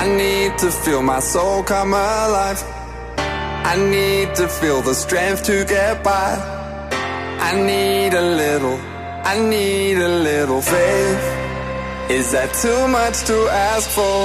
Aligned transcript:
I 0.00 0.06
need 0.06 0.56
to 0.58 0.70
feel 0.70 1.02
my 1.02 1.18
soul 1.18 1.64
come 1.64 1.92
alive. 1.92 2.62
I 3.18 3.74
need 3.76 4.32
to 4.36 4.46
feel 4.46 4.80
the 4.80 4.94
strength 4.94 5.42
to 5.46 5.64
get 5.64 6.04
by. 6.04 6.30
I 7.40 7.52
need 7.70 8.14
a 8.14 8.22
little, 8.42 8.78
I 9.32 9.40
need 9.40 9.96
a 9.98 10.08
little 10.30 10.62
faith. 10.62 11.24
Is 12.10 12.30
that 12.30 12.54
too 12.62 12.86
much 12.86 13.24
to 13.24 13.36
ask 13.50 13.90
for? 13.90 14.22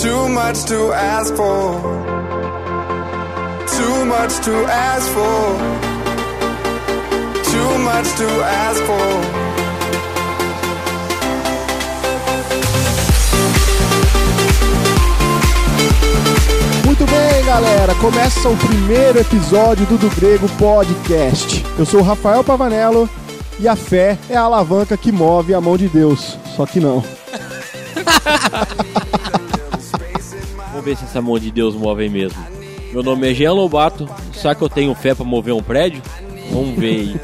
Too 0.00 0.28
much 0.28 0.64
to 0.66 0.92
ask 0.92 1.34
for. 1.34 1.66
Too 3.76 4.04
much 4.04 4.34
to 4.46 4.54
ask 4.88 5.06
for. 5.16 5.42
Too 7.52 7.78
much 7.90 8.08
to 8.20 8.28
ask 8.64 8.80
for. 8.84 9.45
Muito 16.86 17.04
bem, 17.06 17.44
galera. 17.44 17.96
Começa 17.96 18.48
o 18.48 18.56
primeiro 18.56 19.18
episódio 19.18 19.84
do 19.86 19.98
Do 19.98 20.08
Grego 20.14 20.48
Podcast. 20.50 21.64
Eu 21.76 21.84
sou 21.84 21.98
o 21.98 22.02
Rafael 22.02 22.44
Pavanello 22.44 23.10
e 23.58 23.66
a 23.66 23.74
fé 23.74 24.16
é 24.30 24.36
a 24.36 24.42
alavanca 24.42 24.96
que 24.96 25.10
move 25.10 25.52
a 25.52 25.60
mão 25.60 25.76
de 25.76 25.88
Deus. 25.88 26.38
Só 26.54 26.64
que 26.64 26.78
não. 26.78 27.02
Vamos 30.70 30.84
ver 30.84 30.96
se 30.96 31.02
essa 31.02 31.20
mão 31.20 31.36
de 31.40 31.50
Deus 31.50 31.74
move 31.74 32.04
aí 32.04 32.08
mesmo. 32.08 32.40
Meu 32.92 33.02
nome 33.02 33.32
é 33.32 33.34
Jean 33.34 33.52
Lobato. 33.52 34.08
Será 34.32 34.54
que 34.54 34.62
eu 34.62 34.68
tenho 34.68 34.94
fé 34.94 35.12
pra 35.12 35.24
mover 35.24 35.54
um 35.54 35.62
prédio? 35.64 36.00
Vamos 36.52 36.78
ver 36.78 37.00
aí. 37.00 37.20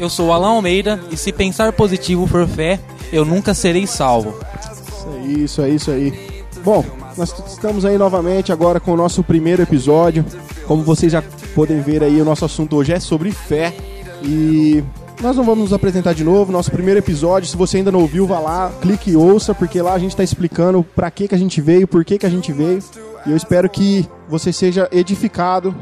Eu 0.00 0.08
sou 0.08 0.28
o 0.28 0.32
Alan 0.32 0.52
Almeida 0.52 0.98
e 1.10 1.18
se 1.18 1.30
pensar 1.32 1.70
positivo 1.74 2.26
for 2.26 2.48
fé, 2.48 2.80
eu 3.12 3.26
nunca 3.26 3.52
serei 3.52 3.86
salvo. 3.86 4.34
Isso 4.58 5.06
aí, 5.14 5.44
isso 5.44 5.62
aí, 5.62 5.74
isso 5.74 5.90
aí. 5.90 6.44
Bom, 6.64 6.82
nós 7.16 7.34
estamos 7.46 7.84
aí 7.84 7.98
novamente 7.98 8.52
agora 8.52 8.80
com 8.80 8.92
o 8.92 8.96
nosso 8.96 9.22
primeiro 9.22 9.62
episódio. 9.62 10.24
Como 10.66 10.82
vocês 10.82 11.12
já 11.12 11.22
podem 11.54 11.80
ver 11.80 12.02
aí, 12.02 12.20
o 12.20 12.24
nosso 12.24 12.44
assunto 12.44 12.76
hoje 12.76 12.92
é 12.92 13.00
sobre 13.00 13.30
fé. 13.30 13.74
E 14.22 14.82
nós 15.20 15.36
não 15.36 15.44
vamos 15.44 15.64
nos 15.64 15.72
apresentar 15.72 16.14
de 16.14 16.24
novo. 16.24 16.52
Nosso 16.52 16.70
primeiro 16.70 16.98
episódio, 16.98 17.48
se 17.48 17.56
você 17.56 17.78
ainda 17.78 17.92
não 17.92 18.00
ouviu, 18.00 18.26
vá 18.26 18.38
lá, 18.38 18.72
clique 18.80 19.10
e 19.10 19.16
ouça, 19.16 19.54
porque 19.54 19.80
lá 19.82 19.94
a 19.94 19.98
gente 19.98 20.10
está 20.12 20.24
explicando 20.24 20.84
para 20.94 21.10
que, 21.10 21.28
que 21.28 21.34
a 21.34 21.38
gente 21.38 21.60
veio, 21.60 21.86
por 21.86 22.04
que, 22.04 22.18
que 22.18 22.26
a 22.26 22.30
gente 22.30 22.52
veio. 22.52 22.82
E 23.26 23.30
eu 23.30 23.36
espero 23.36 23.68
que 23.68 24.08
você 24.28 24.52
seja 24.52 24.88
edificado. 24.90 25.74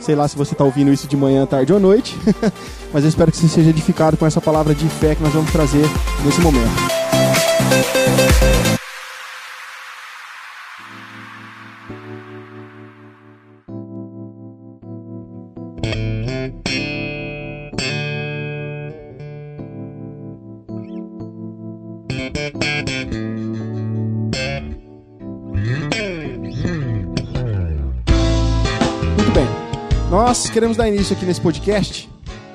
Sei 0.00 0.14
lá 0.14 0.26
se 0.26 0.36
você 0.36 0.54
está 0.54 0.64
ouvindo 0.64 0.92
isso 0.92 1.06
de 1.06 1.16
manhã, 1.16 1.44
tarde 1.44 1.72
ou 1.72 1.80
noite. 1.80 2.16
Mas 2.92 3.04
eu 3.04 3.08
espero 3.08 3.30
que 3.30 3.36
você 3.36 3.48
seja 3.48 3.70
edificado 3.70 4.16
com 4.16 4.26
essa 4.26 4.40
palavra 4.40 4.74
de 4.74 4.88
fé 4.88 5.14
que 5.14 5.22
nós 5.22 5.32
vamos 5.32 5.52
trazer 5.52 5.84
nesse 6.24 6.40
momento. 6.40 6.70
Queremos 30.60 30.76
dar 30.76 30.88
início 30.88 31.16
aqui 31.16 31.24
nesse 31.24 31.40
podcast, 31.40 32.06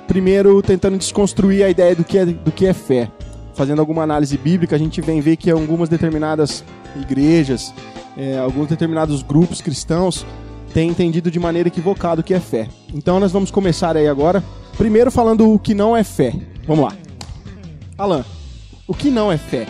primeiro 0.08 0.62
tentando 0.62 0.96
desconstruir 0.96 1.64
a 1.64 1.70
ideia 1.72 1.96
do 1.96 2.04
que 2.04 2.20
é, 2.20 2.24
do 2.28 2.52
que 2.52 2.68
é 2.68 2.72
fé. 2.72 3.10
Fazendo 3.56 3.80
alguma 3.80 4.04
análise 4.04 4.38
bíblica, 4.38 4.76
a 4.76 4.78
gente 4.78 5.02
vem 5.02 5.22
ver 5.22 5.38
que 5.38 5.50
algumas 5.50 5.90
determinadas 5.90 6.64
igrejas, 6.96 7.74
é, 8.16 8.38
alguns 8.38 8.68
determinados 8.68 9.24
grupos 9.24 9.60
cristãos 9.60 10.24
têm 10.72 10.88
entendido 10.88 11.32
de 11.32 11.40
maneira 11.40 11.68
equivocada 11.68 12.22
o 12.22 12.24
que 12.24 12.36
é 12.36 12.40
fé. 12.40 12.70
Então 12.94 13.20
nós 13.20 13.32
vamos 13.32 13.50
começar 13.50 13.98
aí 13.98 14.08
agora, 14.08 14.44
primeiro 14.78 15.10
falando 15.10 15.52
o 15.52 15.58
que 15.58 15.74
não 15.74 15.98
é 15.98 16.04
fé. 16.04 16.32
Vamos 16.68 16.86
lá. 16.86 16.96
Alan, 17.98 18.24
o 18.88 18.94
que 18.94 19.10
não 19.10 19.32
é 19.32 19.38
fé? 19.40 19.66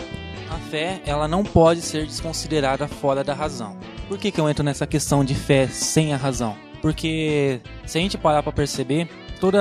A 0.50 0.58
fé, 0.58 1.02
ela 1.06 1.26
não 1.26 1.42
pode 1.42 1.80
ser 1.80 2.06
desconsiderada 2.06 2.86
fora 2.86 3.24
da 3.24 3.34
razão. 3.34 3.78
Por 4.10 4.18
que, 4.18 4.30
que 4.30 4.42
eu 4.42 4.50
entro 4.50 4.66
nessa 4.66 4.86
questão 4.86 5.24
de 5.24 5.34
fé 5.34 5.68
sem 5.68 6.14
a 6.14 6.18
razão? 6.18 6.65
Porque 6.86 7.62
se 7.84 7.98
a 7.98 8.02
gente 8.02 8.16
parar 8.16 8.44
para 8.44 8.52
perceber, 8.52 9.10
todas 9.40 9.60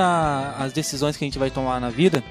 as 0.59 0.75
decisões 0.75 1.17
que 1.17 1.25
a 1.25 1.27
gente 1.27 1.39
vai 1.39 1.51
tomar 1.51 1.81
na 1.81 1.89
vida, 1.89 2.23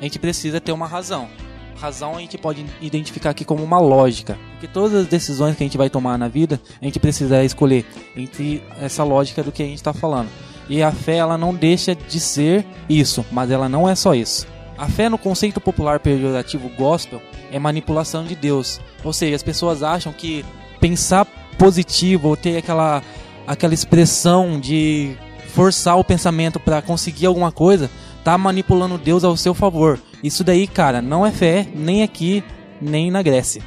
a 0.00 0.04
gente 0.04 0.16
precisa 0.16 0.60
ter 0.60 0.70
uma 0.70 0.86
razão. 0.86 1.28
Razão 1.74 2.14
a 2.14 2.20
gente 2.20 2.38
pode 2.38 2.64
identificar 2.80 3.30
aqui 3.30 3.44
como 3.44 3.64
uma 3.64 3.80
lógica. 3.80 4.38
Porque 4.52 4.68
todas 4.68 4.94
as 4.94 5.06
decisões 5.08 5.56
que 5.56 5.64
a 5.64 5.66
gente 5.66 5.76
vai 5.76 5.90
tomar 5.90 6.16
na 6.16 6.28
vida, 6.28 6.60
a 6.80 6.84
gente 6.84 7.00
precisa 7.00 7.42
escolher 7.42 7.84
entre 8.14 8.62
essa 8.80 9.02
lógica 9.02 9.42
do 9.42 9.50
que 9.50 9.60
a 9.60 9.66
gente 9.66 9.78
está 9.78 9.92
falando. 9.92 10.28
E 10.68 10.84
a 10.84 10.92
fé, 10.92 11.16
ela 11.16 11.36
não 11.36 11.52
deixa 11.52 11.96
de 11.96 12.20
ser 12.20 12.64
isso, 12.88 13.26
mas 13.32 13.50
ela 13.50 13.68
não 13.68 13.88
é 13.88 13.96
só 13.96 14.14
isso. 14.14 14.46
A 14.76 14.86
fé 14.86 15.08
no 15.08 15.18
conceito 15.18 15.60
popular 15.60 15.98
pejorativo 15.98 16.68
gospel 16.76 17.20
é 17.50 17.58
manipulação 17.58 18.22
de 18.22 18.36
Deus. 18.36 18.80
Ou 19.02 19.12
seja, 19.12 19.34
as 19.34 19.42
pessoas 19.42 19.82
acham 19.82 20.12
que 20.12 20.44
pensar 20.78 21.26
positivo 21.58 22.28
ou 22.28 22.36
ter 22.36 22.58
aquela, 22.58 23.02
aquela 23.48 23.72
expressão 23.74 24.60
de 24.60 25.16
forçar 25.54 25.98
o 25.98 26.04
pensamento 26.04 26.60
para 26.60 26.82
conseguir 26.82 27.26
alguma 27.26 27.50
coisa, 27.50 27.90
tá 28.22 28.36
manipulando 28.36 28.98
Deus 28.98 29.24
ao 29.24 29.36
seu 29.36 29.54
favor. 29.54 29.98
Isso 30.22 30.44
daí, 30.44 30.66
cara, 30.66 31.00
não 31.00 31.24
é 31.26 31.30
fé 31.32 31.66
nem 31.74 32.02
aqui, 32.02 32.44
nem 32.80 33.10
na 33.10 33.22
Grécia. 33.22 33.62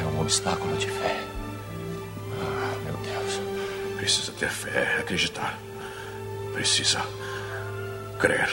É 0.00 0.04
um 0.16 0.20
obstáculo 0.20 0.76
de 0.76 0.86
fé. 0.86 1.16
Ah, 2.42 2.74
meu 2.84 2.94
Deus. 2.94 3.40
Precisa 3.96 4.32
ter 4.32 4.48
fé, 4.50 4.96
acreditar. 4.98 5.58
Precisa 6.52 7.00
crer. 8.18 8.50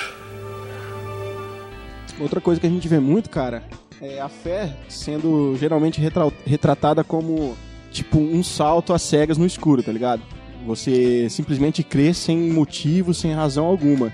Outra 2.20 2.40
coisa 2.42 2.60
que 2.62 2.68
a 2.68 2.70
gente 2.70 2.88
vê 2.88 3.00
muito, 3.00 3.30
cara, 3.30 3.64
é 4.02 4.20
a 4.20 4.30
fé 4.30 4.76
sendo 4.90 5.56
geralmente 5.58 6.00
retra- 6.02 6.32
retratada 6.46 7.04
como 7.04 7.56
tipo 7.92 8.20
um 8.20 8.44
salto 8.44 8.94
às 8.94 9.02
cegas 9.02 9.38
no 9.38 9.46
escuro, 9.46 9.84
tá 9.84 9.92
ligado? 9.92 10.22
Você 10.66 11.28
simplesmente 11.30 11.84
crê 11.84 12.14
sem 12.14 12.38
motivo, 12.52 13.14
sem 13.14 13.34
razão 13.34 13.66
alguma. 13.66 14.12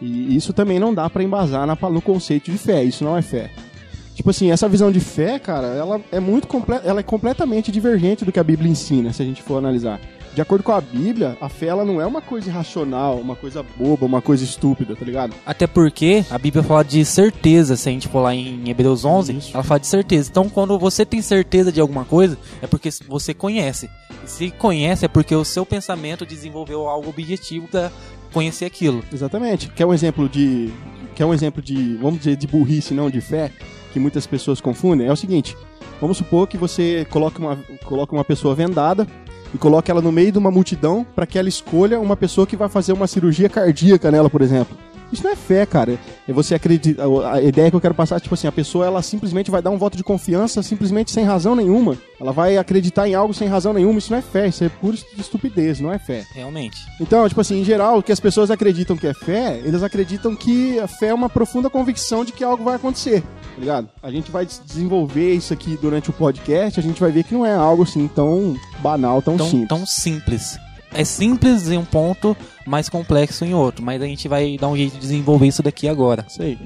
E 0.00 0.34
isso 0.36 0.52
também 0.52 0.78
não 0.78 0.92
dá 0.92 1.08
pra 1.08 1.22
embasar 1.22 1.66
na, 1.66 1.76
no 1.90 2.00
conceito 2.00 2.50
de 2.50 2.58
fé, 2.58 2.82
isso 2.82 3.04
não 3.04 3.16
é 3.16 3.22
fé. 3.22 3.50
Tipo 4.14 4.30
assim, 4.30 4.50
essa 4.50 4.68
visão 4.68 4.92
de 4.92 5.00
fé, 5.00 5.38
cara, 5.38 5.66
ela 5.66 6.00
é 6.12 6.20
muito 6.20 6.48
ela 6.84 7.00
é 7.00 7.02
completamente 7.02 7.72
divergente 7.72 8.24
do 8.24 8.30
que 8.30 8.38
a 8.38 8.44
Bíblia 8.44 8.70
ensina, 8.70 9.12
se 9.12 9.22
a 9.22 9.24
gente 9.24 9.42
for 9.42 9.58
analisar. 9.58 10.00
De 10.34 10.40
acordo 10.40 10.64
com 10.64 10.72
a 10.72 10.80
Bíblia, 10.80 11.38
a 11.40 11.48
fé 11.48 11.66
ela 11.66 11.84
não 11.84 12.00
é 12.00 12.06
uma 12.06 12.20
coisa 12.20 12.48
irracional, 12.48 13.18
uma 13.20 13.36
coisa 13.36 13.64
boba, 13.76 14.04
uma 14.04 14.20
coisa 14.20 14.42
estúpida, 14.42 14.96
tá 14.96 15.04
ligado? 15.04 15.32
Até 15.46 15.64
porque 15.64 16.24
a 16.28 16.36
Bíblia 16.36 16.64
fala 16.64 16.84
de 16.84 17.04
certeza, 17.04 17.76
se 17.76 17.88
a 17.88 17.92
gente 17.92 18.08
for 18.08 18.20
lá 18.20 18.34
em 18.34 18.68
Hebreus 18.68 19.04
11, 19.04 19.32
Isso. 19.32 19.50
ela 19.54 19.62
fala 19.62 19.78
de 19.78 19.86
certeza. 19.86 20.28
Então, 20.28 20.48
quando 20.48 20.76
você 20.76 21.06
tem 21.06 21.22
certeza 21.22 21.70
de 21.70 21.80
alguma 21.80 22.04
coisa, 22.04 22.36
é 22.60 22.66
porque 22.66 22.90
você 23.06 23.32
conhece. 23.32 23.88
E 24.24 24.28
se 24.28 24.50
conhece, 24.50 25.04
é 25.04 25.08
porque 25.08 25.36
o 25.36 25.44
seu 25.44 25.64
pensamento 25.64 26.26
desenvolveu 26.26 26.88
algo 26.88 27.10
objetivo 27.10 27.68
para 27.68 27.92
conhecer 28.32 28.64
aquilo. 28.64 29.04
Exatamente. 29.12 29.68
Quer 29.68 29.86
um 29.86 29.94
exemplo 29.94 30.28
de. 30.28 30.72
Quer 31.14 31.26
um 31.26 31.32
exemplo 31.32 31.62
de. 31.62 31.94
Vamos 31.98 32.18
dizer, 32.18 32.34
de 32.34 32.48
burrice, 32.48 32.92
não 32.92 33.08
de 33.08 33.20
fé, 33.20 33.52
que 33.92 34.00
muitas 34.00 34.26
pessoas 34.26 34.60
confundem? 34.60 35.06
É 35.06 35.12
o 35.12 35.16
seguinte: 35.16 35.56
vamos 36.00 36.16
supor 36.16 36.48
que 36.48 36.58
você 36.58 37.06
coloque 37.08 37.38
uma, 37.38 37.56
coloque 37.84 38.12
uma 38.12 38.24
pessoa 38.24 38.52
vendada 38.52 39.06
e 39.54 39.58
coloque 39.58 39.90
ela 39.90 40.02
no 40.02 40.10
meio 40.10 40.32
de 40.32 40.38
uma 40.38 40.50
multidão 40.50 41.06
para 41.14 41.24
que 41.24 41.38
ela 41.38 41.48
escolha 41.48 42.00
uma 42.00 42.16
pessoa 42.16 42.46
que 42.46 42.56
vai 42.56 42.68
fazer 42.68 42.92
uma 42.92 43.06
cirurgia 43.06 43.48
cardíaca 43.48 44.10
nela, 44.10 44.28
por 44.28 44.42
exemplo. 44.42 44.76
Isso 45.14 45.24
não 45.24 45.30
é 45.32 45.36
fé, 45.36 45.64
cara. 45.64 45.98
É 46.28 46.32
você 46.32 46.54
acredita. 46.54 47.02
A 47.30 47.40
ideia 47.40 47.70
que 47.70 47.76
eu 47.76 47.80
quero 47.80 47.94
passar 47.94 48.16
é 48.16 48.20
tipo 48.20 48.34
assim: 48.34 48.46
a 48.46 48.52
pessoa 48.52 48.84
ela 48.86 49.00
simplesmente 49.02 49.50
vai 49.50 49.62
dar 49.62 49.70
um 49.70 49.78
voto 49.78 49.96
de 49.96 50.04
confiança, 50.04 50.62
simplesmente 50.62 51.10
sem 51.10 51.24
razão 51.24 51.54
nenhuma. 51.56 51.96
Ela 52.20 52.32
vai 52.32 52.56
acreditar 52.56 53.08
em 53.08 53.14
algo 53.14 53.34
sem 53.34 53.48
razão 53.48 53.72
nenhuma. 53.72 53.98
Isso 53.98 54.10
não 54.10 54.18
é 54.18 54.22
fé, 54.22 54.48
isso 54.48 54.62
é 54.64 54.68
pura 54.68 54.96
estupidez, 55.18 55.80
não 55.80 55.92
é 55.92 55.98
fé. 55.98 56.24
Realmente. 56.34 56.78
Então, 57.00 57.28
tipo 57.28 57.40
assim, 57.40 57.60
em 57.60 57.64
geral, 57.64 57.98
o 57.98 58.02
que 58.02 58.12
as 58.12 58.20
pessoas 58.20 58.50
acreditam 58.50 58.96
que 58.96 59.06
é 59.06 59.14
fé, 59.14 59.60
eles 59.64 59.82
acreditam 59.82 60.34
que 60.36 60.78
a 60.78 60.86
fé 60.86 61.08
é 61.08 61.14
uma 61.14 61.28
profunda 61.28 61.68
convicção 61.70 62.24
de 62.24 62.32
que 62.32 62.44
algo 62.44 62.64
vai 62.64 62.76
acontecer, 62.76 63.20
tá 63.22 63.58
ligado? 63.60 63.88
A 64.02 64.10
gente 64.10 64.30
vai 64.30 64.46
desenvolver 64.46 65.34
isso 65.34 65.52
aqui 65.52 65.78
durante 65.80 66.10
o 66.10 66.12
podcast, 66.12 66.78
a 66.78 66.82
gente 66.82 67.00
vai 67.00 67.10
ver 67.10 67.24
que 67.24 67.34
não 67.34 67.44
é 67.44 67.54
algo 67.54 67.82
assim 67.82 68.08
tão 68.08 68.56
banal, 68.80 69.20
tão, 69.22 69.36
Tão 69.36 69.48
simples. 69.48 69.68
tão 69.68 69.86
simples. 69.86 70.58
É 70.92 71.04
simples 71.04 71.68
em 71.70 71.76
um 71.78 71.84
ponto, 71.84 72.36
mais 72.66 72.88
complexo 72.88 73.44
em 73.44 73.54
outro. 73.54 73.84
Mas 73.84 74.02
a 74.02 74.06
gente 74.06 74.28
vai 74.28 74.56
dar 74.58 74.68
um 74.68 74.76
jeito 74.76 74.94
de 74.94 75.00
desenvolver 75.00 75.46
isso 75.46 75.62
daqui 75.62 75.88
agora. 75.88 76.26
Aí. 76.40 76.58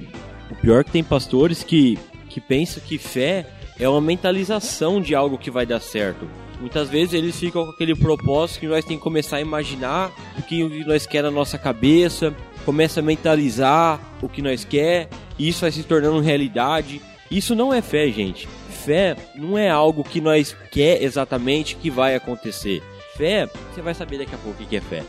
O 0.51 0.55
pior 0.57 0.81
é 0.81 0.85
que 0.85 0.91
tem 0.91 1.05
pastores 1.05 1.63
que, 1.63 1.99
que 2.29 2.41
pensam 2.41 2.83
que 2.85 2.99
fé 2.99 3.47
é 3.79 3.89
uma 3.89 4.01
mentalização 4.01 5.01
de 5.01 5.15
algo 5.15 5.39
que 5.39 5.51
vai 5.51 5.67
dar 5.67 5.81
certo. 5.81 6.29
Muitas 6.61 6.89
vezes 6.89 7.15
eles 7.15 7.39
ficam 7.39 7.65
com 7.65 7.71
aquele 7.71 7.95
propósito 7.95 8.61
que 8.61 8.67
nós 8.67 8.85
temos 8.85 8.99
que 8.99 9.05
começar 9.05 9.37
a 9.37 9.41
imaginar 9.41 10.11
o 10.37 10.43
que 10.43 10.85
nós 10.85 11.07
quer 11.07 11.23
na 11.23 11.31
nossa 11.31 11.57
cabeça, 11.57 12.35
começa 12.65 12.99
a 12.99 13.03
mentalizar 13.03 14.01
o 14.21 14.29
que 14.29 14.43
nós 14.43 14.65
quer, 14.65 15.09
e 15.39 15.49
isso 15.49 15.61
vai 15.61 15.71
se 15.71 15.85
tornando 15.85 16.19
realidade. 16.21 17.01
Isso 17.31 17.55
não 17.55 17.73
é 17.73 17.81
fé, 17.81 18.11
gente. 18.11 18.49
fé 18.69 19.17
não 19.37 19.57
é 19.57 19.71
algo 19.71 20.03
que 20.03 20.21
nós 20.21 20.57
quer 20.73 21.03
exatamente 21.03 21.77
que 21.77 21.91
vai 21.91 22.17
acontecer. 22.17 22.83
Fé, 23.19 23.51
você 23.75 23.83
vai 23.83 23.95
saber 23.95 24.19
daqui 24.19 24.33
a 24.33 24.39
pouco 24.39 24.63
o 24.63 24.67
que 24.67 24.77
é 24.77 24.81
fé. 24.81 25.03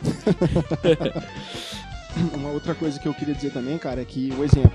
Uma 2.33 2.49
outra 2.49 2.73
coisa 2.73 2.99
que 2.99 3.07
eu 3.07 3.13
queria 3.13 3.35
dizer 3.35 3.51
também, 3.51 3.77
cara, 3.77 4.01
é 4.01 4.05
que 4.05 4.33
o 4.35 4.43
exemplo, 4.43 4.71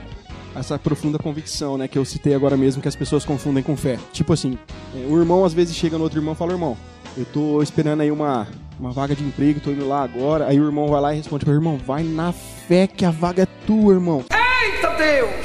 essa 0.55 0.79
profunda 0.79 1.19
convicção, 1.19 1.77
né, 1.77 1.89
que 1.89 1.99
eu 1.99 2.05
citei 2.05 2.33
agora 2.33 2.57
mesmo, 2.57 2.81
que 2.81 2.87
as 2.87 2.95
pessoas 2.95 3.25
confundem 3.25 3.61
com 3.61 3.77
fé. 3.77 3.99
Tipo 4.13 4.33
assim, 4.33 4.57
é, 4.95 5.05
o 5.09 5.19
irmão 5.19 5.45
às 5.45 5.53
vezes 5.53 5.75
chega 5.75 5.99
no 5.99 6.05
outro 6.05 6.21
irmão 6.21 6.35
e 6.35 6.37
fala, 6.37 6.53
irmão, 6.53 6.77
eu 7.17 7.25
tô 7.25 7.61
esperando 7.61 8.03
aí 8.03 8.11
uma, 8.13 8.47
uma 8.79 8.93
vaga 8.93 9.17
de 9.17 9.25
emprego, 9.25 9.59
tô 9.59 9.73
indo 9.73 9.89
lá 9.89 10.05
agora. 10.05 10.47
Aí 10.47 10.61
o 10.61 10.65
irmão 10.65 10.87
vai 10.87 11.01
lá 11.01 11.13
e 11.13 11.17
responde, 11.17 11.51
irmão, 11.51 11.77
vai 11.77 12.05
na 12.05 12.31
fé 12.31 12.87
que 12.87 13.05
a 13.05 13.11
vaga 13.11 13.43
é 13.43 13.47
tua, 13.67 13.95
irmão. 13.95 14.25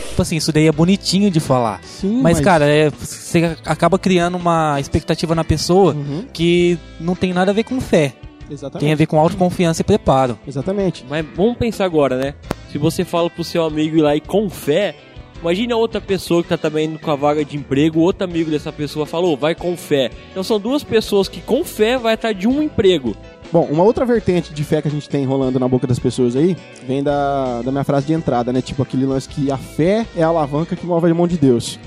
Tipo 0.09 0.21
assim, 0.21 0.35
isso 0.35 0.51
daí 0.51 0.67
é 0.67 0.71
bonitinho 0.71 1.31
de 1.31 1.39
falar. 1.39 1.81
Sim, 1.83 2.21
Mas, 2.21 2.39
cara, 2.39 2.65
é, 2.67 2.89
você 2.89 3.55
acaba 3.65 3.97
criando 3.97 4.35
uma 4.35 4.79
expectativa 4.79 5.33
na 5.33 5.43
pessoa 5.43 5.93
Uhum, 5.93 6.25
que 6.33 6.77
não 6.99 7.15
tem 7.15 7.31
nada 7.33 7.51
a 7.51 7.53
ver 7.53 7.63
com 7.63 7.79
fé. 7.79 8.13
exatamente. 8.49 8.83
Tem 8.83 8.91
a 8.91 8.95
ver 8.95 9.05
com 9.05 9.19
autoconfiança 9.19 9.81
e 9.81 9.85
preparo. 9.85 10.37
Exatamente. 10.47 11.05
Mas 11.09 11.25
vamos 11.35 11.57
pensar 11.57 11.85
agora, 11.85 12.17
né? 12.17 12.33
Se 12.71 12.77
você 12.77 13.05
fala 13.05 13.29
pro 13.29 13.43
seu 13.43 13.63
amigo 13.63 13.97
ir 13.97 14.01
lá 14.01 14.15
e 14.15 14.19
com 14.21 14.49
fé, 14.49 14.95
imagine 15.41 15.71
a 15.71 15.77
outra 15.77 16.01
pessoa 16.01 16.43
que 16.43 16.49
tá 16.49 16.57
também 16.57 16.85
indo 16.87 16.99
com 16.99 17.11
a 17.11 17.15
vaga 17.15 17.45
de 17.45 17.55
emprego, 17.55 17.99
outro 18.01 18.25
amigo 18.25 18.51
dessa 18.51 18.71
pessoa 18.71 19.05
falou, 19.05 19.37
vai 19.37 19.55
com 19.55 19.75
fé. 19.77 20.11
Então 20.31 20.43
são 20.43 20.59
duas 20.59 20.83
pessoas 20.83 21.27
que 21.29 21.39
com 21.41 21.63
fé 21.63 21.97
vai 21.97 22.15
estar 22.15 22.33
de 22.33 22.47
um 22.47 22.61
emprego. 22.61 23.15
Bom, 23.51 23.67
uma 23.71 23.83
outra 23.83 24.05
vertente 24.05 24.53
de 24.53 24.63
fé 24.63 24.79
que 24.79 24.87
a 24.87 24.91
gente 24.91 25.09
tem 25.09 25.25
rolando 25.25 25.59
na 25.59 25.67
boca 25.67 25.87
das 25.87 25.97
pessoas 25.97 26.35
aí 26.35 26.55
vem 26.85 27.01
da, 27.01 27.63
da 27.63 27.71
minha 27.71 27.83
frase 27.83 28.05
de 28.05 28.13
entrada, 28.13 28.53
né? 28.53 28.61
Tipo 28.61 28.83
aquele 28.83 29.07
lance 29.07 29.27
que 29.27 29.51
a 29.51 29.57
fé 29.57 30.05
é 30.15 30.21
a 30.21 30.27
alavanca 30.27 30.75
que 30.75 30.85
move 30.85 31.09
a 31.09 31.15
mão 31.15 31.27
de 31.27 31.37
Deus. 31.37 31.79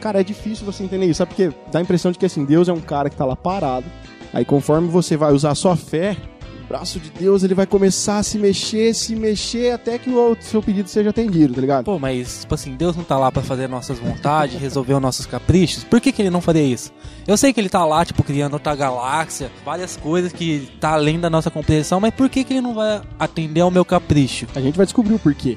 Cara, 0.00 0.20
é 0.20 0.24
difícil 0.24 0.66
você 0.66 0.82
entender 0.82 1.06
isso, 1.06 1.18
sabe? 1.18 1.28
Porque 1.28 1.52
dá 1.70 1.78
a 1.78 1.82
impressão 1.82 2.10
de 2.10 2.18
que 2.18 2.26
assim, 2.26 2.44
Deus 2.44 2.68
é 2.68 2.72
um 2.72 2.80
cara 2.80 3.08
que 3.08 3.16
tá 3.16 3.24
lá 3.24 3.36
parado. 3.36 3.86
Aí 4.32 4.44
conforme 4.44 4.88
você 4.88 5.16
vai 5.16 5.32
usar 5.32 5.52
a 5.52 5.54
sua 5.54 5.76
fé, 5.76 6.16
braço 6.64 6.98
de 6.98 7.10
Deus 7.10 7.42
ele 7.42 7.54
vai 7.54 7.66
começar 7.66 8.18
a 8.18 8.22
se 8.22 8.38
mexer, 8.38 8.94
se 8.94 9.14
mexer 9.14 9.72
até 9.72 9.98
que 9.98 10.10
o 10.10 10.36
seu 10.40 10.62
pedido 10.62 10.88
seja 10.88 11.10
atendido, 11.10 11.54
tá 11.54 11.60
ligado? 11.60 11.84
Pô, 11.84 11.98
mas, 11.98 12.40
tipo 12.40 12.54
assim, 12.54 12.74
Deus 12.74 12.96
não 12.96 13.04
tá 13.04 13.18
lá 13.18 13.30
pra 13.30 13.42
fazer 13.42 13.68
nossas 13.68 13.98
vontades, 13.98 14.60
resolver 14.60 14.94
os 14.94 15.02
nossos 15.02 15.26
caprichos. 15.26 15.84
Por 15.84 16.00
que, 16.00 16.12
que 16.12 16.22
ele 16.22 16.30
não 16.30 16.40
faria 16.40 16.62
isso? 16.62 16.92
Eu 17.26 17.36
sei 17.36 17.52
que 17.52 17.60
ele 17.60 17.68
tá 17.68 17.84
lá, 17.84 18.04
tipo, 18.04 18.22
criando 18.22 18.54
outra 18.54 18.74
galáxia, 18.74 19.50
várias 19.64 19.96
coisas 19.96 20.32
que 20.32 20.68
tá 20.80 20.92
além 20.92 21.20
da 21.20 21.30
nossa 21.30 21.50
compreensão, 21.50 22.00
mas 22.00 22.14
por 22.14 22.28
que, 22.28 22.44
que 22.44 22.54
ele 22.54 22.60
não 22.60 22.74
vai 22.74 23.00
atender 23.18 23.60
ao 23.60 23.70
meu 23.70 23.84
capricho? 23.84 24.46
A 24.54 24.60
gente 24.60 24.76
vai 24.76 24.86
descobrir 24.86 25.14
o 25.14 25.18
porquê. 25.18 25.56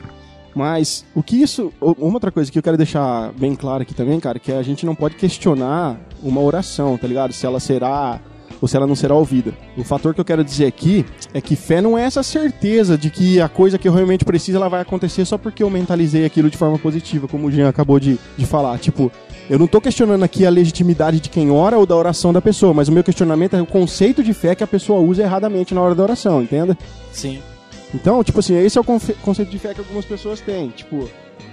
Mas 0.58 1.06
o 1.14 1.22
que 1.22 1.40
isso. 1.40 1.72
Uma 1.80 2.16
outra 2.16 2.32
coisa 2.32 2.52
que 2.52 2.58
eu 2.58 2.64
quero 2.64 2.78
deixar 2.78 3.32
bem 3.34 3.56
claro 3.56 3.84
aqui 3.84 3.94
também, 3.94 4.20
cara, 4.20 4.40
que 4.40 4.52
a 4.52 4.64
gente 4.64 4.88
não 4.88 4.96
pode 4.96 5.16
questionar 5.16 6.00
uma 6.24 6.42
oração, 6.42 6.98
tá 6.98 7.06
ligado? 7.08 7.32
Se 7.32 7.46
ela 7.46 7.60
será 7.60 8.20
ou 8.62 8.68
se 8.68 8.76
ela 8.76 8.88
não 8.88 8.96
será 8.96 9.14
ouvida. 9.16 9.54
O 9.78 9.84
fator 9.84 10.14
que 10.14 10.22
eu 10.22 10.26
quero 10.26 10.44
dizer 10.44 10.66
aqui 10.66 11.06
é 11.34 11.42
que 11.42 11.56
fé 11.56 11.82
não 11.82 11.98
é 11.98 12.04
essa 12.04 12.24
certeza 12.24 12.98
de 12.98 13.10
que 13.10 13.40
a 13.40 13.50
coisa 13.50 13.78
que 13.78 13.88
eu 13.88 13.94
realmente 13.94 14.26
preciso 14.26 14.58
ela 14.58 14.70
vai 14.70 14.82
acontecer 14.82 15.26
só 15.26 15.38
porque 15.38 15.64
eu 15.64 15.70
mentalizei 15.70 16.26
aquilo 16.26 16.50
de 16.50 16.58
forma 16.58 16.78
positiva, 16.78 17.28
como 17.28 17.48
o 17.48 17.52
Jean 17.52 17.70
acabou 17.70 18.00
de, 18.00 18.20
de 18.38 18.46
falar. 18.46 18.78
Tipo, 18.80 19.12
eu 19.50 19.58
não 19.58 19.68
tô 19.68 19.80
questionando 19.80 20.24
aqui 20.24 20.46
a 20.46 20.50
legitimidade 20.50 21.20
de 21.20 21.30
quem 21.30 21.50
ora 21.52 21.78
ou 21.78 21.86
da 21.86 21.96
oração 21.96 22.34
da 22.34 22.42
pessoa, 22.42 22.74
mas 22.74 22.88
o 22.88 22.92
meu 22.92 23.04
questionamento 23.04 23.56
é 23.56 23.62
o 23.62 23.66
conceito 23.66 24.24
de 24.24 24.34
fé 24.34 24.56
que 24.56 24.64
a 24.64 24.68
pessoa 24.68 25.00
usa 25.00 25.24
erradamente 25.24 25.74
na 25.74 25.82
hora 25.82 25.96
da 25.96 26.04
oração, 26.04 26.42
entenda? 26.42 26.78
Sim. 27.12 27.40
Então, 27.94 28.24
tipo 28.24 28.40
assim, 28.40 28.58
esse 28.58 28.78
é 28.78 28.82
o 28.82 28.84
conceito 28.84 29.50
de 29.50 29.60
fé 29.60 29.74
que 29.74 29.80
algumas 29.80 30.06
pessoas 30.06 30.42
têm. 30.42 30.70
Tipo, 30.70 31.10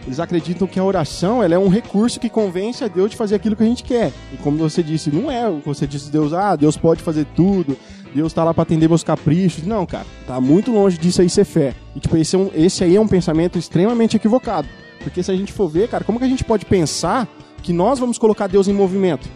eles 0.06 0.21
acreditam 0.21 0.67
que 0.67 0.79
a 0.79 0.85
oração 0.85 1.43
ela 1.43 1.55
é 1.55 1.59
um 1.59 1.69
recurso 1.69 2.21
que 2.21 2.29
convence 2.29 2.85
a 2.85 2.89
Deus 2.89 3.11
de 3.11 3.17
fazer 3.17 3.35
aquilo 3.37 3.56
que 3.56 3.62
a 3.62 3.67
gente 3.67 3.83
quer. 3.83 4.12
E 4.33 4.37
como 4.37 4.56
você 4.59 4.83
disse, 4.83 5.11
não 5.11 5.31
é. 5.31 5.51
Você 5.65 5.87
disse 5.87 6.11
Deus, 6.11 6.33
ah, 6.33 6.55
Deus 6.56 6.77
pode 6.77 7.03
fazer 7.03 7.27
tudo. 7.35 7.77
Deus 8.15 8.33
tá 8.33 8.45
lá 8.45 8.53
pra 8.55 8.62
atender 8.62 8.89
meus 8.89 9.03
caprichos. 9.03 9.65
Não, 9.67 9.85
cara, 9.87 10.05
tá 10.27 10.41
muito 10.41 10.71
longe 10.71 10.99
disso 10.99 11.21
aí 11.21 11.29
ser 11.31 11.45
fé. 11.45 11.75
E 11.97 12.01
tipo, 12.01 12.17
esse, 12.17 12.37
é 12.37 12.39
um- 12.39 12.51
esse 12.55 12.85
aí 12.85 12.95
é 12.97 13.01
um 13.01 13.09
pensamento 13.09 13.59
extremamente 13.59 14.17
equivocado. 14.17 14.69
Porque 15.03 15.23
se 15.23 15.31
a 15.33 15.37
gente 15.37 15.53
for 15.53 15.69
ver, 15.69 15.89
cara, 15.89 16.05
como 16.05 16.19
que 16.19 16.25
a 16.25 16.29
gente 16.29 16.45
pode 16.45 16.65
pensar 16.65 17.27
que 17.62 17.73
nós 17.73 17.99
vamos 17.99 18.17
colocar 18.19 18.47
Deus 18.47 18.69
em 18.69 18.73
movimento? 18.73 19.29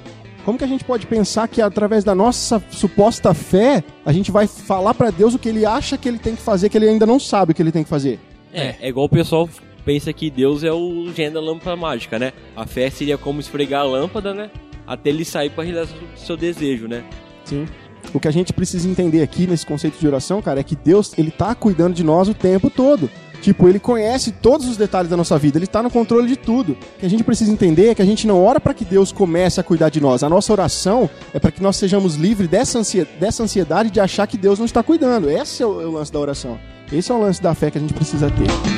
Como 0.44 0.56
que 0.56 0.64
a 0.64 0.68
gente 0.68 0.84
pode 0.84 1.06
pensar 1.06 1.46
que 1.48 1.60
através 1.60 2.04
da 2.04 2.14
nossa 2.14 2.62
suposta 2.70 3.34
fé, 3.34 3.82
a 4.06 4.12
gente 4.12 4.30
vai 4.30 4.46
falar 4.46 4.94
pra 4.94 5.10
Deus 5.10 5.34
o 5.34 5.38
que 5.38 5.48
ele 5.48 5.66
acha 5.66 5.98
que 5.98 6.08
ele 6.08 6.18
tem 6.18 6.34
que 6.36 6.40
fazer, 6.42 6.68
que 6.70 6.78
ele 6.78 6.88
ainda 6.88 7.04
não 7.04 7.18
sabe 7.20 7.52
o 7.52 7.54
que 7.54 7.60
ele 7.60 7.72
tem 7.72 7.82
que 7.82 7.88
fazer? 7.90 8.18
É, 8.52 8.76
é 8.80 8.88
igual 8.88 9.04
o 9.06 9.08
pessoal 9.10 9.46
pensa 9.88 10.12
que 10.12 10.28
Deus 10.28 10.64
é 10.64 10.70
o 10.70 11.10
gênio 11.16 11.32
da 11.32 11.40
lâmpada 11.40 11.74
mágica, 11.74 12.18
né? 12.18 12.34
A 12.54 12.66
fé 12.66 12.90
seria 12.90 13.16
como 13.16 13.40
esfregar 13.40 13.80
a 13.80 13.84
lâmpada, 13.84 14.34
né? 14.34 14.50
Até 14.86 15.08
ele 15.08 15.24
sair 15.24 15.48
pra 15.48 15.64
realizar 15.64 15.94
o 16.14 16.18
seu 16.18 16.36
desejo, 16.36 16.86
né? 16.86 17.04
Sim. 17.42 17.64
O 18.12 18.20
que 18.20 18.28
a 18.28 18.30
gente 18.30 18.52
precisa 18.52 18.86
entender 18.86 19.22
aqui 19.22 19.46
nesse 19.46 19.64
conceito 19.64 19.98
de 19.98 20.06
oração, 20.06 20.42
cara, 20.42 20.60
é 20.60 20.62
que 20.62 20.76
Deus, 20.76 21.14
ele 21.16 21.30
tá 21.30 21.54
cuidando 21.54 21.94
de 21.94 22.04
nós 22.04 22.28
o 22.28 22.34
tempo 22.34 22.68
todo. 22.68 23.08
Tipo, 23.40 23.66
ele 23.66 23.78
conhece 23.78 24.30
todos 24.30 24.68
os 24.68 24.76
detalhes 24.76 25.08
da 25.08 25.16
nossa 25.16 25.38
vida, 25.38 25.56
ele 25.58 25.66
tá 25.66 25.82
no 25.82 25.90
controle 25.90 26.28
de 26.28 26.36
tudo. 26.36 26.72
O 26.72 27.00
que 27.00 27.06
a 27.06 27.10
gente 27.10 27.24
precisa 27.24 27.50
entender 27.50 27.88
é 27.88 27.94
que 27.94 28.02
a 28.02 28.04
gente 28.04 28.26
não 28.26 28.44
ora 28.44 28.60
para 28.60 28.74
que 28.74 28.84
Deus 28.84 29.10
comece 29.10 29.58
a 29.58 29.62
cuidar 29.62 29.88
de 29.88 30.02
nós. 30.02 30.22
A 30.22 30.28
nossa 30.28 30.52
oração 30.52 31.08
é 31.32 31.38
para 31.38 31.50
que 31.50 31.62
nós 31.62 31.76
sejamos 31.76 32.14
livres 32.14 32.46
dessa, 32.50 32.78
ansie- 32.78 33.08
dessa 33.18 33.42
ansiedade 33.42 33.88
de 33.90 34.00
achar 34.00 34.26
que 34.26 34.36
Deus 34.36 34.58
não 34.58 34.66
está 34.66 34.82
cuidando. 34.82 35.30
Esse 35.30 35.62
é 35.62 35.66
o, 35.66 35.80
é 35.80 35.86
o 35.86 35.92
lance 35.92 36.12
da 36.12 36.18
oração. 36.18 36.58
Esse 36.92 37.10
é 37.10 37.14
o 37.14 37.18
lance 37.18 37.40
da 37.42 37.54
fé 37.54 37.70
que 37.70 37.78
a 37.78 37.80
gente 37.80 37.94
precisa 37.94 38.30
ter. 38.30 38.77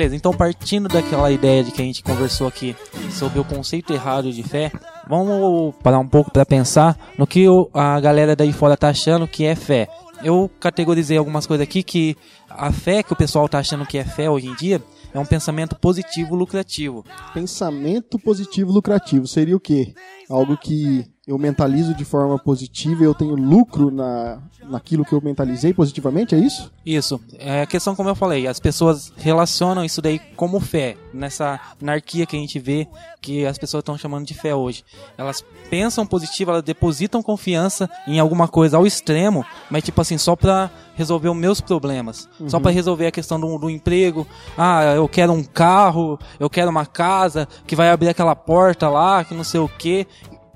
Beleza, 0.00 0.16
então 0.16 0.32
partindo 0.32 0.88
daquela 0.88 1.30
ideia 1.30 1.62
de 1.62 1.70
que 1.70 1.82
a 1.82 1.84
gente 1.84 2.02
conversou 2.02 2.46
aqui 2.46 2.74
sobre 3.10 3.38
o 3.38 3.44
conceito 3.44 3.92
errado 3.92 4.32
de 4.32 4.42
fé, 4.42 4.72
vamos 5.06 5.74
parar 5.82 5.98
um 5.98 6.08
pouco 6.08 6.30
para 6.30 6.46
pensar 6.46 6.96
no 7.18 7.26
que 7.26 7.44
a 7.74 8.00
galera 8.00 8.34
daí 8.34 8.50
fora 8.50 8.78
tá 8.78 8.88
achando 8.88 9.28
que 9.28 9.44
é 9.44 9.54
fé. 9.54 9.88
Eu 10.24 10.50
categorizei 10.58 11.18
algumas 11.18 11.46
coisas 11.46 11.62
aqui 11.62 11.82
que 11.82 12.16
a 12.48 12.72
fé 12.72 13.02
que 13.02 13.12
o 13.12 13.16
pessoal 13.16 13.46
tá 13.46 13.58
achando 13.58 13.84
que 13.84 13.98
é 13.98 14.04
fé 14.04 14.30
hoje 14.30 14.46
em 14.46 14.54
dia 14.54 14.82
é 15.12 15.18
um 15.18 15.26
pensamento 15.26 15.76
positivo 15.76 16.34
lucrativo. 16.34 17.04
Pensamento 17.34 18.18
positivo 18.18 18.72
lucrativo 18.72 19.26
seria 19.26 19.54
o 19.54 19.60
quê? 19.60 19.92
Algo 20.30 20.56
que 20.56 21.04
eu 21.30 21.38
mentalizo 21.38 21.94
de 21.94 22.04
forma 22.04 22.36
positiva 22.36 23.04
e 23.04 23.06
eu 23.06 23.14
tenho 23.14 23.36
lucro 23.36 23.88
na, 23.88 24.38
naquilo 24.64 25.04
que 25.04 25.12
eu 25.12 25.20
mentalizei 25.22 25.72
positivamente, 25.72 26.34
é 26.34 26.38
isso? 26.38 26.72
Isso. 26.84 27.20
É 27.38 27.62
a 27.62 27.66
questão, 27.66 27.94
como 27.94 28.08
eu 28.08 28.16
falei, 28.16 28.48
as 28.48 28.58
pessoas 28.58 29.12
relacionam 29.16 29.84
isso 29.84 30.02
daí 30.02 30.18
como 30.34 30.58
fé, 30.58 30.96
nessa 31.14 31.60
anarquia 31.80 32.26
que 32.26 32.36
a 32.36 32.38
gente 32.40 32.58
vê 32.58 32.88
que 33.20 33.46
as 33.46 33.56
pessoas 33.58 33.82
estão 33.82 33.96
chamando 33.96 34.26
de 34.26 34.34
fé 34.34 34.56
hoje. 34.56 34.84
Elas 35.16 35.44
pensam 35.70 36.04
positivo, 36.04 36.50
elas 36.50 36.64
depositam 36.64 37.22
confiança 37.22 37.88
em 38.08 38.18
alguma 38.18 38.48
coisa 38.48 38.76
ao 38.76 38.84
extremo, 38.84 39.46
mas 39.70 39.84
tipo 39.84 40.00
assim, 40.00 40.18
só 40.18 40.34
pra 40.34 40.68
resolver 40.96 41.28
os 41.28 41.36
meus 41.36 41.60
problemas, 41.60 42.28
só 42.48 42.58
pra 42.58 42.72
resolver 42.72 43.06
a 43.06 43.12
questão 43.12 43.38
do, 43.38 43.56
do 43.56 43.70
emprego. 43.70 44.26
Ah, 44.58 44.82
eu 44.96 45.08
quero 45.08 45.32
um 45.32 45.44
carro, 45.44 46.18
eu 46.40 46.50
quero 46.50 46.70
uma 46.70 46.86
casa 46.86 47.46
que 47.68 47.76
vai 47.76 47.88
abrir 47.88 48.08
aquela 48.08 48.34
porta 48.34 48.88
lá, 48.88 49.22
que 49.24 49.32
não 49.32 49.44
sei 49.44 49.60
o 49.60 49.68
quê. 49.68 50.08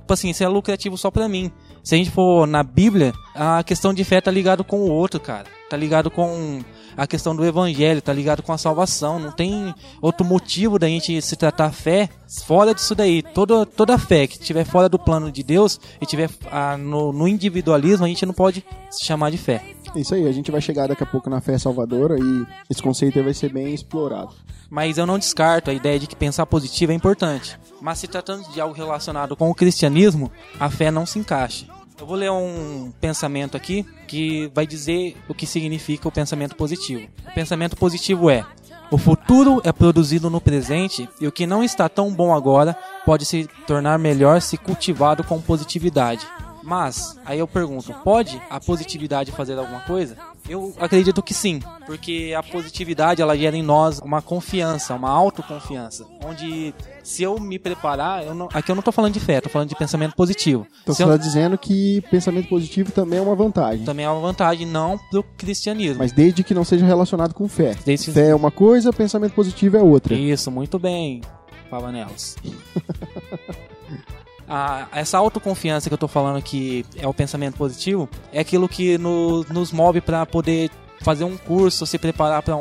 Tipo 0.04 0.12
assim, 0.12 0.28
isso 0.28 0.44
é 0.44 0.49
lucrativo 0.49 0.99
só 0.99 1.11
pra 1.11 1.26
mim. 1.26 1.50
Se 1.82 1.94
a 1.94 1.99
gente 1.99 2.11
for 2.11 2.46
na 2.46 2.62
Bíblia, 2.62 3.14
a 3.34 3.64
questão 3.64 3.94
de 3.94 4.04
fé 4.04 4.20
tá 4.20 4.30
ligado 4.30 4.62
com 4.62 4.80
o 4.80 4.90
outro, 4.90 5.18
cara. 5.18 5.46
Tá 5.70 5.78
ligado 5.78 6.11
com 6.11 6.61
a 6.96 7.06
questão 7.06 7.34
do 7.34 7.44
evangelho, 7.44 8.02
tá 8.02 8.12
ligado 8.12 8.42
com 8.42 8.52
a 8.52 8.58
salvação. 8.58 9.18
Não 9.18 9.32
tem 9.32 9.74
outro 10.00 10.24
motivo 10.24 10.78
da 10.78 10.86
gente 10.86 11.20
se 11.20 11.36
tratar 11.36 11.70
fé 11.72 12.08
fora 12.44 12.74
disso 12.74 12.94
daí. 12.94 13.22
Toda, 13.22 13.64
toda 13.66 13.98
fé 13.98 14.26
que 14.26 14.38
estiver 14.38 14.64
fora 14.64 14.88
do 14.88 14.98
plano 14.98 15.30
de 15.30 15.42
Deus 15.42 15.80
e 16.00 16.06
tiver 16.06 16.30
ah, 16.50 16.76
no, 16.76 17.12
no 17.12 17.28
individualismo, 17.28 18.04
a 18.04 18.08
gente 18.08 18.26
não 18.26 18.34
pode 18.34 18.64
se 18.90 19.04
chamar 19.04 19.30
de 19.30 19.38
fé. 19.38 19.62
É 19.94 20.00
isso 20.00 20.14
aí, 20.14 20.26
a 20.26 20.32
gente 20.32 20.50
vai 20.50 20.60
chegar 20.60 20.88
daqui 20.88 21.04
a 21.04 21.06
pouco 21.06 21.30
na 21.30 21.40
fé 21.40 21.56
salvadora 21.56 22.16
e 22.18 22.46
esse 22.68 22.82
conceito 22.82 23.22
vai 23.22 23.32
ser 23.32 23.52
bem 23.52 23.72
explorado. 23.72 24.34
Mas 24.68 24.98
eu 24.98 25.06
não 25.06 25.18
descarto 25.18 25.70
a 25.70 25.74
ideia 25.74 26.00
de 26.00 26.08
que 26.08 26.16
pensar 26.16 26.46
positivo 26.46 26.90
é 26.90 26.94
importante. 26.94 27.58
Mas 27.80 27.98
se 27.98 28.08
tratando 28.08 28.50
de 28.50 28.60
algo 28.60 28.74
relacionado 28.74 29.36
com 29.36 29.48
o 29.48 29.54
cristianismo, 29.54 30.32
a 30.58 30.68
fé 30.68 30.90
não 30.90 31.06
se 31.06 31.18
encaixa. 31.18 31.66
Eu 31.98 32.06
vou 32.06 32.16
ler 32.16 32.30
um 32.30 32.92
pensamento 33.00 33.56
aqui 33.56 33.86
que 34.06 34.50
vai 34.54 34.66
dizer 34.66 35.16
o 35.28 35.34
que 35.34 35.46
significa 35.46 36.08
o 36.08 36.12
pensamento 36.12 36.56
positivo. 36.56 37.06
O 37.30 37.34
pensamento 37.34 37.76
positivo 37.76 38.28
é: 38.28 38.44
o 38.90 38.98
futuro 38.98 39.60
é 39.64 39.72
produzido 39.72 40.28
no 40.28 40.40
presente 40.40 41.08
e 41.20 41.26
o 41.26 41.32
que 41.32 41.46
não 41.46 41.62
está 41.62 41.88
tão 41.88 42.12
bom 42.12 42.34
agora 42.34 42.76
pode 43.06 43.24
se 43.24 43.48
tornar 43.66 43.98
melhor 43.98 44.40
se 44.40 44.56
cultivado 44.56 45.22
com 45.22 45.40
positividade. 45.40 46.26
Mas, 46.64 47.18
aí 47.26 47.38
eu 47.38 47.46
pergunto, 47.46 47.92
pode 48.02 48.40
a 48.48 48.58
positividade 48.58 49.30
fazer 49.30 49.58
alguma 49.58 49.80
coisa? 49.80 50.16
Eu 50.48 50.74
acredito 50.78 51.22
que 51.22 51.34
sim, 51.34 51.60
porque 51.84 52.34
a 52.36 52.42
positividade 52.42 53.20
ela 53.20 53.36
gera 53.36 53.54
em 53.54 53.62
nós 53.62 53.98
uma 53.98 54.22
confiança, 54.22 54.94
uma 54.94 55.10
autoconfiança, 55.10 56.06
onde 56.24 56.74
se 57.04 57.23
eu 57.23 57.38
me 57.38 57.58
preparar, 57.58 58.25
eu 58.25 58.34
não, 58.34 58.49
aqui 58.52 58.70
eu 58.73 58.75
não 58.75 58.82
tô 58.82 58.90
falando 58.90 59.12
de 59.12 59.20
fé, 59.20 59.40
tô 59.40 59.49
falando 59.49 59.68
de 59.68 59.76
pensamento 59.76 60.16
positivo. 60.16 60.66
Então 60.82 60.94
Se 60.94 60.99
você 60.99 61.04
eu- 61.04 61.14
está 61.14 61.25
dizendo 61.25 61.56
que 61.56 62.00
pensamento 62.11 62.49
positivo 62.49 62.90
também 62.90 63.18
é 63.20 63.23
uma 63.23 63.37
vantagem. 63.37 63.84
também 63.84 64.04
é 64.06 64.11
uma 64.11 64.20
vantagem 64.20 64.66
não 64.66 64.99
pro 65.11 65.23
cristianismo. 65.37 65.99
Mas 65.99 66.11
desde 66.11 66.42
que 66.42 66.52
não 66.54 66.64
seja 66.64 66.84
relacionado 66.84 67.32
com 67.34 67.46
fé. 67.46 67.76
Desde- 67.84 68.11
Fé 68.11 68.30
é 68.30 68.34
uma 68.34 68.50
coisa, 68.50 68.92
pensamento 68.92 69.34
positivo 69.34 69.76
é 69.76 69.82
outra. 69.82 70.14
Isso, 70.14 70.50
muito 70.50 70.78
bem, 70.78 71.20
Pavanelos. 71.70 72.37
Ah, 74.46 74.88
essa 74.92 75.16
autoconfiança 75.16 75.88
que 75.88 75.94
eu 75.94 75.99
tô 75.99 76.06
falando 76.06 76.42
que 76.42 76.84
é 76.99 77.08
o 77.08 77.14
pensamento 77.14 77.56
positivo 77.56 78.06
é 78.30 78.40
aquilo 78.40 78.68
que 78.68 78.99
no- 78.99 79.42
nos 79.44 79.73
move 79.73 80.02
para 80.02 80.26
poder 80.26 80.70
fazer 81.02 81.24
um 81.24 81.36
curso, 81.36 81.86
se 81.86 81.98
preparar 81.98 82.42
para 82.42 82.56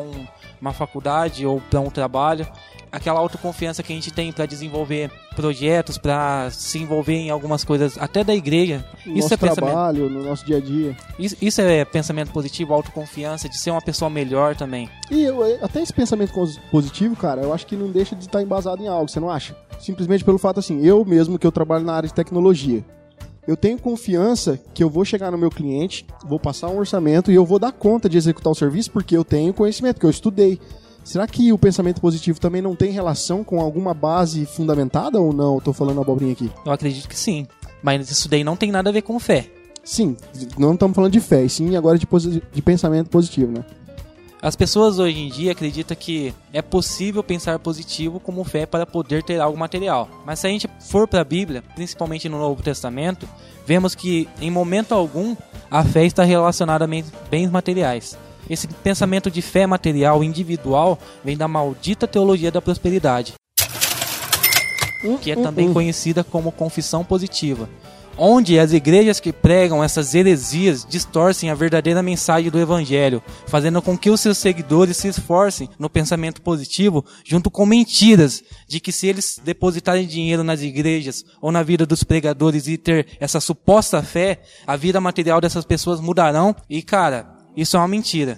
uma 0.62 0.74
faculdade 0.74 1.46
ou 1.46 1.62
para 1.70 1.80
um 1.80 1.90
trabalho. 1.90 2.48
Aquela 2.92 3.20
autoconfiança 3.20 3.82
que 3.82 3.92
a 3.92 3.96
gente 3.96 4.12
tem 4.12 4.32
para 4.32 4.46
desenvolver 4.46 5.10
projetos, 5.36 5.98
para 5.98 6.50
se 6.52 6.78
envolver 6.78 7.16
em 7.16 7.32
algumas 7.32 7.64
coisas, 7.64 7.98
até 7.98 8.24
da 8.24 8.36
igreja. 8.36 8.86
No 9.04 9.14
Isso 9.14 9.22
nosso 9.24 9.34
é 9.34 9.38
pensamento. 9.38 9.72
trabalho, 9.74 10.10
no 10.12 10.24
nosso 10.24 10.46
dia 10.46 10.58
a 10.58 10.62
dia. 10.62 10.96
Isso, 11.18 11.36
isso 11.42 11.60
é 11.60 11.84
pensamento 11.86 12.32
positivo, 12.32 12.72
autoconfiança, 12.72 13.50
de 13.50 13.58
ser 13.58 13.72
uma 13.72 13.82
pessoa 13.82 14.12
melhor 14.12 14.56
também. 14.56 14.88
E 15.10 15.24
eu- 15.24 15.42
até 15.66 15.82
esse 15.82 15.92
pensamento 15.92 16.32
positivo, 16.70 17.16
cara, 17.16 17.42
eu 17.42 17.52
acho 17.52 17.66
que 17.66 17.76
não 17.76 17.90
deixa 17.90 18.16
de 18.16 18.26
estar 18.28 18.44
embasado 18.44 18.84
em 18.84 18.88
algo, 18.88 19.10
você 19.10 19.20
não 19.20 19.30
acha? 19.32 19.56
Simplesmente 19.80 20.24
pelo 20.24 20.38
fato 20.38 20.60
assim, 20.60 20.86
eu 20.86 21.04
mesmo 21.04 21.40
que 21.40 21.48
eu 21.48 21.52
trabalho 21.52 21.84
na 21.84 21.96
área 21.96 22.08
de 22.08 22.14
tecnologia, 22.14 22.86
eu 23.48 23.58
tenho 23.58 23.78
confiança 23.78 24.60
que 24.74 24.84
eu 24.84 24.90
vou 24.90 25.04
chegar 25.04 25.32
no 25.32 25.38
meu 25.38 25.50
cliente, 25.50 26.06
vou 26.26 26.40
passar 26.40 26.70
um 26.70 26.78
orçamento 26.78 27.32
e 27.32 27.36
eu 27.36 27.46
vou 27.46 27.60
dar 27.60 27.72
conta 27.72 28.08
de 28.08 28.18
executar 28.18 28.52
o 28.52 28.56
serviço 28.56 28.92
porque 28.92 29.16
eu 29.16 29.24
tenho 29.24 29.54
conhecimento, 29.54 30.00
que 30.00 30.06
eu 30.06 30.10
estudei. 30.10 30.60
Será 31.04 31.28
que 31.28 31.52
o 31.52 31.58
pensamento 31.58 32.00
positivo 32.00 32.40
também 32.40 32.62
não 32.62 32.76
tem 32.76 32.92
relação 32.92 33.44
com 33.44 33.60
alguma 33.60 33.94
base 33.94 34.46
fundamentada 34.46 35.20
ou 35.20 35.34
não? 35.34 35.60
Tô 35.60 35.74
falando 35.74 36.00
abobrinha 36.00 36.32
aqui. 36.32 36.50
Eu 36.66 36.72
acredito 36.72 37.10
que 37.10 37.20
sim. 37.20 37.46
Mas 37.82 38.10
isso 38.10 38.30
daí 38.30 38.44
não 38.44 38.56
tem 38.56 38.72
nada 38.72 38.90
a 38.90 38.94
ver 38.94 39.02
com 39.02 39.20
fé. 39.20 39.50
Sim, 39.84 40.16
não 40.58 40.74
estamos 40.74 40.96
falando 40.96 41.12
de 41.12 41.20
fé, 41.20 41.44
e 41.44 41.50
sim 41.50 41.76
agora 41.76 41.98
de, 41.98 42.08
de 42.54 42.62
pensamento 42.62 43.10
positivo, 43.10 43.52
né? 43.52 43.66
As 44.44 44.58
pessoas 44.58 45.00
hoje 45.00 45.18
em 45.22 45.30
dia 45.30 45.54
acreditam 45.54 45.96
que 45.96 46.34
é 46.52 46.62
possível 46.62 47.24
pensar 47.24 47.58
positivo 47.60 48.20
como 48.20 48.44
fé 48.44 48.66
para 48.66 48.86
poder 48.86 49.24
ter 49.24 49.40
algo 49.40 49.58
material. 49.58 50.10
Mas 50.26 50.40
se 50.40 50.48
a 50.48 50.50
gente 50.50 50.70
for 50.82 51.08
para 51.08 51.22
a 51.22 51.24
Bíblia, 51.24 51.64
principalmente 51.76 52.28
no 52.28 52.38
Novo 52.38 52.62
Testamento, 52.62 53.26
vemos 53.66 53.96
que 53.96 54.28
em 54.42 54.52
momento 54.52 54.94
algum 54.94 55.34
a 55.72 55.82
fé 55.86 56.06
está 56.06 56.26
relacionada 56.26 56.84
a 56.84 56.88
bens- 57.30 57.50
materiais. 57.50 58.18
Esse 58.50 58.68
pensamento 58.68 59.32
de 59.32 59.42
fé 59.42 59.66
material 59.66 60.22
individual 60.22 61.00
vem 61.24 61.38
da 61.38 61.48
maldita 61.48 62.06
teologia 62.06 62.52
da 62.52 62.62
prosperidade, 62.62 63.36
que 65.22 65.32
é 65.32 65.38
também 65.38 65.72
conhecida 65.72 66.22
como 66.22 66.52
confissão 66.52 67.06
positiva, 67.06 67.70
onde 68.18 68.60
as 68.60 68.74
igrejas 68.74 69.20
que 69.20 69.34
pregam 69.34 69.84
essas 69.84 70.14
heresias 70.14 70.86
distorcem 70.88 71.50
a 71.50 71.56
verdadeira 71.56 72.02
mensagem 72.04 72.50
do 72.50 72.60
evangelho, 72.60 73.22
fazendo 73.48 73.82
com 73.82 73.98
que 73.98 74.10
os 74.10 74.22
seus 74.22 74.38
seguidores 74.38 74.98
se 74.98 75.08
esforcem 75.08 75.70
no 75.80 75.90
pensamento 75.90 76.42
positivo, 76.42 77.04
junto 77.24 77.50
com 77.50 77.66
mentiras 77.66 78.44
de 78.68 78.80
que 78.80 78.92
se 78.92 79.08
eles 79.08 79.40
depositarem 79.44 80.08
dinheiro 80.08 80.44
nas 80.44 80.62
igrejas 80.62 81.24
ou 81.42 81.52
na 81.52 81.64
vida 81.64 81.86
dos 81.86 82.04
pregadores 82.04 82.68
e 82.68 82.78
ter 82.78 83.08
essa 83.20 83.40
suposta 83.40 84.02
fé, 84.02 84.42
a 84.66 84.76
vida 84.76 85.02
material 85.02 85.42
dessas 85.42 85.66
pessoas 85.66 86.00
mudarão 86.00 86.56
e 86.70 86.82
cara, 86.82 87.34
isso 87.56 87.78
é 87.78 87.80
uma 87.80 87.88
mentira. 87.88 88.38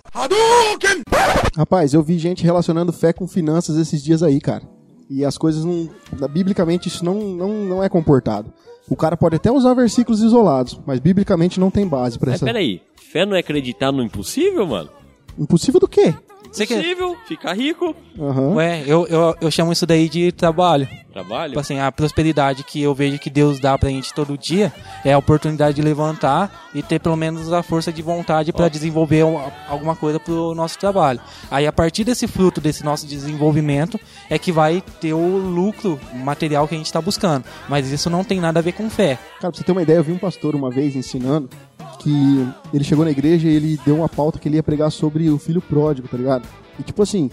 Rapaz, 1.56 1.94
eu 1.94 2.04
vi 2.04 2.18
gente 2.18 2.44
relacionando 2.44 2.92
fé 2.92 3.14
com 3.14 3.28
finanças 3.28 3.78
esses 3.78 4.04
dias 4.04 4.22
aí, 4.22 4.42
cara. 4.42 4.64
E 5.10 5.24
as 5.24 5.38
coisas 5.38 5.64
não. 5.64 5.90
Biblicamente 6.30 6.88
isso 6.88 7.06
não, 7.06 7.16
não, 7.16 7.50
não 7.66 7.84
é 7.84 7.88
comportado. 7.88 8.52
O 8.90 8.96
cara 8.96 9.18
pode 9.18 9.36
até 9.36 9.52
usar 9.52 9.74
versículos 9.74 10.22
isolados, 10.22 10.80
mas 10.86 11.00
biblicamente 11.00 11.60
não 11.60 11.72
tem 11.72 11.88
base 11.88 12.20
pra 12.20 12.28
Mas 12.32 12.36
essa. 12.36 12.46
peraí, 12.46 12.82
fé 12.96 13.26
não 13.26 13.36
é 13.36 13.40
acreditar 13.40 13.92
no 13.92 14.04
impossível, 14.04 14.66
mano? 14.68 14.90
Impossível 15.38 15.80
do 15.80 15.88
quê? 15.88 16.14
Você 16.56 16.66
que... 16.68 16.76
Possível, 16.76 17.18
ficar 17.28 17.54
rico, 17.54 17.96
Aham. 18.20 18.54
Ué, 18.56 18.84
eu, 18.88 19.06
eu, 19.08 19.36
eu 19.42 19.52
chamo 19.52 19.72
isso 19.74 19.86
daí 19.86 20.08
de 20.08 20.32
trabalho. 20.32 20.88
trabalho. 21.12 21.50
Tipo 21.52 21.60
assim, 21.60 21.80
a 21.80 21.92
prosperidade 21.92 22.64
que 22.64 22.82
eu 22.82 22.94
vejo 22.96 23.20
que 23.20 23.30
Deus 23.30 23.60
dá 23.60 23.78
pra 23.78 23.90
gente 23.90 24.14
todo 24.14 24.38
dia 24.38 24.72
é 25.04 25.12
a 25.14 25.18
oportunidade 25.18 25.76
de 25.76 25.82
levantar 25.82 26.68
e 26.74 26.82
ter 26.82 27.00
pelo 27.00 27.16
menos 27.16 27.52
a 27.52 27.62
força 27.62 27.92
de 27.92 28.02
vontade 28.02 28.54
pra 28.54 28.70
desenvolver 28.70 29.24
um- 29.26 29.40
alguma 29.68 29.96
coisa 29.96 30.20
pro 30.20 30.56
nosso 30.56 30.78
trabalho. 30.80 31.20
Aí 31.52 31.68
a 31.68 31.72
partir 31.74 32.04
desse 32.06 32.28
fruto 32.28 32.62
desse 32.62 32.84
nosso 32.84 33.06
desenvolvimento 33.06 34.00
é 34.30 34.40
que 34.40 34.52
vai 34.52 34.82
ter 35.02 35.14
o 35.14 35.38
lucro 35.38 36.00
material 36.14 36.68
que 36.68 36.76
a 36.76 36.78
gente 36.78 36.92
tá 36.92 37.02
buscando. 37.02 37.44
Mas 37.68 37.92
isso 37.92 38.10
não 38.10 38.24
tem 38.24 38.40
nada 38.40 38.60
a 38.60 38.64
ver 38.64 38.72
com 38.72 38.90
fé. 38.90 39.16
Cara, 39.42 39.52
pra 39.52 39.58
você 39.60 39.64
ter 39.64 39.72
uma 39.72 39.82
ideia, 39.84 39.98
eu 39.98 40.04
vi 40.04 40.12
um 40.14 40.18
pastor 40.18 40.56
uma 40.56 40.70
vez 40.72 40.96
ensinando 40.96 41.50
que 41.98 42.48
ele 42.74 42.84
chegou 42.84 43.06
na 43.06 43.12
igreja 43.12 43.48
e 43.48 43.54
ele 43.54 43.80
deu 43.86 43.96
uma 43.98 44.10
pauta 44.10 44.40
que 44.40 44.48
ele 44.48 44.56
ia 44.58 44.64
pregar 44.64 44.92
sobre 44.92 45.30
o 45.30 45.38
filho 45.38 45.62
pródigo, 45.62 46.08
tá 46.08 46.18
ligado? 46.18 46.44
E 46.80 46.84
tipo 46.84 47.02
assim, 47.02 47.30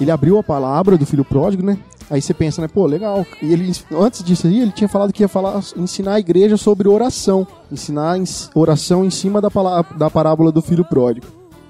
ele 0.00 0.10
abriu 0.10 0.38
a 0.38 0.42
palavra 0.42 0.96
do 0.96 1.06
filho 1.06 1.24
pródigo, 1.24 1.62
né? 1.64 1.78
Aí 2.08 2.22
você 2.22 2.32
pensa, 2.32 2.62
né, 2.62 2.68
pô, 2.68 2.86
legal. 2.86 3.26
E 3.42 3.52
ele, 3.52 3.72
antes 3.92 4.22
disso 4.22 4.46
aí, 4.46 4.60
ele 4.60 4.70
tinha 4.70 4.88
falado 4.88 5.12
que 5.12 5.24
ia 5.24 5.28
falar, 5.28 5.60
ensinar 5.76 6.14
a 6.14 6.20
igreja 6.20 6.56
sobre 6.56 6.88
oração. 6.88 7.44
Ensinar 7.72 8.16
ens- 8.16 8.48
oração 8.54 9.04
em 9.04 9.10
cima 9.10 9.40
da, 9.40 9.50
pala- 9.50 9.84
da 9.96 10.08
parábola 10.08 10.52
do 10.52 10.62
filho 10.62 10.84
pródigo. 10.84 11.26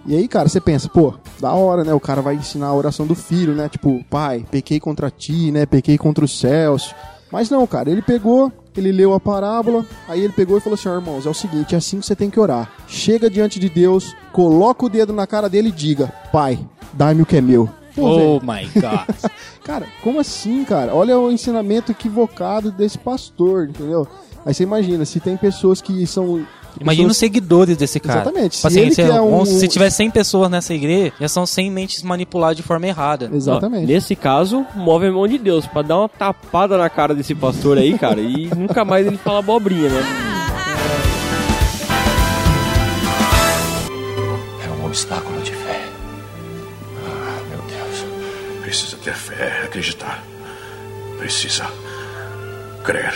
E 0.06 0.14
aí, 0.14 0.28
cara, 0.28 0.46
você 0.48 0.60
pensa, 0.60 0.88
pô, 0.90 1.14
da 1.40 1.52
hora, 1.54 1.84
né? 1.84 1.94
O 1.94 1.98
cara 2.00 2.20
vai 2.20 2.34
ensinar 2.34 2.66
a 2.66 2.74
oração 2.74 3.06
do 3.06 3.14
filho, 3.14 3.54
né? 3.54 3.68
Tipo, 3.70 4.04
pai, 4.10 4.44
pequei 4.50 4.78
contra 4.78 5.10
ti, 5.10 5.50
né? 5.50 5.64
Pequei 5.64 5.96
contra 5.96 6.24
os 6.24 6.38
céus. 6.38 6.94
Mas 7.32 7.48
não, 7.48 7.66
cara, 7.66 7.90
ele 7.90 8.02
pegou, 8.02 8.52
ele 8.80 8.92
leu 8.92 9.14
a 9.14 9.20
parábola, 9.20 9.84
aí 10.08 10.20
ele 10.20 10.32
pegou 10.32 10.58
e 10.58 10.60
falou 10.60 10.74
assim: 10.74 10.88
ó, 10.88 10.94
irmãos, 10.94 11.26
é 11.26 11.30
o 11.30 11.34
seguinte, 11.34 11.74
é 11.74 11.78
assim 11.78 12.00
que 12.00 12.06
você 12.06 12.16
tem 12.16 12.30
que 12.30 12.40
orar. 12.40 12.70
Chega 12.86 13.30
diante 13.30 13.58
de 13.58 13.68
Deus, 13.68 14.14
coloca 14.32 14.86
o 14.86 14.88
dedo 14.88 15.12
na 15.12 15.26
cara 15.26 15.48
dele 15.48 15.68
e 15.68 15.72
diga: 15.72 16.12
Pai, 16.32 16.58
dá-me 16.92 17.22
o 17.22 17.26
que 17.26 17.36
é 17.36 17.40
meu. 17.40 17.68
Pô, 17.94 18.16
velho, 18.16 18.40
my 18.42 18.68
God. 18.74 19.30
cara, 19.64 19.86
como 20.02 20.20
assim, 20.20 20.64
cara? 20.64 20.94
Olha 20.94 21.18
o 21.18 21.32
ensinamento 21.32 21.90
equivocado 21.90 22.70
desse 22.70 22.98
pastor, 22.98 23.68
entendeu? 23.68 24.06
Aí 24.46 24.54
você 24.54 24.62
imagina, 24.62 25.04
se 25.04 25.18
tem 25.20 25.36
pessoas 25.36 25.82
que 25.82 26.06
são. 26.06 26.46
Imagina 26.80 27.08
os 27.08 27.14
pessoas- 27.14 27.16
seguidores 27.16 27.76
desse 27.76 27.98
cara. 27.98 28.20
Exatamente. 28.20 28.50
Tipo 28.58 28.60
Se 28.60 28.66
assim, 28.68 28.80
ele 28.80 28.94
se, 28.94 29.00
é 29.02 29.20
um- 29.20 29.44
se 29.46 29.66
tiver 29.66 29.90
100 29.90 30.10
pessoas 30.10 30.48
nessa 30.50 30.72
igreja, 30.72 31.12
já 31.20 31.26
são 31.28 31.44
100 31.46 31.70
mentes 31.70 32.02
manipuladas 32.02 32.56
de 32.56 32.62
forma 32.62 32.86
errada. 32.86 33.28
Exatamente. 33.34 33.84
Ó, 33.84 33.86
nesse 33.88 34.14
caso, 34.14 34.64
move 34.74 35.06
a 35.06 35.10
mão 35.12 35.26
de 35.26 35.36
Deus 35.38 35.66
pra 35.66 35.82
dar 35.82 35.98
uma 35.98 36.08
tapada 36.08 36.78
na 36.78 36.88
cara 36.88 37.14
desse 37.14 37.34
pastor 37.34 37.76
aí, 37.78 37.98
cara, 37.98 38.20
e 38.20 38.46
nunca 38.54 38.84
mais 38.84 39.06
ele 39.06 39.16
fala 39.16 39.38
abobrinha, 39.40 39.88
né? 39.88 40.02
É 44.64 44.70
um 44.82 44.86
obstáculo 44.86 45.40
de 45.42 45.52
fé. 45.52 45.82
Ah, 47.06 47.40
meu 47.50 47.58
Deus. 47.62 48.04
Precisa 48.62 48.96
ter 48.98 49.14
fé, 49.14 49.62
acreditar. 49.64 50.22
Precisa 51.18 51.66
crer. 52.84 53.14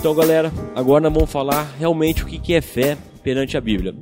Então, 0.00 0.14
galera, 0.14 0.50
agora 0.74 1.02
nós 1.02 1.12
vamos 1.12 1.30
falar 1.30 1.74
realmente 1.78 2.24
o 2.24 2.26
que 2.26 2.54
é 2.54 2.62
fé 2.62 2.96
perante 3.22 3.58
a 3.58 3.60
Bíblia. 3.60 3.94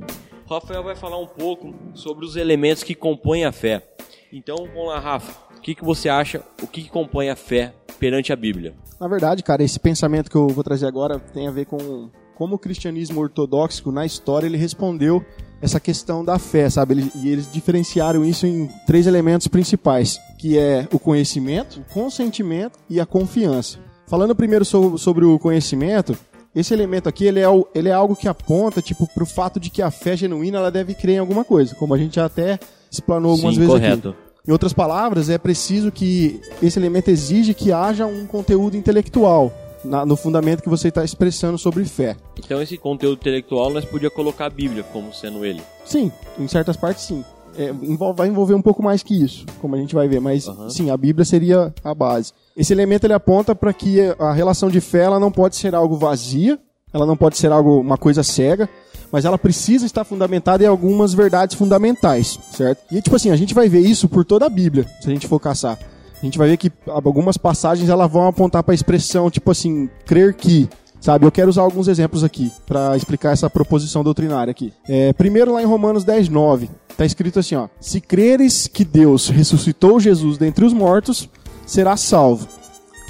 Rafael 0.49 0.81
vai 0.81 0.95
falar 0.95 1.19
um 1.19 1.27
pouco 1.27 1.75
sobre 1.93 2.23
os 2.23 2.37
elementos 2.37 2.83
que 2.83 2.95
compõem 2.95 3.43
a 3.43 3.51
fé. 3.51 3.85
Então, 4.31 4.55
vamos 4.73 4.87
lá, 4.87 4.97
Rafa. 4.97 5.37
O 5.57 5.59
que, 5.59 5.75
que 5.75 5.83
você 5.83 6.07
acha, 6.07 6.41
o 6.63 6.67
que, 6.67 6.83
que 6.83 6.89
compõe 6.89 7.29
a 7.29 7.35
fé 7.35 7.73
perante 7.99 8.31
a 8.31 8.35
Bíblia? 8.37 8.75
Na 8.97 9.09
verdade, 9.09 9.43
cara, 9.43 9.61
esse 9.61 9.77
pensamento 9.77 10.31
que 10.31 10.37
eu 10.37 10.47
vou 10.47 10.63
trazer 10.63 10.87
agora 10.87 11.19
tem 11.19 11.49
a 11.49 11.51
ver 11.51 11.65
com 11.65 12.09
como 12.33 12.55
o 12.55 12.59
cristianismo 12.59 13.19
ortodoxo, 13.19 13.91
na 13.91 14.05
história, 14.05 14.47
ele 14.47 14.55
respondeu 14.55 15.21
essa 15.61 15.81
questão 15.81 16.23
da 16.23 16.39
fé, 16.39 16.69
sabe? 16.69 17.11
E 17.13 17.27
eles 17.27 17.51
diferenciaram 17.51 18.23
isso 18.23 18.47
em 18.47 18.69
três 18.87 19.05
elementos 19.05 19.49
principais, 19.49 20.17
que 20.37 20.57
é 20.57 20.87
o 20.93 20.97
conhecimento, 20.97 21.81
o 21.81 21.93
consentimento 21.93 22.79
e 22.89 23.01
a 23.01 23.05
confiança. 23.05 23.88
Falando 24.09 24.35
primeiro 24.35 24.65
so- 24.65 24.97
sobre 24.97 25.23
o 25.23 25.37
conhecimento, 25.37 26.17
esse 26.55 26.73
elemento 26.73 27.07
aqui, 27.07 27.25
ele 27.25 27.39
é, 27.39 27.47
o- 27.47 27.67
ele 27.75 27.89
é 27.89 27.93
algo 27.93 28.15
que 28.15 28.27
aponta, 28.27 28.81
tipo, 28.81 29.07
pro 29.13 29.25
fato 29.25 29.59
de 29.59 29.69
que 29.69 29.81
a 29.83 29.91
fé 29.91 30.17
genuína, 30.17 30.57
ela 30.57 30.71
deve 30.71 30.95
crer 30.95 31.15
em 31.17 31.19
alguma 31.19 31.45
coisa, 31.45 31.75
como 31.75 31.93
a 31.93 31.97
gente 31.97 32.15
já 32.15 32.25
até 32.25 32.59
explanou 32.91 33.31
algumas 33.31 33.53
Sim, 33.53 33.59
vezes 33.61 33.73
correto. 33.73 34.09
aqui. 34.09 34.17
Em 34.47 34.51
outras 34.51 34.73
palavras, 34.73 35.29
é 35.29 35.37
preciso 35.37 35.91
que 35.91 36.41
esse 36.61 36.79
elemento 36.79 37.09
exige 37.11 37.53
que 37.53 37.71
haja 37.71 38.07
um 38.07 38.25
conteúdo 38.25 38.75
intelectual 38.75 39.53
na- 39.85 40.03
no 40.05 40.15
fundamento 40.15 40.63
que 40.63 40.69
você 40.69 40.87
está 40.87 41.03
expressando 41.05 41.57
sobre 41.59 41.85
fé. 41.85 42.17
Então, 42.37 42.59
esse 42.59 42.77
conteúdo 42.77 43.19
intelectual 43.19 43.69
nós 43.69 43.85
podíamos 43.85 44.15
colocar 44.15 44.47
a 44.47 44.49
Bíblia 44.49 44.81
como 44.91 45.13
sendo 45.13 45.45
ele. 45.45 45.61
Sim, 45.85 46.11
em 46.39 46.47
certas 46.47 46.75
partes 46.75 47.03
sim. 47.03 47.23
É, 47.57 47.71
vai 48.15 48.27
envolver 48.27 48.53
um 48.53 48.61
pouco 48.61 48.81
mais 48.81 49.03
que 49.03 49.13
isso, 49.13 49.45
como 49.61 49.75
a 49.75 49.77
gente 49.77 49.95
vai 49.95 50.07
ver, 50.07 50.19
mas 50.19 50.49
sim, 50.69 50.89
a 50.89 50.97
Bíblia 50.97 51.25
seria 51.25 51.73
a 51.83 51.93
base. 51.93 52.31
Esse 52.55 52.73
elemento 52.73 53.05
ele 53.05 53.13
aponta 53.13 53.55
para 53.55 53.73
que 53.73 53.99
a 54.17 54.31
relação 54.31 54.69
de 54.69 54.79
fé 54.79 55.03
ela 55.03 55.19
não 55.19 55.31
pode 55.31 55.55
ser 55.55 55.73
algo 55.75 55.95
vazia, 55.97 56.59
ela 56.93 57.05
não 57.05 57.15
pode 57.17 57.37
ser 57.37 57.51
algo 57.51 57.79
uma 57.79 57.97
coisa 57.97 58.23
cega, 58.23 58.69
mas 59.11 59.25
ela 59.25 59.37
precisa 59.37 59.85
estar 59.85 60.03
fundamentada 60.03 60.63
em 60.63 60.67
algumas 60.67 61.13
verdades 61.13 61.55
fundamentais, 61.55 62.39
certo? 62.51 62.83
E 62.91 63.01
tipo 63.01 63.15
assim, 63.15 63.31
a 63.31 63.35
gente 63.35 63.53
vai 63.53 63.67
ver 63.67 63.79
isso 63.79 64.07
por 64.07 64.23
toda 64.23 64.45
a 64.45 64.49
Bíblia, 64.49 64.85
se 65.01 65.07
a 65.07 65.11
gente 65.11 65.27
for 65.27 65.39
caçar. 65.39 65.77
A 66.21 66.25
gente 66.25 66.37
vai 66.37 66.49
ver 66.49 66.57
que 66.57 66.71
algumas 66.87 67.37
passagens 67.37 67.89
elas 67.89 68.11
vão 68.11 68.27
apontar 68.27 68.61
para 68.61 68.73
a 68.73 68.75
expressão 68.75 69.29
tipo 69.29 69.51
assim, 69.51 69.89
crer 70.05 70.33
que, 70.33 70.69
sabe? 70.99 71.25
Eu 71.25 71.31
quero 71.31 71.49
usar 71.49 71.61
alguns 71.61 71.87
exemplos 71.87 72.23
aqui 72.23 72.51
para 72.65 72.95
explicar 72.95 73.31
essa 73.31 73.49
proposição 73.49 74.03
doutrinária 74.03 74.51
aqui. 74.51 74.73
É, 74.87 75.13
primeiro 75.13 75.53
lá 75.53 75.61
em 75.61 75.65
Romanos 75.65 76.03
10, 76.03 76.29
9, 76.29 76.69
tá 76.97 77.05
escrito 77.05 77.39
assim, 77.39 77.55
ó: 77.55 77.67
Se 77.79 78.01
creres 78.01 78.67
que 78.67 78.83
Deus 78.83 79.29
ressuscitou 79.29 79.99
Jesus 79.99 80.37
dentre 80.37 80.65
os 80.65 80.73
mortos, 80.73 81.29
será 81.65 81.95
salvo. 81.97 82.47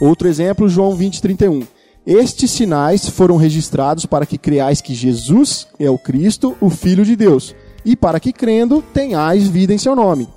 Outro 0.01 0.27
exemplo, 0.27 0.69
João 0.69 0.95
20, 0.95 1.21
31. 1.21 1.63
Estes 2.05 2.49
sinais 2.51 3.07
foram 3.07 3.35
registrados 3.35 4.05
para 4.05 4.25
que 4.25 4.37
creais 4.37 4.81
que 4.81 4.95
Jesus 4.95 5.67
é 5.77 5.89
o 5.89 5.97
Cristo, 5.97 6.55
o 6.59 6.69
Filho 6.69 7.05
de 7.05 7.15
Deus, 7.15 7.53
e 7.85 7.95
para 7.95 8.19
que 8.19 8.33
crendo 8.33 8.81
tenhais 8.93 9.47
vida 9.47 9.73
em 9.73 9.77
seu 9.77 9.95
nome. 9.95 10.27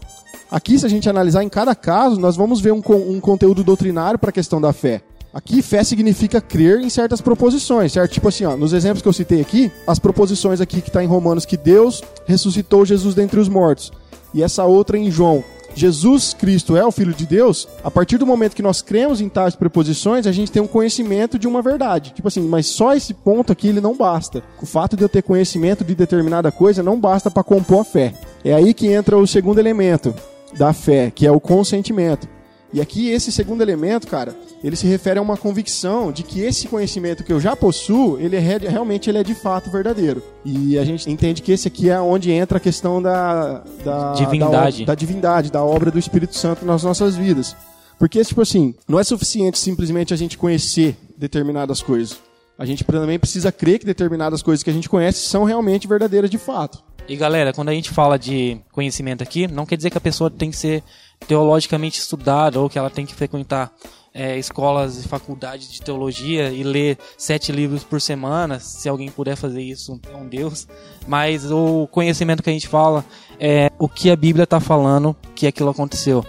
Aqui, 0.51 0.79
se 0.79 0.85
a 0.85 0.89
gente 0.89 1.09
analisar 1.09 1.43
em 1.43 1.49
cada 1.49 1.75
caso, 1.75 2.21
nós 2.21 2.37
vamos 2.37 2.61
ver 2.61 2.73
um, 2.73 2.83
um 3.09 3.21
conteúdo 3.21 3.65
doutrinário 3.65 4.19
para 4.19 4.29
a 4.29 4.33
questão 4.35 4.61
da 4.61 4.71
fé. 4.71 5.01
Aqui, 5.35 5.63
fé 5.63 5.83
significa 5.83 6.43
crer 6.43 6.81
em 6.81 6.91
certas 6.91 7.23
proposições, 7.23 7.93
certo? 7.93 8.13
Tipo 8.13 8.29
assim, 8.29 8.45
ó, 8.45 8.55
nos 8.55 8.75
exemplos 8.75 9.01
que 9.01 9.09
eu 9.09 9.15
citei 9.15 9.41
aqui, 9.41 9.73
as 9.87 9.99
proposições 9.99 10.61
aqui 10.61 10.83
que 10.83 10.91
está 10.91 11.03
em 11.03 11.07
Romanos, 11.07 11.47
que 11.47 11.57
Deus 11.57 12.03
ressuscitou 12.27 12.85
Jesus 12.85 13.15
dentre 13.15 13.41
os 13.41 13.49
mortos. 13.49 13.91
E 14.35 14.43
essa 14.43 14.65
outra 14.65 14.99
em 14.99 15.11
João, 15.11 15.43
Jesus 15.75 16.35
Cristo 16.35 16.77
é 16.77 16.85
o 16.85 16.93
Filho 16.93 17.15
de 17.15 17.25
Deus, 17.25 17.67
a 17.83 17.91
partir 17.91 18.19
do 18.19 18.27
momento 18.27 18.55
que 18.55 18.61
nós 18.61 18.83
cremos 18.83 19.23
em 19.23 19.29
tais 19.31 19.57
preposições, 19.57 20.27
a 20.27 20.33
gente 20.33 20.53
tem 20.53 20.61
um 20.61 20.67
conhecimento 20.67 21.39
de 21.39 21.49
uma 21.49 21.63
verdade. 21.63 22.13
Tipo 22.15 22.29
assim, 22.29 22.43
mas 22.43 22.67
só 22.67 22.95
esse 22.95 23.15
ponto 23.15 23.53
aqui 23.53 23.69
ele 23.69 23.81
não 23.81 23.97
basta. 23.97 24.43
O 24.61 24.67
fato 24.67 24.99
de 24.99 25.03
eu 25.03 25.09
ter 25.09 25.23
conhecimento 25.23 25.83
de 25.83 25.95
determinada 25.95 26.53
coisa 26.53 26.83
não 26.83 27.01
basta 27.01 27.31
para 27.31 27.43
compor 27.43 27.81
a 27.81 27.85
fé. 27.85 28.13
É 28.45 28.53
aí 28.53 28.75
que 28.75 28.89
entra 28.89 29.17
o 29.17 29.27
segundo 29.27 29.59
elemento 29.59 30.15
da 30.59 30.75
fé, 30.75 31.11
que 31.11 31.27
é 31.27 31.33
o 31.33 31.41
consentimento. 31.41 32.29
E 32.73 32.81
aqui 32.81 33.11
esse 33.11 33.31
segundo 33.31 33.61
elemento, 33.61 34.07
cara, 34.07 34.35
ele 34.65 34.77
se 34.77 34.87
refere 34.87 35.19
a 35.19 35.23
uma 35.23 35.37
convicção 35.37 36.11
de 36.11 36.23
que 36.23 36.41
esse 36.41 36.67
conhecimento 36.69 37.23
que 37.23 37.33
eu 37.33 37.39
já 37.41 37.55
possuo, 37.55 38.19
ele 38.19 38.35
é 38.37 38.39
re- 38.39 38.67
realmente 38.69 39.11
ele 39.11 39.19
é 39.19 39.23
de 39.23 39.35
fato 39.35 39.71
verdadeiro. 39.71 40.23
E 40.45 40.79
a 40.79 40.85
gente 40.85 41.11
entende 41.11 41.43
que 41.43 41.53
esse 41.53 41.69
aqui 41.69 41.91
é 41.91 42.01
onde 42.01 42.31
entra 42.31 42.57
a 42.57 42.61
questão 42.61 43.03
da 43.03 43.63
da 43.85 44.13
Divindade. 44.15 44.81
da, 44.87 44.93
da 44.93 44.95
divindade, 44.95 45.53
da 45.53 45.63
obra 45.63 45.91
do 45.91 45.99
Espírito 45.99 46.35
Santo 46.37 46.65
nas 46.65 46.83
nossas 46.83 47.15
vidas. 47.15 47.55
Porque 47.99 48.25
tipo 48.25 48.41
assim, 48.41 48.75
não 48.89 48.99
é 48.99 49.05
suficiente 49.05 49.59
simplesmente 49.59 50.15
a 50.15 50.17
gente 50.17 50.39
conhecer 50.39 50.97
determinadas 51.17 51.83
coisas. 51.83 52.19
A 52.59 52.65
gente 52.65 52.85
também 52.85 53.19
precisa 53.19 53.53
crer 53.53 53.79
que 53.81 53.87
determinadas 53.87 54.43
coisas 54.43 54.63
que 54.63 54.71
a 54.71 54.73
gente 54.73 54.89
conhece 54.89 55.21
são 55.29 55.45
realmente 55.45 55.87
verdadeiras 55.87 56.31
de 56.31 56.39
fato. 56.39 56.83
E 57.09 57.17
galera, 57.17 57.53
quando 57.53 57.69
a 57.69 57.73
gente 57.75 57.91
fala 57.91 58.17
de 58.19 58.59
conhecimento 58.71 59.23
aqui, 59.23 59.47
não 59.49 59.67
quer 59.67 59.77
dizer 59.77 59.91
que 59.91 59.99
a 59.99 60.01
pessoa 60.01 60.31
tem 60.31 60.51
que 60.51 60.57
ser 60.57 60.83
teologicamente 61.27 61.99
estudada 61.99 62.61
ou 62.61 62.69
que 62.69 62.79
ela 62.79 62.91
tem 62.91 63.07
que 63.07 63.15
frequentar 63.15 63.73
é, 64.15 64.39
escolas 64.39 65.03
e 65.03 65.09
faculdades 65.09 65.71
de 65.71 65.81
teologia 65.81 66.51
e 66.51 66.63
ler 66.63 66.99
sete 67.17 67.51
livros 67.51 67.83
por 67.83 68.01
semana. 68.01 68.61
Se 68.61 68.89
alguém 68.89 69.11
puder 69.11 69.37
fazer 69.37 69.63
isso, 69.63 69.99
é 70.13 70.17
um 70.17 70.29
Deus. 70.29 70.67
Mas 71.07 71.51
o 71.51 71.89
conhecimento 71.91 72.43
que 72.43 72.51
a 72.51 72.53
gente 72.53 72.69
fala 72.69 73.05
é 73.41 73.71
o 73.79 73.89
que 73.89 74.11
a 74.11 74.17
Bíblia 74.17 74.45
está 74.45 74.61
falando 74.61 75.17
que 75.35 75.47
aquilo 75.47 75.71
aconteceu. 75.71 76.25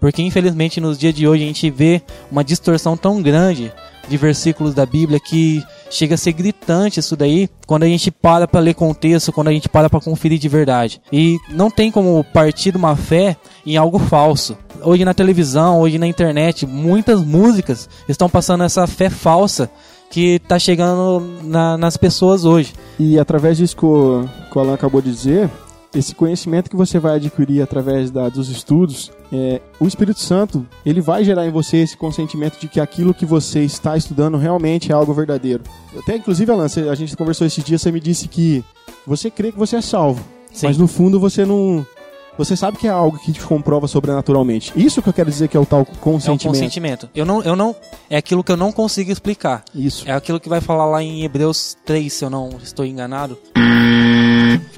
Porque 0.00 0.22
infelizmente 0.22 0.80
nos 0.80 0.98
dias 0.98 1.14
de 1.14 1.26
hoje 1.26 1.44
a 1.44 1.46
gente 1.46 1.70
vê 1.70 2.02
uma 2.30 2.44
distorção 2.44 2.96
tão 2.96 3.20
grande 3.20 3.72
de 4.08 4.16
versículos 4.16 4.74
da 4.74 4.86
Bíblia 4.86 5.20
que 5.20 5.62
chega 5.90 6.14
a 6.14 6.18
ser 6.18 6.32
gritante 6.32 7.00
isso 7.00 7.16
daí 7.16 7.48
quando 7.66 7.82
a 7.84 7.86
gente 7.86 8.10
para 8.10 8.46
para 8.46 8.60
ler 8.60 8.74
contexto, 8.74 9.32
quando 9.32 9.48
a 9.48 9.52
gente 9.52 9.68
para 9.68 9.88
para 9.90 10.00
conferir 10.00 10.38
de 10.38 10.48
verdade. 10.48 11.00
E 11.12 11.36
não 11.50 11.70
tem 11.70 11.90
como 11.90 12.22
partir 12.24 12.72
de 12.72 12.76
uma 12.78 12.94
fé 12.96 13.36
em 13.66 13.76
algo 13.76 13.98
falso. 13.98 14.56
Hoje 14.82 15.04
na 15.04 15.14
televisão, 15.14 15.80
hoje 15.80 15.98
na 15.98 16.06
internet, 16.06 16.66
muitas 16.66 17.22
músicas 17.24 17.88
estão 18.08 18.28
passando 18.28 18.64
essa 18.64 18.86
fé 18.86 19.10
falsa 19.10 19.70
que 20.10 20.38
tá 20.48 20.58
chegando 20.58 21.20
na- 21.42 21.76
nas 21.76 21.96
pessoas 21.96 22.44
hoje. 22.44 22.72
E 22.98 23.18
através 23.18 23.58
disso 23.58 23.76
que 23.76 23.84
o, 23.84 24.24
que 24.50 24.56
o 24.58 24.60
Alan 24.60 24.74
acabou 24.74 25.02
de 25.02 25.10
dizer, 25.10 25.50
esse 25.94 26.14
conhecimento 26.14 26.68
que 26.68 26.76
você 26.76 26.98
vai 26.98 27.16
adquirir 27.16 27.62
através 27.62 28.10
da- 28.10 28.28
dos 28.28 28.48
estudos, 28.50 29.10
é, 29.32 29.60
o 29.80 29.86
Espírito 29.86 30.20
Santo, 30.20 30.66
ele 30.84 31.00
vai 31.00 31.24
gerar 31.24 31.46
em 31.46 31.50
você 31.50 31.78
esse 31.78 31.96
consentimento 31.96 32.58
de 32.58 32.68
que 32.68 32.78
aquilo 32.80 33.14
que 33.14 33.24
você 33.26 33.60
está 33.60 33.96
estudando 33.96 34.36
realmente 34.36 34.90
é 34.92 34.94
algo 34.94 35.12
verdadeiro. 35.14 35.62
Até, 35.98 36.16
inclusive, 36.16 36.50
Alan, 36.52 36.66
a 36.66 36.94
gente 36.94 37.16
conversou 37.16 37.46
esses 37.46 37.64
dias, 37.64 37.80
você 37.80 37.90
me 37.90 38.00
disse 38.00 38.28
que 38.28 38.62
você 39.06 39.30
crê 39.30 39.50
que 39.50 39.58
você 39.58 39.76
é 39.76 39.80
salvo, 39.80 40.22
Sim. 40.52 40.66
mas 40.66 40.76
no 40.78 40.86
fundo 40.86 41.18
você 41.18 41.44
não... 41.46 41.86
Você 42.36 42.54
sabe 42.54 42.78
que 42.78 42.86
é 42.86 42.90
algo 42.90 43.18
que 43.18 43.32
te 43.32 43.40
comprova 43.40 43.88
sobrenaturalmente. 43.88 44.72
Isso 44.76 45.02
que 45.02 45.08
eu 45.08 45.12
quero 45.12 45.28
dizer 45.28 45.48
que 45.48 45.56
é 45.56 45.60
o 45.60 45.66
tal 45.66 45.80
É 45.80 45.82
um 45.82 45.86
consentimento. 45.96 46.54
consentimento. 46.54 47.10
Eu 47.12 47.26
não, 47.26 47.42
eu 47.42 47.56
não, 47.56 47.74
é 48.08 48.16
aquilo 48.16 48.44
que 48.44 48.52
eu 48.52 48.56
não 48.56 48.70
consigo 48.70 49.10
explicar. 49.10 49.64
Isso. 49.74 50.08
É 50.08 50.12
aquilo 50.12 50.38
que 50.38 50.48
vai 50.48 50.60
falar 50.60 50.86
lá 50.86 51.02
em 51.02 51.24
Hebreus 51.24 51.76
3, 51.84 52.12
se 52.12 52.24
eu 52.24 52.30
não 52.30 52.50
estou 52.62 52.86
enganado. 52.86 53.36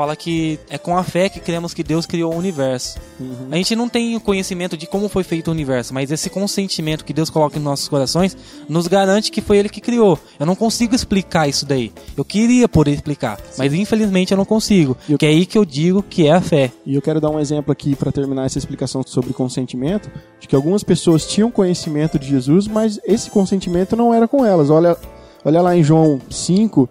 Fala 0.01 0.17
que 0.17 0.59
é 0.71 0.79
com 0.79 0.97
a 0.97 1.05
fé 1.05 1.29
que 1.29 1.39
cremos 1.41 1.75
que 1.75 1.83
Deus 1.83 2.07
criou 2.07 2.33
o 2.33 2.39
universo. 2.39 2.99
A 3.51 3.57
gente 3.57 3.77
não 3.77 3.87
tem 3.87 4.17
o 4.17 4.21
conhecimento 4.21 4.75
de 4.75 4.87
como 4.87 5.11
foi 5.11 5.23
feito 5.23 5.49
o 5.49 5.51
universo, 5.51 5.93
mas 5.93 6.11
esse 6.11 6.31
consentimento 6.31 7.05
que 7.05 7.13
Deus 7.13 7.29
coloca 7.29 7.59
em 7.59 7.63
nossos 7.63 7.87
corações 7.87 8.35
nos 8.67 8.87
garante 8.89 9.31
que 9.31 9.43
foi 9.43 9.59
Ele 9.59 9.69
que 9.69 9.79
criou. 9.79 10.19
Eu 10.39 10.47
não 10.47 10.57
consigo 10.57 10.95
explicar 10.95 11.49
isso 11.51 11.67
daí. 11.67 11.93
Eu 12.17 12.25
queria 12.25 12.67
poder 12.67 12.93
explicar, 12.93 13.39
mas 13.59 13.75
infelizmente 13.75 14.33
eu 14.33 14.39
não 14.39 14.47
consigo. 14.47 14.97
Eu- 15.07 15.19
Que 15.19 15.27
é 15.27 15.29
aí 15.29 15.45
que 15.45 15.59
eu 15.59 15.67
digo 15.67 16.03
que 16.03 16.27
é 16.27 16.33
a 16.33 16.41
fé. 16.41 16.73
E 16.87 16.95
eu 16.95 17.03
quero 17.03 17.21
dar 17.21 17.29
um 17.29 17.39
exemplo 17.39 17.71
aqui 17.71 17.95
para 17.95 18.11
terminar 18.11 18.47
essa 18.47 18.57
explicação 18.57 19.03
sobre 19.07 19.35
consentimento, 19.35 20.11
de 20.41 20.49
que 20.49 20.57
algumas 20.57 20.83
pessoas 20.83 21.27
tinham 21.27 21.51
conhecimento 21.51 22.19
de 22.19 22.27
Jesus, 22.27 22.67
mas 22.67 22.99
esse 23.05 23.31
consentimento 23.31 23.95
não 23.95 24.15
era 24.15 24.27
com 24.27 24.47
elas. 24.47 24.71
Olha, 24.71 24.97
olha 25.45 25.61
lá 25.61 25.77
em 25.77 25.83
João 25.85 26.19
5, 26.31 26.89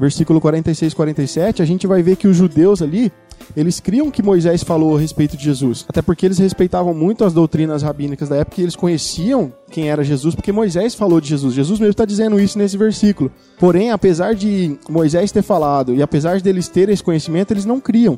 versículo 0.00 0.40
46 0.40 0.92
e 0.92 0.96
47, 0.96 1.62
a 1.62 1.64
gente 1.64 1.86
vai 1.86 2.02
ver 2.02 2.16
que 2.16 2.26
os 2.26 2.36
judeus 2.36 2.80
ali, 2.80 3.12
eles 3.56 3.78
criam 3.78 4.10
que 4.10 4.22
Moisés 4.22 4.62
falou 4.62 4.96
a 4.96 5.00
respeito 5.00 5.36
de 5.36 5.44
Jesus. 5.44 5.84
Até 5.88 6.00
porque 6.00 6.26
eles 6.26 6.38
respeitavam 6.38 6.94
muito 6.94 7.24
as 7.24 7.32
doutrinas 7.32 7.82
rabínicas 7.82 8.28
da 8.28 8.36
época 8.36 8.60
e 8.60 8.64
eles 8.64 8.74
conheciam 8.74 9.52
quem 9.70 9.90
era 9.90 10.02
Jesus, 10.02 10.34
porque 10.34 10.50
Moisés 10.50 10.94
falou 10.94 11.20
de 11.20 11.28
Jesus. 11.28 11.54
Jesus 11.54 11.78
mesmo 11.78 11.92
está 11.92 12.04
dizendo 12.04 12.40
isso 12.40 12.58
nesse 12.58 12.76
versículo. 12.76 13.30
Porém, 13.58 13.90
apesar 13.90 14.34
de 14.34 14.78
Moisés 14.88 15.30
ter 15.30 15.42
falado 15.42 15.94
e 15.94 16.02
apesar 16.02 16.40
deles 16.40 16.68
terem 16.68 16.94
esse 16.94 17.04
conhecimento, 17.04 17.52
eles 17.52 17.64
não 17.64 17.78
criam 17.78 18.16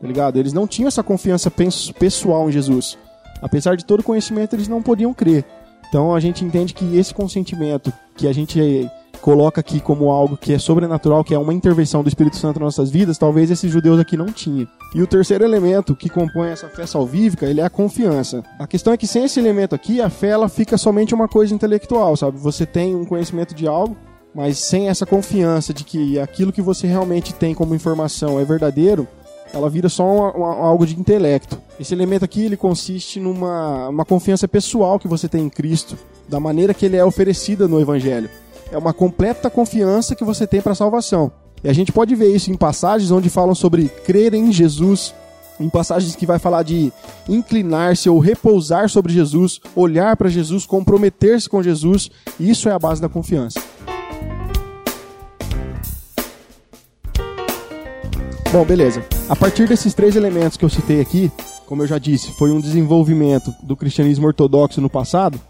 tá 0.00 0.06
ligado? 0.06 0.38
Eles 0.38 0.52
não 0.52 0.66
tinham 0.66 0.88
essa 0.88 1.02
confiança 1.02 1.50
pessoal 1.50 2.48
em 2.48 2.52
Jesus. 2.52 2.96
Apesar 3.42 3.76
de 3.76 3.84
todo 3.84 4.00
o 4.00 4.04
conhecimento, 4.04 4.56
eles 4.56 4.66
não 4.66 4.82
podiam 4.82 5.12
crer. 5.12 5.44
Então 5.88 6.14
a 6.14 6.20
gente 6.20 6.44
entende 6.44 6.72
que 6.72 6.96
esse 6.96 7.12
consentimento 7.12 7.92
que 8.16 8.26
a 8.26 8.32
gente 8.32 8.88
coloca 9.20 9.60
aqui 9.60 9.80
como 9.80 10.10
algo 10.10 10.36
que 10.36 10.52
é 10.52 10.58
sobrenatural, 10.58 11.22
que 11.22 11.34
é 11.34 11.38
uma 11.38 11.54
intervenção 11.54 12.02
do 12.02 12.08
Espírito 12.08 12.36
Santo 12.36 12.58
nas 12.58 12.76
nossas 12.76 12.90
vidas, 12.90 13.18
talvez 13.18 13.50
esses 13.50 13.70
judeus 13.70 13.98
aqui 14.00 14.16
não 14.16 14.26
tinham. 14.26 14.66
E 14.94 15.02
o 15.02 15.06
terceiro 15.06 15.44
elemento 15.44 15.94
que 15.94 16.08
compõe 16.08 16.48
essa 16.48 16.68
fé 16.68 16.86
salvífica, 16.86 17.46
ele 17.46 17.60
é 17.60 17.64
a 17.64 17.70
confiança. 17.70 18.42
A 18.58 18.66
questão 18.66 18.92
é 18.92 18.96
que 18.96 19.06
sem 19.06 19.24
esse 19.24 19.38
elemento 19.38 19.74
aqui, 19.74 20.00
a 20.00 20.10
fé 20.10 20.28
ela 20.28 20.48
fica 20.48 20.76
somente 20.76 21.14
uma 21.14 21.28
coisa 21.28 21.54
intelectual, 21.54 22.16
sabe? 22.16 22.38
Você 22.38 22.66
tem 22.66 22.94
um 22.96 23.04
conhecimento 23.04 23.54
de 23.54 23.66
algo, 23.66 23.96
mas 24.34 24.58
sem 24.58 24.88
essa 24.88 25.04
confiança 25.06 25.72
de 25.74 25.84
que 25.84 26.18
aquilo 26.18 26.52
que 26.52 26.62
você 26.62 26.86
realmente 26.86 27.34
tem 27.34 27.54
como 27.54 27.74
informação 27.74 28.38
é 28.40 28.44
verdadeiro, 28.44 29.06
ela 29.52 29.68
vira 29.68 29.88
só 29.88 30.04
uma- 30.04 30.32
uma- 30.32 30.54
algo 30.64 30.86
de 30.86 30.98
intelecto. 30.98 31.60
Esse 31.78 31.92
elemento 31.92 32.24
aqui 32.24 32.44
ele 32.44 32.56
consiste 32.56 33.18
numa 33.18 33.88
uma 33.88 34.04
confiança 34.04 34.46
pessoal 34.46 34.98
que 34.98 35.08
você 35.08 35.28
tem 35.28 35.44
em 35.44 35.50
Cristo, 35.50 35.96
da 36.28 36.38
maneira 36.38 36.72
que 36.72 36.86
ele 36.86 36.96
é 36.96 37.04
oferecida 37.04 37.66
no 37.66 37.80
Evangelho. 37.80 38.30
É 38.72 38.78
uma 38.78 38.92
completa 38.92 39.50
confiança 39.50 40.14
que 40.14 40.24
você 40.24 40.46
tem 40.46 40.60
para 40.60 40.72
a 40.72 40.76
salvação. 40.76 41.32
E 41.62 41.68
a 41.68 41.72
gente 41.72 41.92
pode 41.92 42.14
ver 42.14 42.34
isso 42.34 42.50
em 42.50 42.56
passagens 42.56 43.10
onde 43.10 43.28
falam 43.28 43.54
sobre 43.54 43.88
crer 43.88 44.32
em 44.32 44.52
Jesus, 44.52 45.12
em 45.58 45.68
passagens 45.68 46.14
que 46.14 46.24
vai 46.24 46.38
falar 46.38 46.62
de 46.62 46.92
inclinar-se 47.28 48.08
ou 48.08 48.18
repousar 48.18 48.88
sobre 48.88 49.12
Jesus, 49.12 49.60
olhar 49.74 50.16
para 50.16 50.28
Jesus, 50.28 50.64
comprometer-se 50.64 51.48
com 51.48 51.62
Jesus. 51.62 52.10
Isso 52.38 52.68
é 52.68 52.72
a 52.72 52.78
base 52.78 53.02
da 53.02 53.08
confiança. 53.08 53.60
Bom, 58.52 58.64
beleza. 58.64 59.04
A 59.28 59.36
partir 59.36 59.68
desses 59.68 59.94
três 59.94 60.16
elementos 60.16 60.56
que 60.56 60.64
eu 60.64 60.68
citei 60.68 61.00
aqui, 61.00 61.30
como 61.66 61.82
eu 61.82 61.86
já 61.86 61.98
disse, 61.98 62.32
foi 62.32 62.50
um 62.50 62.60
desenvolvimento 62.60 63.54
do 63.62 63.76
cristianismo 63.76 64.26
ortodoxo 64.26 64.80
no 64.80 64.90
passado. 64.90 65.40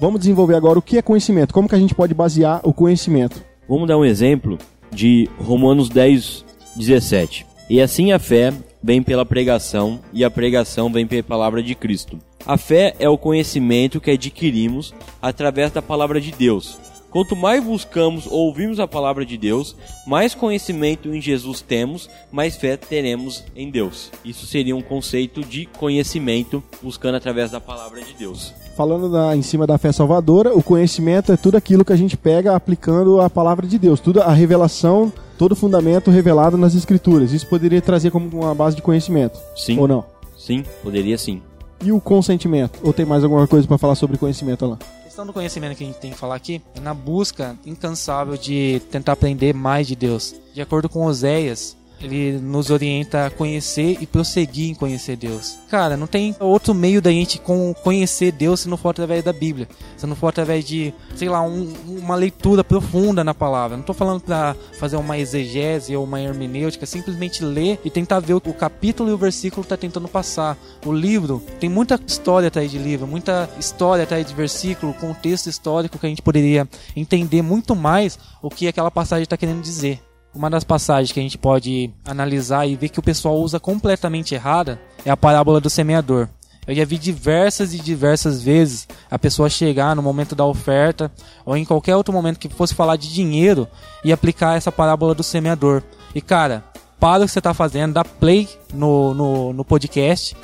Vamos 0.00 0.20
desenvolver 0.20 0.56
agora 0.56 0.78
o 0.78 0.82
que 0.82 0.98
é 0.98 1.02
conhecimento. 1.02 1.54
Como 1.54 1.68
que 1.68 1.74
a 1.74 1.78
gente 1.78 1.94
pode 1.94 2.12
basear 2.14 2.60
o 2.64 2.72
conhecimento? 2.72 3.42
Vamos 3.68 3.88
dar 3.88 3.96
um 3.96 4.04
exemplo 4.04 4.58
de 4.90 5.28
Romanos 5.38 5.88
10, 5.88 6.44
17. 6.76 7.46
E 7.70 7.80
assim 7.80 8.12
a 8.12 8.18
fé, 8.18 8.52
vem 8.82 9.02
pela 9.02 9.24
pregação 9.24 10.00
e 10.12 10.24
a 10.24 10.30
pregação 10.30 10.92
vem 10.92 11.06
pela 11.06 11.22
palavra 11.22 11.62
de 11.62 11.74
Cristo. 11.74 12.18
A 12.46 12.58
fé 12.58 12.94
é 12.98 13.08
o 13.08 13.16
conhecimento 13.16 14.00
que 14.00 14.10
adquirimos 14.10 14.92
através 15.22 15.70
da 15.70 15.80
palavra 15.80 16.20
de 16.20 16.32
Deus. 16.32 16.76
Quanto 17.08 17.36
mais 17.36 17.62
buscamos 17.64 18.26
ou 18.26 18.48
ouvimos 18.48 18.80
a 18.80 18.88
palavra 18.88 19.24
de 19.24 19.38
Deus, 19.38 19.76
mais 20.04 20.34
conhecimento 20.34 21.14
em 21.14 21.20
Jesus 21.22 21.62
temos, 21.62 22.10
mais 22.30 22.56
fé 22.56 22.76
teremos 22.76 23.44
em 23.54 23.70
Deus. 23.70 24.10
Isso 24.24 24.46
seria 24.46 24.74
um 24.74 24.82
conceito 24.82 25.42
de 25.42 25.64
conhecimento 25.64 26.62
buscando 26.82 27.14
através 27.14 27.52
da 27.52 27.60
palavra 27.60 28.02
de 28.02 28.12
Deus. 28.14 28.52
Falando 28.74 29.08
da, 29.08 29.36
em 29.36 29.42
cima 29.42 29.68
da 29.68 29.78
fé 29.78 29.92
salvadora, 29.92 30.52
o 30.52 30.62
conhecimento 30.62 31.30
é 31.30 31.36
tudo 31.36 31.56
aquilo 31.56 31.84
que 31.84 31.92
a 31.92 31.96
gente 31.96 32.16
pega 32.16 32.56
aplicando 32.56 33.20
a 33.20 33.30
palavra 33.30 33.68
de 33.68 33.78
Deus, 33.78 34.00
tudo 34.00 34.20
a 34.20 34.32
revelação, 34.32 35.12
todo 35.38 35.52
o 35.52 35.56
fundamento 35.56 36.10
revelado 36.10 36.58
nas 36.58 36.74
escrituras. 36.74 37.32
Isso 37.32 37.46
poderia 37.46 37.80
trazer 37.80 38.10
como 38.10 38.28
uma 38.28 38.54
base 38.54 38.74
de 38.74 38.82
conhecimento. 38.82 39.38
Sim. 39.56 39.78
Ou 39.78 39.86
não? 39.86 40.04
Sim, 40.36 40.64
poderia 40.82 41.16
sim. 41.16 41.40
E 41.84 41.92
o 41.92 42.00
consentimento? 42.00 42.80
Ou 42.82 42.92
tem 42.92 43.06
mais 43.06 43.22
alguma 43.22 43.46
coisa 43.46 43.66
para 43.68 43.78
falar 43.78 43.94
sobre 43.94 44.18
conhecimento 44.18 44.66
lá? 44.66 44.76
A 45.00 45.04
questão 45.04 45.24
do 45.24 45.32
conhecimento 45.32 45.76
que 45.76 45.84
a 45.84 45.86
gente 45.86 45.98
tem 45.98 46.10
que 46.10 46.18
falar 46.18 46.34
aqui 46.34 46.60
é 46.74 46.80
na 46.80 46.94
busca 46.94 47.56
incansável 47.64 48.36
de 48.36 48.82
tentar 48.90 49.12
aprender 49.12 49.54
mais 49.54 49.86
de 49.86 49.94
Deus. 49.94 50.34
De 50.52 50.60
acordo 50.60 50.88
com 50.88 51.06
Oséias, 51.06 51.76
ele 52.00 52.38
nos 52.38 52.70
orienta 52.70 53.26
a 53.26 53.30
conhecer 53.30 53.98
e 54.00 54.06
prosseguir 54.06 54.70
em 54.70 54.74
conhecer 54.74 55.16
Deus. 55.16 55.56
Cara, 55.68 55.96
não 55.96 56.06
tem 56.06 56.34
outro 56.38 56.74
meio 56.74 57.00
da 57.00 57.10
gente 57.10 57.40
conhecer 57.82 58.32
Deus 58.32 58.60
se 58.60 58.68
não 58.68 58.76
for 58.76 58.90
através 58.90 59.24
da 59.24 59.32
Bíblia. 59.32 59.68
Se 59.96 60.06
não 60.06 60.16
for 60.16 60.28
através 60.28 60.64
de, 60.64 60.92
sei 61.14 61.28
lá, 61.28 61.42
um, 61.42 61.72
uma 61.86 62.14
leitura 62.14 62.62
profunda 62.62 63.24
na 63.24 63.34
palavra. 63.34 63.76
Não 63.76 63.82
estou 63.82 63.94
falando 63.94 64.20
para 64.20 64.54
fazer 64.78 64.96
uma 64.96 65.18
exegese 65.18 65.96
ou 65.96 66.04
uma 66.04 66.20
hermenêutica, 66.20 66.86
simplesmente 66.86 67.44
ler 67.44 67.80
e 67.84 67.90
tentar 67.90 68.20
ver 68.20 68.34
o 68.34 68.40
capítulo 68.40 69.10
e 69.10 69.12
o 69.12 69.18
versículo 69.18 69.62
está 69.62 69.76
tentando 69.76 70.08
passar. 70.08 70.56
O 70.84 70.92
livro 70.92 71.42
tem 71.58 71.68
muita 71.68 71.98
história 72.06 72.48
atrás 72.48 72.70
de 72.70 72.78
livro, 72.78 73.06
muita 73.06 73.48
história 73.58 74.04
atrás 74.04 74.26
de 74.26 74.34
versículo, 74.34 74.94
contexto 74.94 75.48
histórico 75.48 75.98
que 75.98 76.06
a 76.06 76.08
gente 76.08 76.22
poderia 76.22 76.68
entender 76.94 77.42
muito 77.42 77.74
mais 77.74 78.18
o 78.42 78.50
que 78.50 78.68
aquela 78.68 78.90
passagem 78.90 79.24
está 79.24 79.36
querendo 79.36 79.62
dizer. 79.62 80.00
Uma 80.34 80.50
das 80.50 80.64
passagens 80.64 81.12
que 81.12 81.20
a 81.20 81.22
gente 81.22 81.38
pode 81.38 81.92
analisar 82.04 82.66
e 82.66 82.74
ver 82.74 82.88
que 82.88 82.98
o 82.98 83.02
pessoal 83.02 83.36
usa 83.36 83.60
completamente 83.60 84.34
errada 84.34 84.80
é 85.04 85.10
a 85.10 85.16
parábola 85.16 85.60
do 85.60 85.70
semeador. 85.70 86.28
Eu 86.66 86.74
já 86.74 86.84
vi 86.84 86.98
diversas 86.98 87.74
e 87.74 87.78
diversas 87.78 88.42
vezes 88.42 88.88
a 89.10 89.18
pessoa 89.18 89.50
chegar 89.50 89.94
no 89.94 90.02
momento 90.02 90.34
da 90.34 90.44
oferta 90.44 91.12
ou 91.44 91.56
em 91.56 91.64
qualquer 91.64 91.94
outro 91.94 92.12
momento 92.12 92.38
que 92.38 92.48
fosse 92.48 92.74
falar 92.74 92.96
de 92.96 93.12
dinheiro 93.12 93.68
e 94.02 94.12
aplicar 94.12 94.56
essa 94.56 94.72
parábola 94.72 95.14
do 95.14 95.22
semeador. 95.22 95.82
E 96.14 96.20
cara, 96.20 96.64
para 96.98 97.22
o 97.22 97.26
que 97.26 97.32
você 97.32 97.38
está 97.38 97.52
fazendo, 97.52 97.92
dá 97.92 98.04
play 98.04 98.48
no, 98.72 99.12
no, 99.12 99.52
no 99.52 99.64
podcast. 99.64 100.34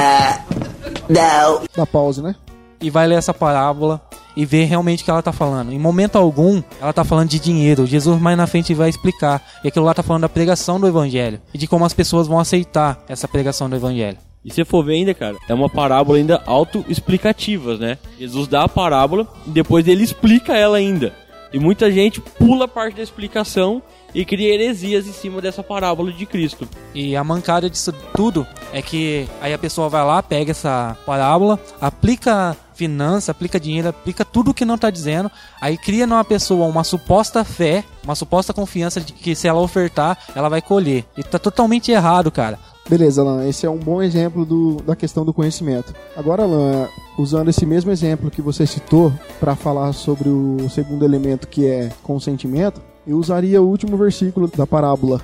Não. 1.09 1.63
Dá 1.75 1.87
pause, 1.87 2.23
né? 2.23 2.35
E 2.81 2.91
vai 2.91 3.07
ler 3.07 3.17
essa 3.17 3.35
parábola 3.35 4.01
e 4.37 4.47
ver 4.47 4.65
realmente 4.65 5.03
o 5.03 5.05
que 5.05 5.11
ela 5.11 5.21
está 5.21 5.33
falando. 5.33 5.73
Em 5.73 5.79
momento 5.79 6.17
algum, 6.17 6.63
ela 6.81 6.91
está 6.91 7.05
falando 7.05 7.29
de 7.29 7.39
dinheiro. 7.39 7.87
Jesus 7.87 8.21
mais 8.21 8.37
na 8.37 8.47
frente 8.47 8.73
vai 8.75 8.89
explicar. 8.89 9.43
E 9.63 9.69
aquilo 9.69 9.85
lá 9.85 9.93
está 9.93 10.03
falando 10.03 10.23
da 10.23 10.29
pregação 10.29 10.81
do 10.81 10.87
evangelho 10.87 11.41
e 11.53 11.59
de 11.59 11.67
como 11.67 11.85
as 11.85 11.93
pessoas 11.93 12.27
vão 12.27 12.39
aceitar 12.39 13.05
essa 13.09 13.29
pregação 13.29 13.69
do 13.69 13.77
evangelho. 13.77 14.19
E 14.43 14.53
se 14.53 14.65
for 14.65 14.83
ver 14.83 14.95
ainda, 14.95 15.13
cara, 15.13 15.37
é 15.49 15.53
uma 15.53 15.69
parábola 15.69 16.17
ainda 16.17 16.43
auto-explicativa, 16.47 17.77
né? 17.77 17.99
Jesus 18.19 18.49
dá 18.49 18.65
a 18.65 18.69
parábola 18.69 19.29
e 19.47 19.51
depois 19.51 19.87
ele 19.87 20.03
explica 20.03 20.57
ela 20.57 20.79
ainda. 20.79 21.13
E 21.53 21.59
muita 21.59 21.91
gente 21.91 22.21
pula 22.21 22.67
parte 22.67 22.97
da 22.97 23.03
explicação 23.03 23.83
e 24.15 24.25
cria 24.25 24.55
heresias 24.55 25.07
em 25.07 25.13
cima 25.13 25.41
dessa 25.41 25.63
parábola 25.63 26.13
de 26.13 26.27
Cristo. 26.27 26.69
E 26.95 27.17
a 27.17 27.25
mancada 27.25 27.69
disso 27.69 27.93
tudo 28.15 28.47
é 28.73 28.83
que 28.83 29.29
aí 29.41 29.53
a 29.53 29.59
pessoa 29.59 29.89
vai 29.89 30.05
lá, 30.05 30.23
pega 30.23 30.51
essa 30.51 30.97
parábola, 31.07 31.59
aplica 31.81 32.57
finança, 32.75 33.31
aplica 33.33 33.61
dinheiro, 33.61 33.89
aplica 33.89 34.25
tudo 34.25 34.53
o 34.53 34.55
que 34.55 34.65
não 34.65 34.77
está 34.77 34.89
dizendo, 34.89 35.31
aí 35.61 35.77
cria 35.77 36.07
numa 36.07 36.25
pessoa 36.25 36.67
uma 36.67 36.83
suposta 36.83 37.45
fé, 37.45 37.85
uma 38.03 38.15
suposta 38.15 38.55
confiança 38.55 39.01
de 39.01 39.13
que 39.13 39.35
se 39.35 39.47
ela 39.47 39.61
ofertar, 39.61 40.19
ela 40.35 40.49
vai 40.49 40.63
colher. 40.63 41.05
E 41.17 41.23
tá 41.23 41.39
totalmente 41.39 41.93
errado, 41.93 42.31
cara. 42.31 42.59
Beleza, 42.89 43.21
Alan, 43.21 43.47
esse 43.47 43.67
é 43.67 43.71
um 43.71 43.79
bom 43.79 44.03
exemplo 44.03 44.45
do, 44.45 44.77
da 44.83 44.97
questão 44.97 45.25
do 45.25 45.33
conhecimento. 45.33 45.95
Agora, 46.17 46.43
Alan, 46.43 46.89
usando 47.19 47.49
esse 47.49 47.65
mesmo 47.65 47.91
exemplo 47.91 48.31
que 48.31 48.43
você 48.43 48.67
citou 48.67 49.13
para 49.39 49.55
falar 49.55 49.93
sobre 49.93 50.29
o 50.29 50.69
segundo 50.71 51.05
elemento 51.05 51.47
que 51.47 51.67
é 51.67 51.93
consentimento, 52.03 52.81
eu 53.07 53.17
usaria 53.17 53.61
o 53.61 53.67
último 53.67 53.97
versículo 53.97 54.49
da 54.49 54.67
parábola, 54.67 55.21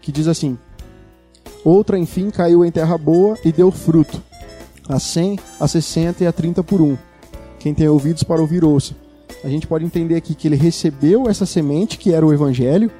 que 0.00 0.12
diz 0.12 0.26
assim: 0.26 0.58
Outra, 1.64 1.98
enfim, 1.98 2.30
caiu 2.30 2.64
em 2.64 2.70
terra 2.70 2.96
boa 2.96 3.36
e 3.44 3.52
deu 3.52 3.70
fruto, 3.70 4.22
a 4.88 4.98
100, 4.98 5.38
a 5.58 5.68
60 5.68 6.24
e 6.24 6.26
a 6.26 6.32
30 6.32 6.62
por 6.62 6.80
um. 6.80 6.96
Quem 7.58 7.74
tem 7.74 7.88
ouvidos 7.88 8.22
para 8.22 8.40
ouvir, 8.40 8.64
ouça. 8.64 8.94
A 9.44 9.48
gente 9.48 9.66
pode 9.66 9.84
entender 9.84 10.16
aqui 10.16 10.34
que 10.34 10.48
ele 10.48 10.56
recebeu 10.56 11.28
essa 11.28 11.46
semente, 11.46 11.98
que 11.98 12.12
era 12.12 12.24
o 12.24 12.32
evangelho, 12.32 12.90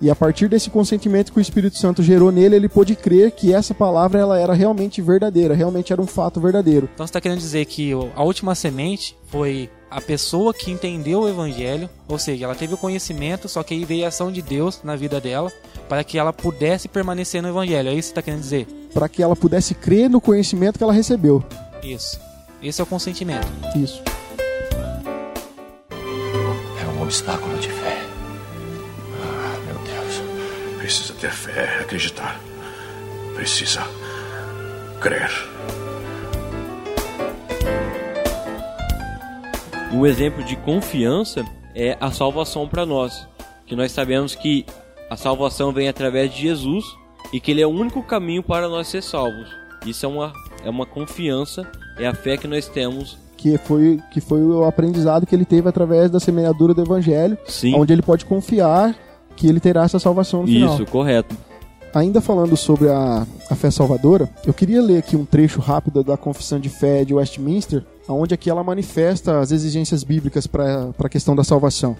e 0.00 0.08
a 0.08 0.14
partir 0.14 0.48
desse 0.48 0.70
consentimento 0.70 1.32
que 1.32 1.38
o 1.38 1.40
Espírito 1.40 1.76
Santo 1.76 2.04
gerou 2.04 2.30
nele, 2.30 2.54
ele 2.54 2.68
pôde 2.68 2.94
crer 2.94 3.32
que 3.32 3.52
essa 3.52 3.74
palavra 3.74 4.20
ela 4.20 4.38
era 4.38 4.54
realmente 4.54 5.02
verdadeira, 5.02 5.54
realmente 5.54 5.92
era 5.92 6.00
um 6.00 6.06
fato 6.06 6.40
verdadeiro. 6.40 6.88
Então 6.94 7.04
você 7.04 7.10
está 7.10 7.20
querendo 7.20 7.40
dizer 7.40 7.64
que 7.66 7.92
a 8.14 8.22
última 8.22 8.54
semente 8.54 9.16
foi 9.26 9.68
a 9.90 10.00
pessoa 10.00 10.52
que 10.52 10.70
entendeu 10.70 11.20
o 11.20 11.28
evangelho, 11.28 11.88
ou 12.06 12.18
seja, 12.18 12.44
ela 12.44 12.54
teve 12.54 12.74
o 12.74 12.78
conhecimento, 12.78 13.48
só 13.48 13.62
que 13.62 13.74
aí 13.74 13.84
veio 13.84 14.04
a 14.04 14.08
ação 14.08 14.30
de 14.30 14.42
Deus 14.42 14.80
na 14.82 14.96
vida 14.96 15.20
dela 15.20 15.52
para 15.88 16.04
que 16.04 16.18
ela 16.18 16.32
pudesse 16.32 16.86
permanecer 16.88 17.42
no 17.42 17.48
evangelho. 17.48 17.88
É 17.88 17.92
isso 17.94 18.00
que 18.00 18.02
você 18.02 18.10
está 18.10 18.22
querendo 18.22 18.42
dizer? 18.42 18.66
Para 18.92 19.08
que 19.08 19.22
ela 19.22 19.34
pudesse 19.34 19.74
crer 19.74 20.10
no 20.10 20.20
conhecimento 20.20 20.76
que 20.76 20.84
ela 20.84 20.92
recebeu. 20.92 21.42
Isso. 21.82 22.20
Esse 22.62 22.80
é 22.80 22.84
o 22.84 22.86
consentimento. 22.86 23.46
Isso. 23.76 24.02
É 25.90 26.86
um 26.94 27.02
obstáculo 27.02 27.56
de 27.58 27.68
fé. 27.70 28.02
Ah, 29.22 29.58
meu 29.64 29.78
Deus. 29.78 30.78
Precisa 30.78 31.14
ter 31.14 31.30
fé, 31.30 31.80
acreditar. 31.80 32.38
Precisa 33.34 33.86
crer. 35.00 35.30
Um 39.92 40.04
exemplo 40.04 40.44
de 40.44 40.54
confiança 40.56 41.44
é 41.74 41.96
a 42.00 42.10
salvação 42.10 42.68
para 42.68 42.84
nós, 42.84 43.26
que 43.66 43.74
nós 43.74 43.90
sabemos 43.90 44.34
que 44.34 44.66
a 45.08 45.16
salvação 45.16 45.72
vem 45.72 45.88
através 45.88 46.32
de 46.32 46.42
Jesus 46.42 46.84
e 47.32 47.40
que 47.40 47.50
ele 47.50 47.62
é 47.62 47.66
o 47.66 47.70
único 47.70 48.02
caminho 48.02 48.42
para 48.42 48.68
nós 48.68 48.88
ser 48.88 49.02
salvos. 49.02 49.48
Isso 49.86 50.04
é 50.04 50.08
uma, 50.08 50.32
é 50.62 50.68
uma 50.68 50.84
confiança, 50.84 51.66
é 51.98 52.06
a 52.06 52.14
fé 52.14 52.36
que 52.36 52.46
nós 52.46 52.68
temos. 52.68 53.16
Que 53.36 53.56
foi, 53.56 53.98
que 54.10 54.20
foi 54.20 54.42
o 54.42 54.64
aprendizado 54.64 55.26
que 55.26 55.34
ele 55.34 55.44
teve 55.44 55.68
através 55.68 56.10
da 56.10 56.20
semeadura 56.20 56.74
do 56.74 56.82
evangelho, 56.82 57.38
Sim. 57.46 57.74
onde 57.74 57.92
ele 57.92 58.02
pode 58.02 58.26
confiar 58.26 58.94
que 59.36 59.46
ele 59.46 59.60
terá 59.60 59.84
essa 59.84 59.98
salvação 59.98 60.42
no 60.42 60.48
final. 60.48 60.74
Isso, 60.74 60.84
correto. 60.86 61.34
Ainda 61.94 62.20
falando 62.20 62.56
sobre 62.56 62.88
a, 62.88 63.26
a 63.50 63.54
fé 63.54 63.70
salvadora, 63.70 64.28
eu 64.46 64.52
queria 64.52 64.82
ler 64.82 64.98
aqui 64.98 65.16
um 65.16 65.24
trecho 65.24 65.60
rápido 65.60 66.04
da 66.04 66.16
Confissão 66.16 66.60
de 66.60 66.68
Fé 66.68 67.04
de 67.04 67.14
Westminster, 67.14 67.84
onde 68.08 68.34
aqui 68.34 68.50
ela 68.50 68.62
manifesta 68.62 69.40
as 69.40 69.52
exigências 69.52 70.04
bíblicas 70.04 70.46
para 70.46 70.92
a 70.98 71.08
questão 71.08 71.34
da 71.34 71.42
salvação. 71.42 71.96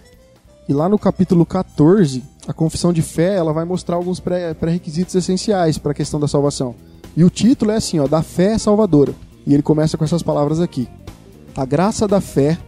E 0.68 0.72
lá 0.74 0.88
no 0.88 0.98
capítulo 0.98 1.46
14, 1.46 2.22
a 2.46 2.52
confissão 2.52 2.92
de 2.92 3.00
fé 3.00 3.36
ela 3.36 3.54
vai 3.54 3.64
mostrar 3.64 3.96
alguns 3.96 4.20
pré-requisitos 4.20 5.14
essenciais 5.14 5.78
para 5.78 5.92
a 5.92 5.94
questão 5.94 6.20
da 6.20 6.28
salvação. 6.28 6.74
E 7.16 7.24
o 7.24 7.30
título 7.30 7.70
é 7.70 7.76
assim, 7.76 7.98
ó, 7.98 8.06
da 8.06 8.22
fé 8.22 8.58
salvadora. 8.58 9.14
E 9.46 9.54
ele 9.54 9.62
começa 9.62 9.96
com 9.96 10.04
essas 10.04 10.22
palavras 10.22 10.60
aqui: 10.60 10.86
A 11.56 11.64
graça 11.64 12.06
da 12.06 12.20
fé, 12.20 12.58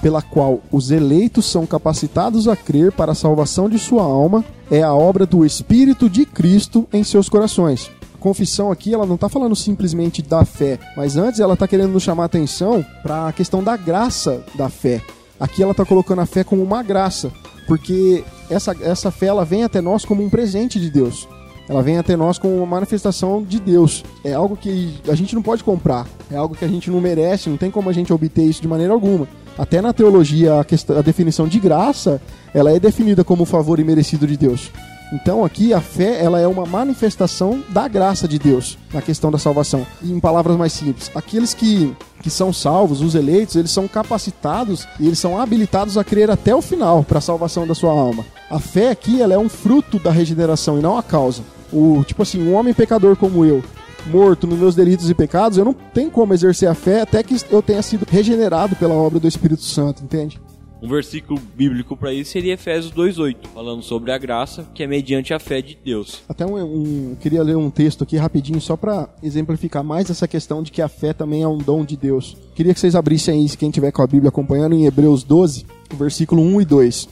pela 0.00 0.22
qual 0.22 0.60
os 0.70 0.90
eleitos 0.90 1.46
são 1.46 1.66
capacitados 1.66 2.46
a 2.48 2.56
crer 2.56 2.92
para 2.92 3.12
a 3.12 3.14
salvação 3.14 3.68
de 3.68 3.78
sua 3.78 4.02
alma, 4.02 4.44
é 4.70 4.82
a 4.82 4.94
obra 4.94 5.26
do 5.26 5.44
Espírito 5.44 6.08
de 6.08 6.24
Cristo 6.24 6.86
em 6.92 7.02
seus 7.04 7.28
corações. 7.28 7.90
A 8.14 8.18
confissão 8.18 8.70
aqui, 8.70 8.94
ela 8.94 9.06
não 9.06 9.14
está 9.14 9.28
falando 9.28 9.56
simplesmente 9.56 10.22
da 10.22 10.44
fé, 10.44 10.78
mas 10.96 11.16
antes 11.16 11.40
ela 11.40 11.54
está 11.54 11.66
querendo 11.68 11.92
nos 11.92 12.02
chamar 12.02 12.24
a 12.24 12.26
atenção 12.26 12.84
para 13.02 13.28
a 13.28 13.32
questão 13.32 13.62
da 13.62 13.76
graça 13.76 14.42
da 14.54 14.68
fé. 14.68 15.00
Aqui 15.38 15.62
ela 15.62 15.72
está 15.72 15.84
colocando 15.84 16.20
a 16.20 16.26
fé 16.26 16.44
como 16.44 16.62
uma 16.62 16.82
graça, 16.82 17.32
porque 17.66 18.24
essa, 18.48 18.76
essa 18.80 19.10
fé 19.10 19.26
ela 19.26 19.44
vem 19.44 19.64
até 19.64 19.80
nós 19.80 20.04
como 20.04 20.22
um 20.22 20.30
presente 20.30 20.78
de 20.78 20.90
Deus. 20.90 21.28
Ela 21.68 21.82
vem 21.82 21.96
até 21.96 22.14
nós 22.14 22.38
como 22.38 22.56
uma 22.56 22.66
manifestação 22.66 23.42
de 23.42 23.58
Deus. 23.58 24.04
É 24.22 24.34
algo 24.34 24.56
que 24.56 24.94
a 25.08 25.14
gente 25.14 25.34
não 25.34 25.42
pode 25.42 25.64
comprar. 25.64 26.06
É 26.30 26.36
algo 26.36 26.54
que 26.54 26.64
a 26.64 26.68
gente 26.68 26.90
não 26.90 27.00
merece, 27.00 27.48
não 27.48 27.56
tem 27.56 27.70
como 27.70 27.88
a 27.88 27.92
gente 27.92 28.12
obter 28.12 28.42
isso 28.42 28.60
de 28.60 28.68
maneira 28.68 28.92
alguma. 28.92 29.26
Até 29.58 29.80
na 29.80 29.92
teologia, 29.92 30.60
a, 30.60 30.64
questão, 30.64 30.98
a 30.98 31.02
definição 31.02 31.46
de 31.46 31.60
graça, 31.60 32.20
ela 32.52 32.72
é 32.72 32.80
definida 32.80 33.22
como 33.22 33.44
favor 33.44 33.78
imerecido 33.78 34.26
de 34.26 34.36
Deus. 34.36 34.70
Então 35.12 35.44
aqui 35.44 35.72
a 35.72 35.80
fé 35.80 36.22
ela 36.24 36.40
é 36.40 36.46
uma 36.46 36.66
manifestação 36.66 37.62
da 37.68 37.86
graça 37.86 38.26
de 38.26 38.36
Deus 38.36 38.76
na 38.92 39.00
questão 39.00 39.30
da 39.30 39.38
salvação. 39.38 39.86
E 40.02 40.10
em 40.10 40.18
palavras 40.18 40.56
mais 40.56 40.72
simples, 40.72 41.10
aqueles 41.14 41.54
que, 41.54 41.94
que 42.20 42.28
são 42.28 42.52
salvos, 42.52 43.00
os 43.00 43.14
eleitos, 43.14 43.54
eles 43.54 43.70
são 43.70 43.86
capacitados 43.86 44.88
e 44.98 45.06
eles 45.06 45.18
são 45.18 45.38
habilitados 45.38 45.96
a 45.96 46.02
crer 46.02 46.30
até 46.30 46.54
o 46.54 46.62
final 46.62 47.04
para 47.04 47.18
a 47.18 47.22
salvação 47.22 47.66
da 47.66 47.74
sua 47.74 47.92
alma. 47.92 48.24
A 48.50 48.58
fé 48.58 48.90
aqui 48.90 49.22
ela 49.22 49.34
é 49.34 49.38
um 49.38 49.48
fruto 49.48 50.00
da 50.00 50.10
regeneração 50.10 50.78
e 50.78 50.82
não 50.82 50.98
a 50.98 51.02
causa. 51.02 51.42
O 51.72 52.02
tipo 52.04 52.22
assim, 52.22 52.42
um 52.42 52.54
homem 52.54 52.74
pecador 52.74 53.16
como 53.16 53.44
eu, 53.44 53.62
morto 54.06 54.46
nos 54.46 54.58
meus 54.58 54.74
delitos 54.74 55.10
e 55.10 55.14
pecados, 55.14 55.58
eu 55.58 55.64
não 55.64 55.74
tenho 55.74 56.10
como 56.10 56.34
exercer 56.34 56.68
a 56.68 56.74
fé 56.74 57.02
até 57.02 57.22
que 57.22 57.36
eu 57.50 57.62
tenha 57.62 57.82
sido 57.82 58.06
regenerado 58.08 58.76
pela 58.76 58.94
obra 58.94 59.18
do 59.18 59.28
Espírito 59.28 59.62
Santo, 59.62 60.02
entende? 60.02 60.40
Um 60.84 60.88
versículo 60.88 61.40
bíblico 61.56 61.96
para 61.96 62.12
isso 62.12 62.32
seria 62.32 62.52
Efésios 62.52 62.92
2:8, 62.92 63.48
falando 63.54 63.82
sobre 63.82 64.12
a 64.12 64.18
graça 64.18 64.66
que 64.74 64.82
é 64.82 64.86
mediante 64.86 65.32
a 65.32 65.38
fé 65.38 65.62
de 65.62 65.78
Deus. 65.82 66.22
Até 66.28 66.44
um, 66.44 66.62
um 66.62 67.16
queria 67.18 67.42
ler 67.42 67.56
um 67.56 67.70
texto 67.70 68.04
aqui 68.04 68.18
rapidinho 68.18 68.60
só 68.60 68.76
para 68.76 69.08
exemplificar 69.22 69.82
mais 69.82 70.10
essa 70.10 70.28
questão 70.28 70.62
de 70.62 70.70
que 70.70 70.82
a 70.82 70.88
fé 70.88 71.14
também 71.14 71.42
é 71.42 71.48
um 71.48 71.56
dom 71.56 71.86
de 71.86 71.96
Deus. 71.96 72.36
Queria 72.54 72.74
que 72.74 72.80
vocês 72.80 72.94
abrissem 72.94 73.40
aí, 73.40 73.56
quem 73.56 73.70
tiver 73.70 73.92
com 73.92 74.02
a 74.02 74.06
Bíblia 74.06 74.28
acompanhando, 74.28 74.74
em 74.74 74.84
Hebreus 74.84 75.24
12, 75.24 75.64
versículo 75.94 76.42
1 76.42 76.60
e 76.60 76.64
2. 76.66 77.08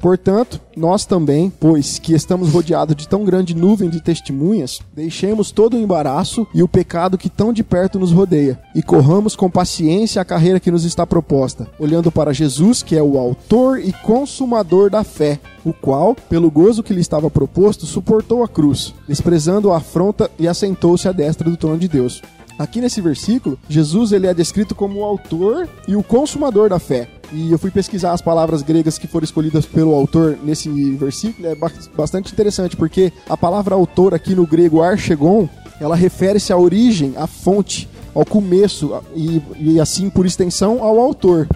Portanto, 0.00 0.60
nós 0.76 1.06
também, 1.06 1.50
pois 1.58 1.98
que 1.98 2.14
estamos 2.14 2.50
rodeados 2.50 2.94
de 2.94 3.08
tão 3.08 3.24
grande 3.24 3.54
nuvem 3.54 3.88
de 3.88 4.02
testemunhas, 4.02 4.80
deixemos 4.94 5.50
todo 5.50 5.74
o 5.74 5.80
embaraço 5.80 6.46
e 6.52 6.62
o 6.62 6.68
pecado 6.68 7.16
que 7.16 7.30
tão 7.30 7.52
de 7.52 7.64
perto 7.64 7.98
nos 7.98 8.12
rodeia, 8.12 8.60
e 8.74 8.82
corramos 8.82 9.34
com 9.34 9.48
paciência 9.48 10.20
a 10.20 10.24
carreira 10.24 10.60
que 10.60 10.70
nos 10.70 10.84
está 10.84 11.06
proposta, 11.06 11.66
olhando 11.78 12.12
para 12.12 12.34
Jesus, 12.34 12.82
que 12.82 12.96
é 12.96 13.02
o 13.02 13.18
autor 13.18 13.78
e 13.78 13.92
consumador 13.92 14.90
da 14.90 15.02
fé, 15.02 15.40
o 15.64 15.72
qual, 15.72 16.14
pelo 16.14 16.50
gozo 16.50 16.82
que 16.82 16.92
lhe 16.92 17.00
estava 17.00 17.30
proposto, 17.30 17.86
suportou 17.86 18.44
a 18.44 18.48
cruz, 18.48 18.94
desprezando 19.08 19.72
a 19.72 19.78
afronta 19.78 20.30
e 20.38 20.46
assentou-se 20.46 21.08
à 21.08 21.12
destra 21.12 21.48
do 21.48 21.56
trono 21.56 21.78
de 21.78 21.88
Deus. 21.88 22.20
Aqui 22.58 22.80
nesse 22.80 23.00
versículo, 23.00 23.58
Jesus 23.68 24.12
ele 24.12 24.26
é 24.26 24.34
descrito 24.34 24.74
como 24.74 25.00
o 25.00 25.04
autor 25.04 25.68
e 25.88 25.96
o 25.96 26.02
consumador 26.02 26.68
da 26.68 26.78
fé. 26.78 27.08
E 27.32 27.50
eu 27.50 27.58
fui 27.58 27.70
pesquisar 27.70 28.12
as 28.12 28.22
palavras 28.22 28.62
gregas 28.62 28.98
que 28.98 29.06
foram 29.06 29.24
escolhidas 29.24 29.66
pelo 29.66 29.94
autor 29.94 30.38
nesse 30.42 30.68
versículo, 30.92 31.48
é 31.48 31.56
bastante 31.96 32.32
interessante, 32.32 32.76
porque 32.76 33.12
a 33.28 33.36
palavra 33.36 33.74
autor 33.74 34.14
aqui 34.14 34.34
no 34.34 34.46
grego 34.46 34.82
archegon, 34.82 35.48
ela 35.80 35.96
refere-se 35.96 36.52
à 36.52 36.56
origem, 36.56 37.14
à 37.16 37.26
fonte, 37.26 37.88
ao 38.14 38.24
começo 38.24 38.94
e, 39.14 39.42
e 39.58 39.80
assim 39.80 40.08
por 40.08 40.24
extensão 40.24 40.82
ao 40.82 41.00
autor. 41.00 41.48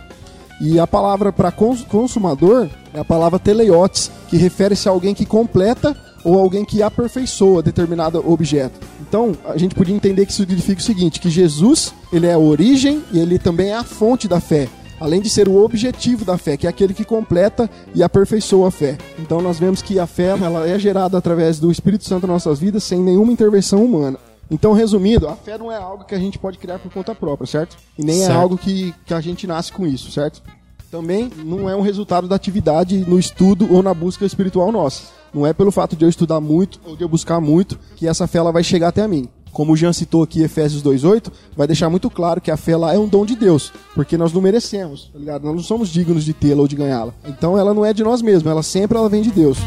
E 0.61 0.81
a 0.81 0.87
palavra 0.87 1.33
para 1.33 1.53
consumador 1.53 2.69
é 2.93 2.99
a 2.99 3.05
palavra 3.05 3.39
teleiotes, 3.39 4.11
que 4.29 4.37
refere-se 4.37 4.89
a 4.89 4.91
alguém 4.91 5.15
que 5.15 5.25
completa 5.25 5.97
ou 6.25 6.37
alguém 6.37 6.65
que 6.65 6.83
aperfeiçoa 6.83 7.63
determinado 7.63 8.29
objeto. 8.29 8.81
Então, 9.01 9.37
a 9.45 9.57
gente 9.57 9.77
podia 9.77 9.95
entender 9.95 10.27
que 10.27 10.33
isso 10.33 10.43
significa 10.43 10.81
o 10.81 10.85
seguinte, 10.85 11.21
que 11.21 11.31
Jesus, 11.31 11.95
ele 12.13 12.27
é 12.27 12.33
a 12.33 12.39
origem 12.39 13.05
e 13.13 13.21
ele 13.21 13.39
também 13.39 13.69
é 13.69 13.77
a 13.77 13.85
fonte 13.85 14.27
da 14.27 14.41
fé 14.41 14.69
além 15.01 15.21
de 15.21 15.31
ser 15.31 15.49
o 15.49 15.63
objetivo 15.63 16.25
da 16.25 16.37
fé, 16.37 16.57
que 16.57 16.67
é 16.67 16.71
aquele 16.71 16.95
que 16.95 17.05
completa 17.05 17.69
e 17.95 18.03
aperfeiçoa 18.03 18.69
a 18.69 18.71
fé. 18.71 18.99
Então 19.19 19.41
nós 19.41 19.59
vemos 19.59 19.83
que 19.83 19.99
a 19.99 20.07
fé 20.07 20.29
ela 20.29 20.67
é 20.69 20.79
gerada 20.79 21.17
através 21.17 21.59
do 21.59 21.71
Espírito 21.71 22.05
Santo 22.05 22.27
nas 22.27 22.45
nossas 22.45 22.59
vidas 22.59 22.85
sem 22.85 23.01
nenhuma 23.01 23.33
intervenção 23.33 23.85
humana. 23.85 24.19
Então, 24.51 24.73
resumindo, 24.73 25.29
a 25.29 25.37
fé 25.37 25.59
não 25.59 25.71
é 25.71 25.77
algo 25.77 26.05
que 26.05 26.15
a 26.15 26.19
gente 26.19 26.39
pode 26.39 26.57
criar 26.57 26.79
por 26.79 26.91
conta 26.91 27.15
própria, 27.15 27.47
certo? 27.47 27.77
E 27.99 28.03
nem 28.03 28.17
é 28.17 28.27
certo. 28.27 28.33
é 28.33 28.41
algo 28.41 28.57
que, 28.57 28.95
que 29.05 29.13
a 29.13 29.21
gente 29.21 29.47
nasce 29.47 29.71
com 29.71 29.87
isso, 29.87 30.11
certo? 30.11 30.43
Também 30.91 31.31
não 31.45 31.69
é 31.69 31.77
um 31.77 31.83
resultado 31.83 32.27
da 32.27 32.35
atividade 32.35 32.97
no 33.07 33.19
estudo 33.19 33.71
ou 33.71 33.83
na 33.83 33.93
busca 33.93 34.25
espiritual 34.25 34.73
nossa. 34.73 35.19
Não 35.35 35.47
é 35.47 35.53
pelo 35.53 35.71
fato 35.71 35.95
de 35.95 36.05
eu 36.05 36.09
estudar 36.09 36.41
muito 36.41 36.81
ou 36.87 36.97
de 36.97 37.05
eu 37.05 37.09
buscar 37.09 37.41
muito 37.41 37.79
que 37.95 38.09
essa 38.09 38.27
fé 38.27 38.39
ela 38.39 38.51
vai 38.51 38.65
chegar 38.65 38.89
até 38.89 39.07
mim 39.07 39.29
como 39.53 39.73
o 39.73 39.77
Jean 39.77 39.93
citou 39.93 40.23
aqui 40.23 40.43
Efésios 40.43 40.83
2:8, 40.83 41.31
vai 41.57 41.67
deixar 41.67 41.91
muito 41.91 42.09
claro 42.11 42.41
que 42.41 42.51
a 42.51 42.57
fé 42.57 42.77
lá 42.77 42.95
é 42.95 42.99
um 42.99 43.09
dom 43.09 43.25
de 43.25 43.37
Deus, 43.37 43.73
porque 43.95 44.17
nós 44.17 44.33
não 44.33 44.41
merecemos, 44.41 45.11
tá 45.13 45.19
ligado? 45.19 45.45
Nós 45.45 45.55
não 45.55 45.63
somos 45.63 45.89
dignos 45.89 46.25
de 46.25 46.33
tê-la 46.33 46.63
ou 46.63 46.69
de 46.69 46.77
ganhá-la. 46.77 47.13
Então 47.27 47.59
ela 47.59 47.75
não 47.75 47.85
é 47.85 47.93
de 47.93 48.03
nós 48.03 48.23
mesmos, 48.23 48.51
ela 48.51 48.63
sempre 48.63 48.97
ela 48.97 49.09
vem 49.09 49.23
de 49.23 49.31
Deus. 49.31 49.59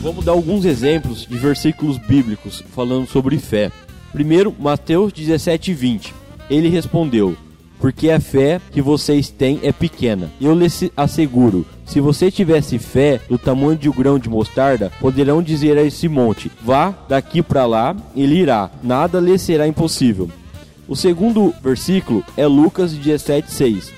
Vamos 0.00 0.24
dar 0.24 0.32
alguns 0.32 0.64
exemplos 0.64 1.26
de 1.26 1.36
versículos 1.36 1.98
bíblicos 1.98 2.62
falando 2.70 3.06
sobre 3.06 3.36
fé. 3.38 3.70
Primeiro, 4.12 4.54
Mateus 4.58 5.12
17:20. 5.12 6.14
Ele 6.48 6.68
respondeu: 6.68 7.36
porque 7.80 8.10
a 8.10 8.20
fé 8.20 8.60
que 8.70 8.82
vocês 8.82 9.28
têm 9.28 9.60
é 9.62 9.72
pequena. 9.72 10.30
Eu 10.40 10.54
lhes 10.54 10.90
asseguro, 10.96 11.66
se 11.84 12.00
você 12.00 12.30
tivesse 12.30 12.78
fé 12.78 13.20
do 13.28 13.38
tamanho 13.38 13.76
de 13.76 13.88
um 13.88 13.92
grão 13.92 14.18
de 14.18 14.28
mostarda, 14.28 14.92
poderão 15.00 15.42
dizer 15.42 15.78
a 15.78 15.82
esse 15.82 16.08
monte: 16.08 16.50
vá 16.62 16.94
daqui 17.08 17.42
para 17.42 17.64
lá, 17.66 17.96
ele 18.14 18.36
irá. 18.36 18.70
Nada 18.82 19.20
lhe 19.20 19.38
será 19.38 19.66
impossível. 19.66 20.28
O 20.86 20.96
segundo 20.96 21.54
versículo 21.62 22.24
é 22.36 22.46
Lucas 22.46 22.92
17:6. 22.92 23.92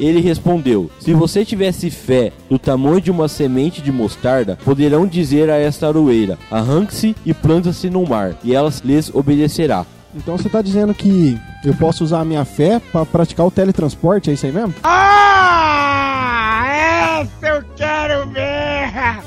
Ele 0.00 0.20
respondeu: 0.20 0.90
Se 0.98 1.12
você 1.12 1.44
tivesse 1.44 1.90
fé 1.90 2.32
do 2.50 2.58
tamanho 2.58 3.00
de 3.00 3.10
uma 3.10 3.28
semente 3.28 3.80
de 3.80 3.92
mostarda, 3.92 4.58
poderão 4.64 5.06
dizer 5.06 5.48
a 5.50 5.56
esta 5.56 5.86
aroeira: 5.86 6.38
Arranque-se 6.50 7.14
e 7.24 7.32
planta-se 7.32 7.88
no 7.88 8.06
mar, 8.06 8.36
e 8.42 8.54
ela 8.54 8.72
lhes 8.84 9.14
obedecerá. 9.14 9.86
Então 10.14 10.36
você 10.36 10.46
está 10.46 10.60
dizendo 10.60 10.92
que 10.94 11.38
eu 11.64 11.74
posso 11.74 12.04
usar 12.04 12.20
a 12.20 12.24
minha 12.24 12.44
fé 12.44 12.80
para 12.92 13.06
praticar 13.06 13.46
o 13.46 13.50
teletransporte, 13.50 14.30
é 14.30 14.34
isso 14.34 14.44
aí 14.46 14.52
mesmo? 14.52 14.74
Ah! 14.82 15.22
Essa 17.22 17.46
eu 17.46 17.64
quero 17.76 18.28
ver! 18.28 19.22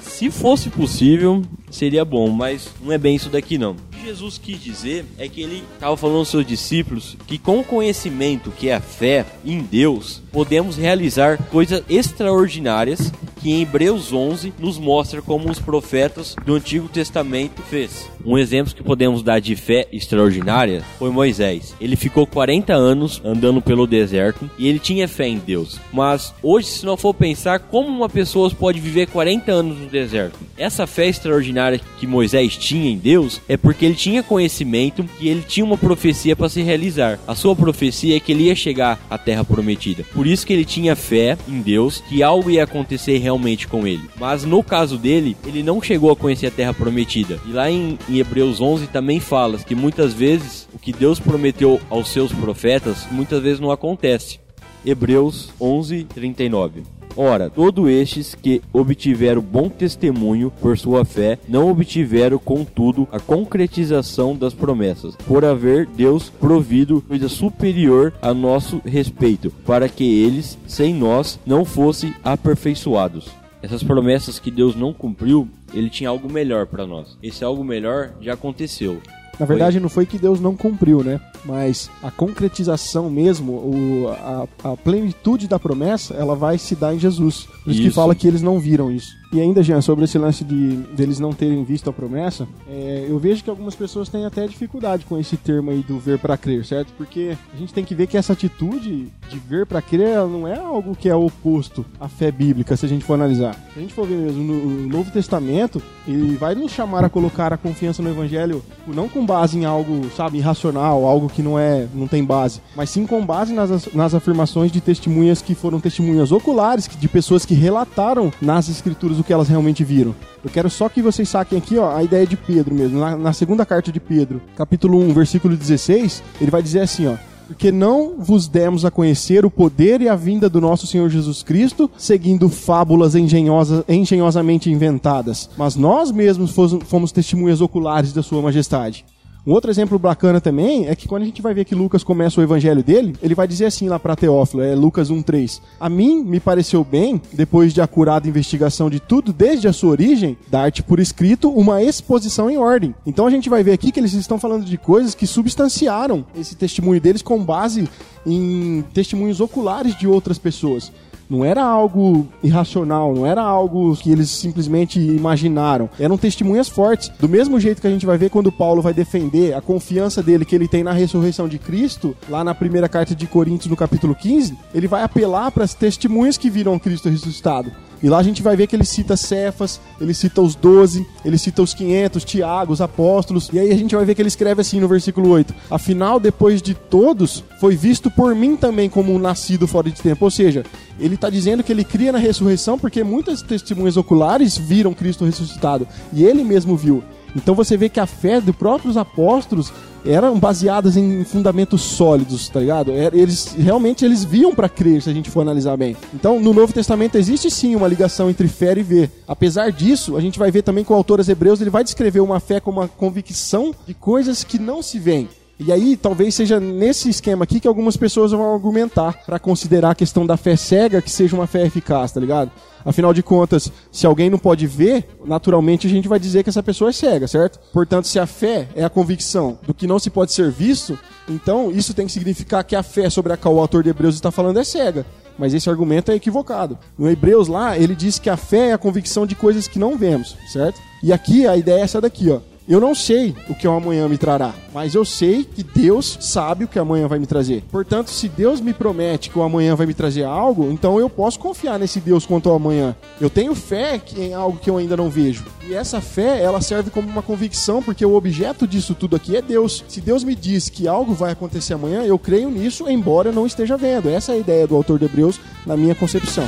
Se 0.00 0.30
fosse 0.30 0.70
possível, 0.70 1.42
seria 1.70 2.04
bom, 2.04 2.28
mas 2.30 2.68
não 2.80 2.92
é 2.92 2.98
bem 2.98 3.16
isso 3.16 3.28
daqui 3.28 3.58
não. 3.58 3.74
Jesus 4.08 4.38
quis 4.38 4.58
dizer 4.58 5.04
é 5.18 5.28
que 5.28 5.42
ele 5.42 5.62
estava 5.74 5.94
falando 5.94 6.20
aos 6.20 6.28
seus 6.28 6.46
discípulos 6.46 7.14
que 7.26 7.36
com 7.36 7.60
o 7.60 7.64
conhecimento 7.64 8.50
que 8.50 8.70
é 8.70 8.74
a 8.74 8.80
fé 8.80 9.26
em 9.44 9.60
Deus, 9.60 10.22
podemos 10.32 10.78
realizar 10.78 11.36
coisas 11.50 11.82
extraordinárias 11.90 13.12
que 13.38 13.50
em 13.50 13.62
Hebreus 13.62 14.12
11 14.12 14.54
nos 14.58 14.78
mostra 14.78 15.22
como 15.22 15.50
os 15.50 15.58
profetas 15.58 16.34
do 16.44 16.54
Antigo 16.54 16.88
Testamento 16.88 17.62
fez. 17.62 18.10
Um 18.24 18.36
exemplo 18.36 18.74
que 18.74 18.82
podemos 18.82 19.22
dar 19.22 19.40
de 19.40 19.54
fé 19.54 19.86
extraordinária 19.92 20.82
foi 20.98 21.10
Moisés. 21.10 21.74
Ele 21.80 21.96
ficou 21.96 22.26
40 22.26 22.74
anos 22.74 23.22
andando 23.24 23.62
pelo 23.62 23.86
deserto 23.86 24.50
e 24.58 24.66
ele 24.68 24.78
tinha 24.78 25.06
fé 25.06 25.28
em 25.28 25.38
Deus. 25.38 25.78
Mas 25.92 26.34
hoje, 26.42 26.66
se 26.66 26.86
não 26.86 26.96
for 26.96 27.14
pensar 27.14 27.60
como 27.60 27.88
uma 27.88 28.08
pessoa 28.08 28.50
pode 28.50 28.80
viver 28.80 29.06
40 29.06 29.52
anos 29.52 29.78
no 29.78 29.86
deserto, 29.86 30.38
essa 30.56 30.86
fé 30.86 31.06
extraordinária 31.06 31.80
que 31.98 32.06
Moisés 32.06 32.56
tinha 32.56 32.90
em 32.90 32.98
Deus 32.98 33.40
é 33.48 33.56
porque 33.56 33.84
ele 33.84 33.94
tinha 33.98 34.22
conhecimento 34.22 35.04
e 35.20 35.28
ele 35.28 35.42
tinha 35.42 35.66
uma 35.66 35.76
profecia 35.76 36.36
para 36.36 36.48
se 36.48 36.62
realizar. 36.62 37.18
A 37.26 37.34
sua 37.34 37.56
profecia 37.56 38.16
é 38.16 38.20
que 38.20 38.30
ele 38.30 38.44
ia 38.44 38.54
chegar 38.54 38.98
à 39.10 39.18
terra 39.18 39.44
prometida. 39.44 40.04
Por 40.14 40.24
isso 40.24 40.46
que 40.46 40.52
ele 40.52 40.64
tinha 40.64 40.94
fé 40.94 41.36
em 41.48 41.60
Deus 41.60 42.00
que 42.08 42.22
algo 42.22 42.48
ia 42.48 42.62
acontecer 42.62 43.18
realmente 43.18 43.66
com 43.66 43.86
ele. 43.86 44.08
Mas 44.16 44.44
no 44.44 44.62
caso 44.62 44.96
dele, 44.96 45.36
ele 45.44 45.64
não 45.64 45.82
chegou 45.82 46.12
a 46.12 46.16
conhecer 46.16 46.46
a 46.46 46.52
terra 46.52 46.72
prometida. 46.72 47.40
E 47.44 47.50
lá 47.50 47.68
em, 47.68 47.98
em 48.08 48.18
Hebreus 48.18 48.60
11 48.60 48.86
também 48.86 49.18
fala 49.18 49.58
que 49.58 49.74
muitas 49.74 50.14
vezes 50.14 50.68
o 50.72 50.78
que 50.78 50.92
Deus 50.92 51.18
prometeu 51.18 51.80
aos 51.90 52.10
seus 52.10 52.32
profetas 52.32 53.08
muitas 53.10 53.42
vezes 53.42 53.58
não 53.58 53.72
acontece. 53.72 54.38
Hebreus 54.86 55.50
11, 55.60 56.04
39. 56.04 56.97
Ora, 57.16 57.50
todos 57.50 57.88
estes 57.88 58.34
que 58.34 58.62
obtiveram 58.72 59.40
bom 59.40 59.68
testemunho 59.68 60.52
por 60.60 60.78
sua 60.78 61.04
fé, 61.04 61.38
não 61.48 61.70
obtiveram, 61.70 62.38
contudo, 62.38 63.08
a 63.10 63.18
concretização 63.18 64.36
das 64.36 64.54
promessas, 64.54 65.16
por 65.26 65.44
haver 65.44 65.86
Deus 65.86 66.30
provido 66.30 67.02
coisa 67.02 67.28
superior 67.28 68.12
a 68.22 68.32
nosso 68.32 68.80
respeito, 68.84 69.50
para 69.66 69.88
que 69.88 70.04
eles, 70.04 70.58
sem 70.66 70.94
nós, 70.94 71.38
não 71.44 71.64
fossem 71.64 72.14
aperfeiçoados. 72.22 73.30
Essas 73.60 73.82
promessas 73.82 74.38
que 74.38 74.50
Deus 74.50 74.76
não 74.76 74.92
cumpriu, 74.92 75.48
ele 75.74 75.90
tinha 75.90 76.10
algo 76.10 76.30
melhor 76.30 76.66
para 76.66 76.86
nós. 76.86 77.18
Esse 77.22 77.42
algo 77.42 77.64
melhor 77.64 78.12
já 78.20 78.34
aconteceu. 78.34 79.00
Na 79.38 79.46
verdade, 79.46 79.74
foi? 79.74 79.82
não 79.82 79.88
foi 79.88 80.06
que 80.06 80.18
Deus 80.18 80.40
não 80.40 80.56
cumpriu, 80.56 81.02
né? 81.02 81.20
Mas 81.44 81.90
a 82.02 82.10
concretização 82.10 83.08
mesmo, 83.08 83.52
o, 83.52 84.08
a, 84.08 84.72
a 84.72 84.76
plenitude 84.76 85.46
da 85.46 85.58
promessa, 85.58 86.14
ela 86.14 86.34
vai 86.34 86.58
se 86.58 86.74
dar 86.74 86.94
em 86.94 86.98
Jesus. 86.98 87.46
Por 87.64 87.70
isso 87.70 87.82
que 87.82 87.90
fala 87.90 88.14
que 88.14 88.26
eles 88.26 88.42
não 88.42 88.58
viram 88.58 88.90
isso. 88.90 89.17
E 89.30 89.40
ainda, 89.40 89.62
Jean, 89.62 89.82
sobre 89.82 90.04
esse 90.04 90.16
lance 90.16 90.42
de 90.42 90.76
deles 90.94 91.20
não 91.20 91.34
terem 91.34 91.62
visto 91.62 91.90
a 91.90 91.92
promessa, 91.92 92.48
é, 92.66 93.06
eu 93.08 93.18
vejo 93.18 93.44
que 93.44 93.50
algumas 93.50 93.74
pessoas 93.74 94.08
têm 94.08 94.24
até 94.24 94.46
dificuldade 94.46 95.04
com 95.04 95.18
esse 95.18 95.36
termo 95.36 95.70
aí 95.70 95.82
do 95.82 95.98
ver 95.98 96.18
para 96.18 96.36
crer, 96.38 96.64
certo? 96.64 96.94
Porque 96.96 97.36
a 97.52 97.56
gente 97.56 97.74
tem 97.74 97.84
que 97.84 97.94
ver 97.94 98.06
que 98.06 98.16
essa 98.16 98.32
atitude 98.32 99.08
de 99.28 99.38
ver 99.38 99.66
para 99.66 99.82
crer 99.82 100.16
não 100.26 100.48
é 100.48 100.58
algo 100.58 100.96
que 100.96 101.10
é 101.10 101.14
oposto 101.14 101.84
à 102.00 102.08
fé 102.08 102.30
bíblica, 102.30 102.74
se 102.74 102.86
a 102.86 102.88
gente 102.88 103.04
for 103.04 103.14
analisar. 103.14 103.54
Se 103.74 103.78
a 103.78 103.82
gente 103.82 103.92
for 103.92 104.06
ver 104.06 104.16
mesmo 104.16 104.42
no 104.42 104.88
Novo 104.88 105.10
Testamento, 105.10 105.82
ele 106.06 106.34
vai 106.36 106.54
nos 106.54 106.72
chamar 106.72 107.04
a 107.04 107.10
colocar 107.10 107.52
a 107.52 107.58
confiança 107.58 108.02
no 108.02 108.08
Evangelho 108.08 108.62
não 108.86 109.10
com 109.10 109.26
base 109.26 109.58
em 109.58 109.66
algo, 109.66 110.08
sabe, 110.16 110.38
irracional, 110.38 111.04
algo 111.04 111.28
que 111.28 111.42
não 111.42 111.58
é, 111.58 111.86
não 111.94 112.08
tem 112.08 112.24
base, 112.24 112.62
mas 112.74 112.88
sim 112.88 113.06
com 113.06 113.24
base 113.24 113.52
nas, 113.52 113.92
nas 113.92 114.14
afirmações 114.14 114.72
de 114.72 114.80
testemunhas 114.80 115.42
que 115.42 115.54
foram 115.54 115.78
testemunhas 115.78 116.32
oculares, 116.32 116.88
de 116.88 117.08
pessoas 117.08 117.44
que 117.44 117.52
relataram 117.52 118.32
nas 118.40 118.70
escrituras 118.70 119.17
o 119.18 119.24
que 119.24 119.32
elas 119.32 119.48
realmente 119.48 119.84
viram. 119.84 120.14
Eu 120.44 120.50
quero 120.50 120.70
só 120.70 120.88
que 120.88 121.02
vocês 121.02 121.28
saquem 121.28 121.58
aqui 121.58 121.78
ó, 121.78 121.94
a 121.94 122.02
ideia 122.02 122.26
de 122.26 122.36
Pedro 122.36 122.74
mesmo. 122.74 122.98
Na, 122.98 123.16
na 123.16 123.32
segunda 123.32 123.66
carta 123.66 123.90
de 123.90 124.00
Pedro, 124.00 124.40
capítulo 124.56 124.98
1, 124.98 125.12
versículo 125.12 125.56
16, 125.56 126.22
ele 126.40 126.50
vai 126.50 126.62
dizer 126.62 126.80
assim: 126.80 127.06
ó, 127.06 127.14
Porque 127.46 127.72
não 127.72 128.14
vos 128.18 128.46
demos 128.48 128.84
a 128.84 128.90
conhecer 128.90 129.44
o 129.44 129.50
poder 129.50 130.00
e 130.00 130.08
a 130.08 130.16
vinda 130.16 130.48
do 130.48 130.60
nosso 130.60 130.86
Senhor 130.86 131.08
Jesus 131.08 131.42
Cristo, 131.42 131.90
seguindo 131.96 132.48
fábulas 132.48 133.14
engenhosa, 133.14 133.84
engenhosamente 133.88 134.70
inventadas, 134.70 135.50
mas 135.56 135.76
nós 135.76 136.10
mesmos 136.10 136.54
fomos 136.84 137.12
testemunhas 137.12 137.60
oculares 137.60 138.12
da 138.12 138.22
Sua 138.22 138.42
Majestade. 138.42 139.04
Um 139.48 139.52
outro 139.52 139.70
exemplo 139.70 139.98
bacana 139.98 140.42
também 140.42 140.88
é 140.88 140.94
que 140.94 141.08
quando 141.08 141.22
a 141.22 141.24
gente 141.24 141.40
vai 141.40 141.54
ver 141.54 141.64
que 141.64 141.74
Lucas 141.74 142.04
começa 142.04 142.38
o 142.38 142.44
evangelho 142.44 142.82
dele, 142.82 143.16
ele 143.22 143.34
vai 143.34 143.48
dizer 143.48 143.64
assim 143.64 143.88
lá 143.88 143.98
para 143.98 144.14
Teófilo, 144.14 144.62
é 144.62 144.74
Lucas 144.74 145.10
1:3. 145.10 145.62
A 145.80 145.88
mim 145.88 146.22
me 146.22 146.38
pareceu 146.38 146.84
bem, 146.84 147.18
depois 147.32 147.72
de 147.72 147.80
acurada 147.80 148.28
investigação 148.28 148.90
de 148.90 149.00
tudo 149.00 149.32
desde 149.32 149.66
a 149.66 149.72
sua 149.72 149.88
origem, 149.88 150.36
dar-te 150.50 150.82
por 150.82 151.00
escrito 151.00 151.48
uma 151.48 151.82
exposição 151.82 152.50
em 152.50 152.58
ordem. 152.58 152.94
Então 153.06 153.26
a 153.26 153.30
gente 153.30 153.48
vai 153.48 153.62
ver 153.64 153.72
aqui 153.72 153.90
que 153.90 153.98
eles 153.98 154.12
estão 154.12 154.38
falando 154.38 154.66
de 154.66 154.76
coisas 154.76 155.14
que 155.14 155.26
substanciaram 155.26 156.26
esse 156.36 156.54
testemunho 156.54 157.00
deles 157.00 157.22
com 157.22 157.42
base 157.42 157.88
em 158.26 158.84
testemunhos 158.92 159.40
oculares 159.40 159.96
de 159.96 160.06
outras 160.06 160.36
pessoas. 160.36 160.92
Não 161.28 161.44
era 161.44 161.62
algo 161.62 162.26
irracional, 162.42 163.14
não 163.14 163.26
era 163.26 163.42
algo 163.42 163.94
que 163.96 164.10
eles 164.10 164.30
simplesmente 164.30 164.98
imaginaram. 164.98 165.90
Eram 166.00 166.16
testemunhas 166.16 166.68
fortes. 166.68 167.10
Do 167.20 167.28
mesmo 167.28 167.60
jeito 167.60 167.82
que 167.82 167.86
a 167.86 167.90
gente 167.90 168.06
vai 168.06 168.16
ver 168.16 168.30
quando 168.30 168.50
Paulo 168.50 168.80
vai 168.80 168.94
defender 168.94 169.54
a 169.54 169.60
confiança 169.60 170.22
dele 170.22 170.44
que 170.44 170.54
ele 170.54 170.66
tem 170.66 170.82
na 170.82 170.92
ressurreição 170.92 171.46
de 171.46 171.58
Cristo, 171.58 172.16
lá 172.28 172.42
na 172.42 172.54
primeira 172.54 172.88
carta 172.88 173.14
de 173.14 173.26
Coríntios, 173.26 173.70
no 173.70 173.76
capítulo 173.76 174.14
15, 174.14 174.56
ele 174.74 174.88
vai 174.88 175.02
apelar 175.02 175.50
para 175.50 175.64
as 175.64 175.74
testemunhas 175.74 176.38
que 176.38 176.48
viram 176.48 176.78
Cristo 176.78 177.10
ressuscitado. 177.10 177.70
E 178.02 178.08
lá 178.08 178.18
a 178.18 178.22
gente 178.22 178.42
vai 178.42 178.56
ver 178.56 178.66
que 178.66 178.76
ele 178.76 178.84
cita 178.84 179.16
Cefas, 179.16 179.80
ele 180.00 180.14
cita 180.14 180.40
os 180.40 180.54
12, 180.54 181.06
ele 181.24 181.36
cita 181.36 181.62
os 181.62 181.74
500, 181.74 182.24
Tiago, 182.24 182.72
os 182.72 182.80
apóstolos. 182.80 183.50
E 183.52 183.58
aí 183.58 183.72
a 183.72 183.76
gente 183.76 183.94
vai 183.94 184.04
ver 184.04 184.14
que 184.14 184.22
ele 184.22 184.28
escreve 184.28 184.60
assim 184.60 184.78
no 184.80 184.88
versículo 184.88 185.30
8: 185.30 185.54
Afinal, 185.70 186.20
depois 186.20 186.62
de 186.62 186.74
todos, 186.74 187.42
foi 187.60 187.76
visto 187.76 188.10
por 188.10 188.34
mim 188.34 188.56
também 188.56 188.88
como 188.88 189.12
um 189.12 189.18
nascido 189.18 189.66
fora 189.66 189.90
de 189.90 190.00
tempo. 190.00 190.24
Ou 190.24 190.30
seja, 190.30 190.64
ele 190.98 191.16
está 191.16 191.28
dizendo 191.28 191.62
que 191.62 191.72
ele 191.72 191.84
cria 191.84 192.12
na 192.12 192.18
ressurreição 192.18 192.78
porque 192.78 193.02
muitas 193.02 193.42
testemunhas 193.42 193.96
oculares 193.96 194.56
viram 194.56 194.94
Cristo 194.94 195.24
ressuscitado. 195.24 195.86
E 196.12 196.24
ele 196.24 196.44
mesmo 196.44 196.76
viu. 196.76 197.02
Então 197.36 197.54
você 197.54 197.76
vê 197.76 197.88
que 197.88 198.00
a 198.00 198.06
fé 198.06 198.40
dos 198.40 198.54
próprios 198.54 198.96
apóstolos 198.96 199.72
eram 200.06 200.38
baseadas 200.38 200.96
em 200.96 201.24
fundamentos 201.24 201.82
sólidos, 201.82 202.48
tá 202.48 202.60
ligado? 202.60 202.92
Eles 202.92 203.54
realmente 203.58 204.04
eles 204.04 204.24
viam 204.24 204.54
para 204.54 204.68
crer, 204.68 205.02
se 205.02 205.10
a 205.10 205.12
gente 205.12 205.30
for 205.30 205.40
analisar 205.40 205.76
bem. 205.76 205.96
Então, 206.14 206.40
no 206.40 206.54
Novo 206.54 206.72
Testamento 206.72 207.16
existe 207.16 207.50
sim 207.50 207.74
uma 207.74 207.88
ligação 207.88 208.30
entre 208.30 208.48
fé 208.48 208.72
e 208.76 208.82
ver. 208.82 209.10
Apesar 209.26 209.70
disso, 209.70 210.16
a 210.16 210.20
gente 210.20 210.38
vai 210.38 210.50
ver 210.50 210.62
também 210.62 210.84
que 210.84 210.92
o 210.92 210.96
autor 210.96 211.18
aos 211.18 211.28
Hebreus 211.28 211.60
ele 211.60 211.70
vai 211.70 211.84
descrever 211.84 212.20
uma 212.20 212.40
fé 212.40 212.60
como 212.60 212.80
uma 212.80 212.88
convicção 212.88 213.74
de 213.86 213.94
coisas 213.94 214.44
que 214.44 214.58
não 214.58 214.82
se 214.82 214.98
veem. 214.98 215.28
E 215.60 215.72
aí, 215.72 215.96
talvez 215.96 216.36
seja 216.36 216.60
nesse 216.60 217.08
esquema 217.08 217.42
aqui 217.42 217.58
que 217.58 217.66
algumas 217.66 217.96
pessoas 217.96 218.30
vão 218.30 218.54
argumentar 218.54 219.24
para 219.26 219.40
considerar 219.40 219.90
a 219.90 219.94
questão 219.94 220.24
da 220.24 220.36
fé 220.36 220.54
cega 220.54 221.02
que 221.02 221.10
seja 221.10 221.34
uma 221.34 221.48
fé 221.48 221.66
eficaz, 221.66 222.12
tá 222.12 222.20
ligado? 222.20 222.52
Afinal 222.84 223.12
de 223.12 223.24
contas, 223.24 223.72
se 223.90 224.06
alguém 224.06 224.30
não 224.30 224.38
pode 224.38 224.68
ver, 224.68 225.08
naturalmente 225.24 225.88
a 225.88 225.90
gente 225.90 226.06
vai 226.06 226.20
dizer 226.20 226.44
que 226.44 226.48
essa 226.48 226.62
pessoa 226.62 226.90
é 226.90 226.92
cega, 226.92 227.26
certo? 227.26 227.58
Portanto, 227.72 228.06
se 228.06 228.20
a 228.20 228.26
fé 228.26 228.68
é 228.76 228.84
a 228.84 228.88
convicção 228.88 229.58
do 229.66 229.74
que 229.74 229.86
não 229.86 229.98
se 229.98 230.10
pode 230.10 230.32
ser 230.32 230.48
visto, 230.48 230.96
então 231.28 231.72
isso 231.72 231.92
tem 231.92 232.06
que 232.06 232.12
significar 232.12 232.62
que 232.62 232.76
a 232.76 232.82
fé 232.84 233.10
sobre 233.10 233.32
a 233.32 233.36
qual 233.36 233.56
o 233.56 233.60
autor 233.60 233.82
de 233.82 233.90
Hebreus 233.90 234.14
está 234.14 234.30
falando 234.30 234.60
é 234.60 234.64
cega. 234.64 235.04
Mas 235.36 235.54
esse 235.54 235.68
argumento 235.68 236.12
é 236.12 236.14
equivocado. 236.14 236.78
No 236.96 237.10
Hebreus 237.10 237.48
lá, 237.48 237.76
ele 237.76 237.96
diz 237.96 238.18
que 238.18 238.30
a 238.30 238.36
fé 238.36 238.68
é 238.68 238.72
a 238.74 238.78
convicção 238.78 239.26
de 239.26 239.34
coisas 239.34 239.66
que 239.66 239.78
não 239.78 239.98
vemos, 239.98 240.36
certo? 240.52 240.80
E 241.02 241.12
aqui 241.12 241.48
a 241.48 241.56
ideia 241.56 241.80
é 241.80 241.82
essa 241.82 242.00
daqui, 242.00 242.30
ó. 242.30 242.40
Eu 242.68 242.80
não 242.80 242.94
sei 242.94 243.34
o 243.48 243.54
que 243.54 243.66
o 243.66 243.72
amanhã 243.72 244.06
me 244.06 244.18
trará, 244.18 244.52
mas 244.74 244.94
eu 244.94 245.02
sei 245.02 245.42
que 245.42 245.62
Deus 245.62 246.18
sabe 246.20 246.64
o 246.64 246.68
que 246.68 246.78
amanhã 246.78 247.08
vai 247.08 247.18
me 247.18 247.26
trazer. 247.26 247.64
Portanto, 247.70 248.10
se 248.10 248.28
Deus 248.28 248.60
me 248.60 248.74
promete 248.74 249.30
que 249.30 249.38
o 249.38 249.42
amanhã 249.42 249.74
vai 249.74 249.86
me 249.86 249.94
trazer 249.94 250.24
algo, 250.24 250.70
então 250.70 251.00
eu 251.00 251.08
posso 251.08 251.38
confiar 251.38 251.78
nesse 251.78 251.98
Deus 251.98 252.26
quanto 252.26 252.50
ao 252.50 252.56
amanhã. 252.56 252.94
Eu 253.18 253.30
tenho 253.30 253.54
fé 253.54 253.98
em 254.14 254.34
algo 254.34 254.58
que 254.58 254.68
eu 254.68 254.76
ainda 254.76 254.98
não 254.98 255.08
vejo. 255.08 255.46
E 255.66 255.72
essa 255.72 255.98
fé, 256.02 256.42
ela 256.42 256.60
serve 256.60 256.90
como 256.90 257.08
uma 257.08 257.22
convicção, 257.22 257.82
porque 257.82 258.04
o 258.04 258.14
objeto 258.14 258.66
disso 258.66 258.94
tudo 258.94 259.16
aqui 259.16 259.34
é 259.34 259.40
Deus. 259.40 259.82
Se 259.88 260.02
Deus 260.02 260.22
me 260.22 260.34
diz 260.34 260.68
que 260.68 260.86
algo 260.86 261.14
vai 261.14 261.32
acontecer 261.32 261.72
amanhã, 261.72 262.02
eu 262.02 262.18
creio 262.18 262.50
nisso, 262.50 262.86
embora 262.86 263.30
eu 263.30 263.32
não 263.32 263.46
esteja 263.46 263.78
vendo. 263.78 264.10
Essa 264.10 264.32
é 264.32 264.34
a 264.34 264.38
ideia 264.38 264.66
do 264.66 264.76
autor 264.76 264.98
de 264.98 265.06
Hebreus 265.06 265.40
na 265.64 265.74
minha 265.74 265.94
concepção. 265.94 266.44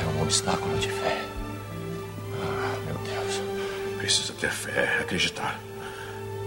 É 0.00 0.18
um 0.18 0.22
obstáculo 0.22 0.69
Precisa 4.10 4.32
ter 4.32 4.50
fé, 4.50 4.98
acreditar. 5.02 5.60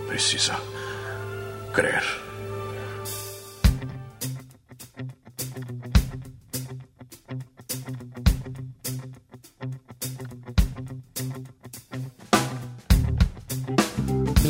Precisa 0.06 0.54
crer. 1.74 2.23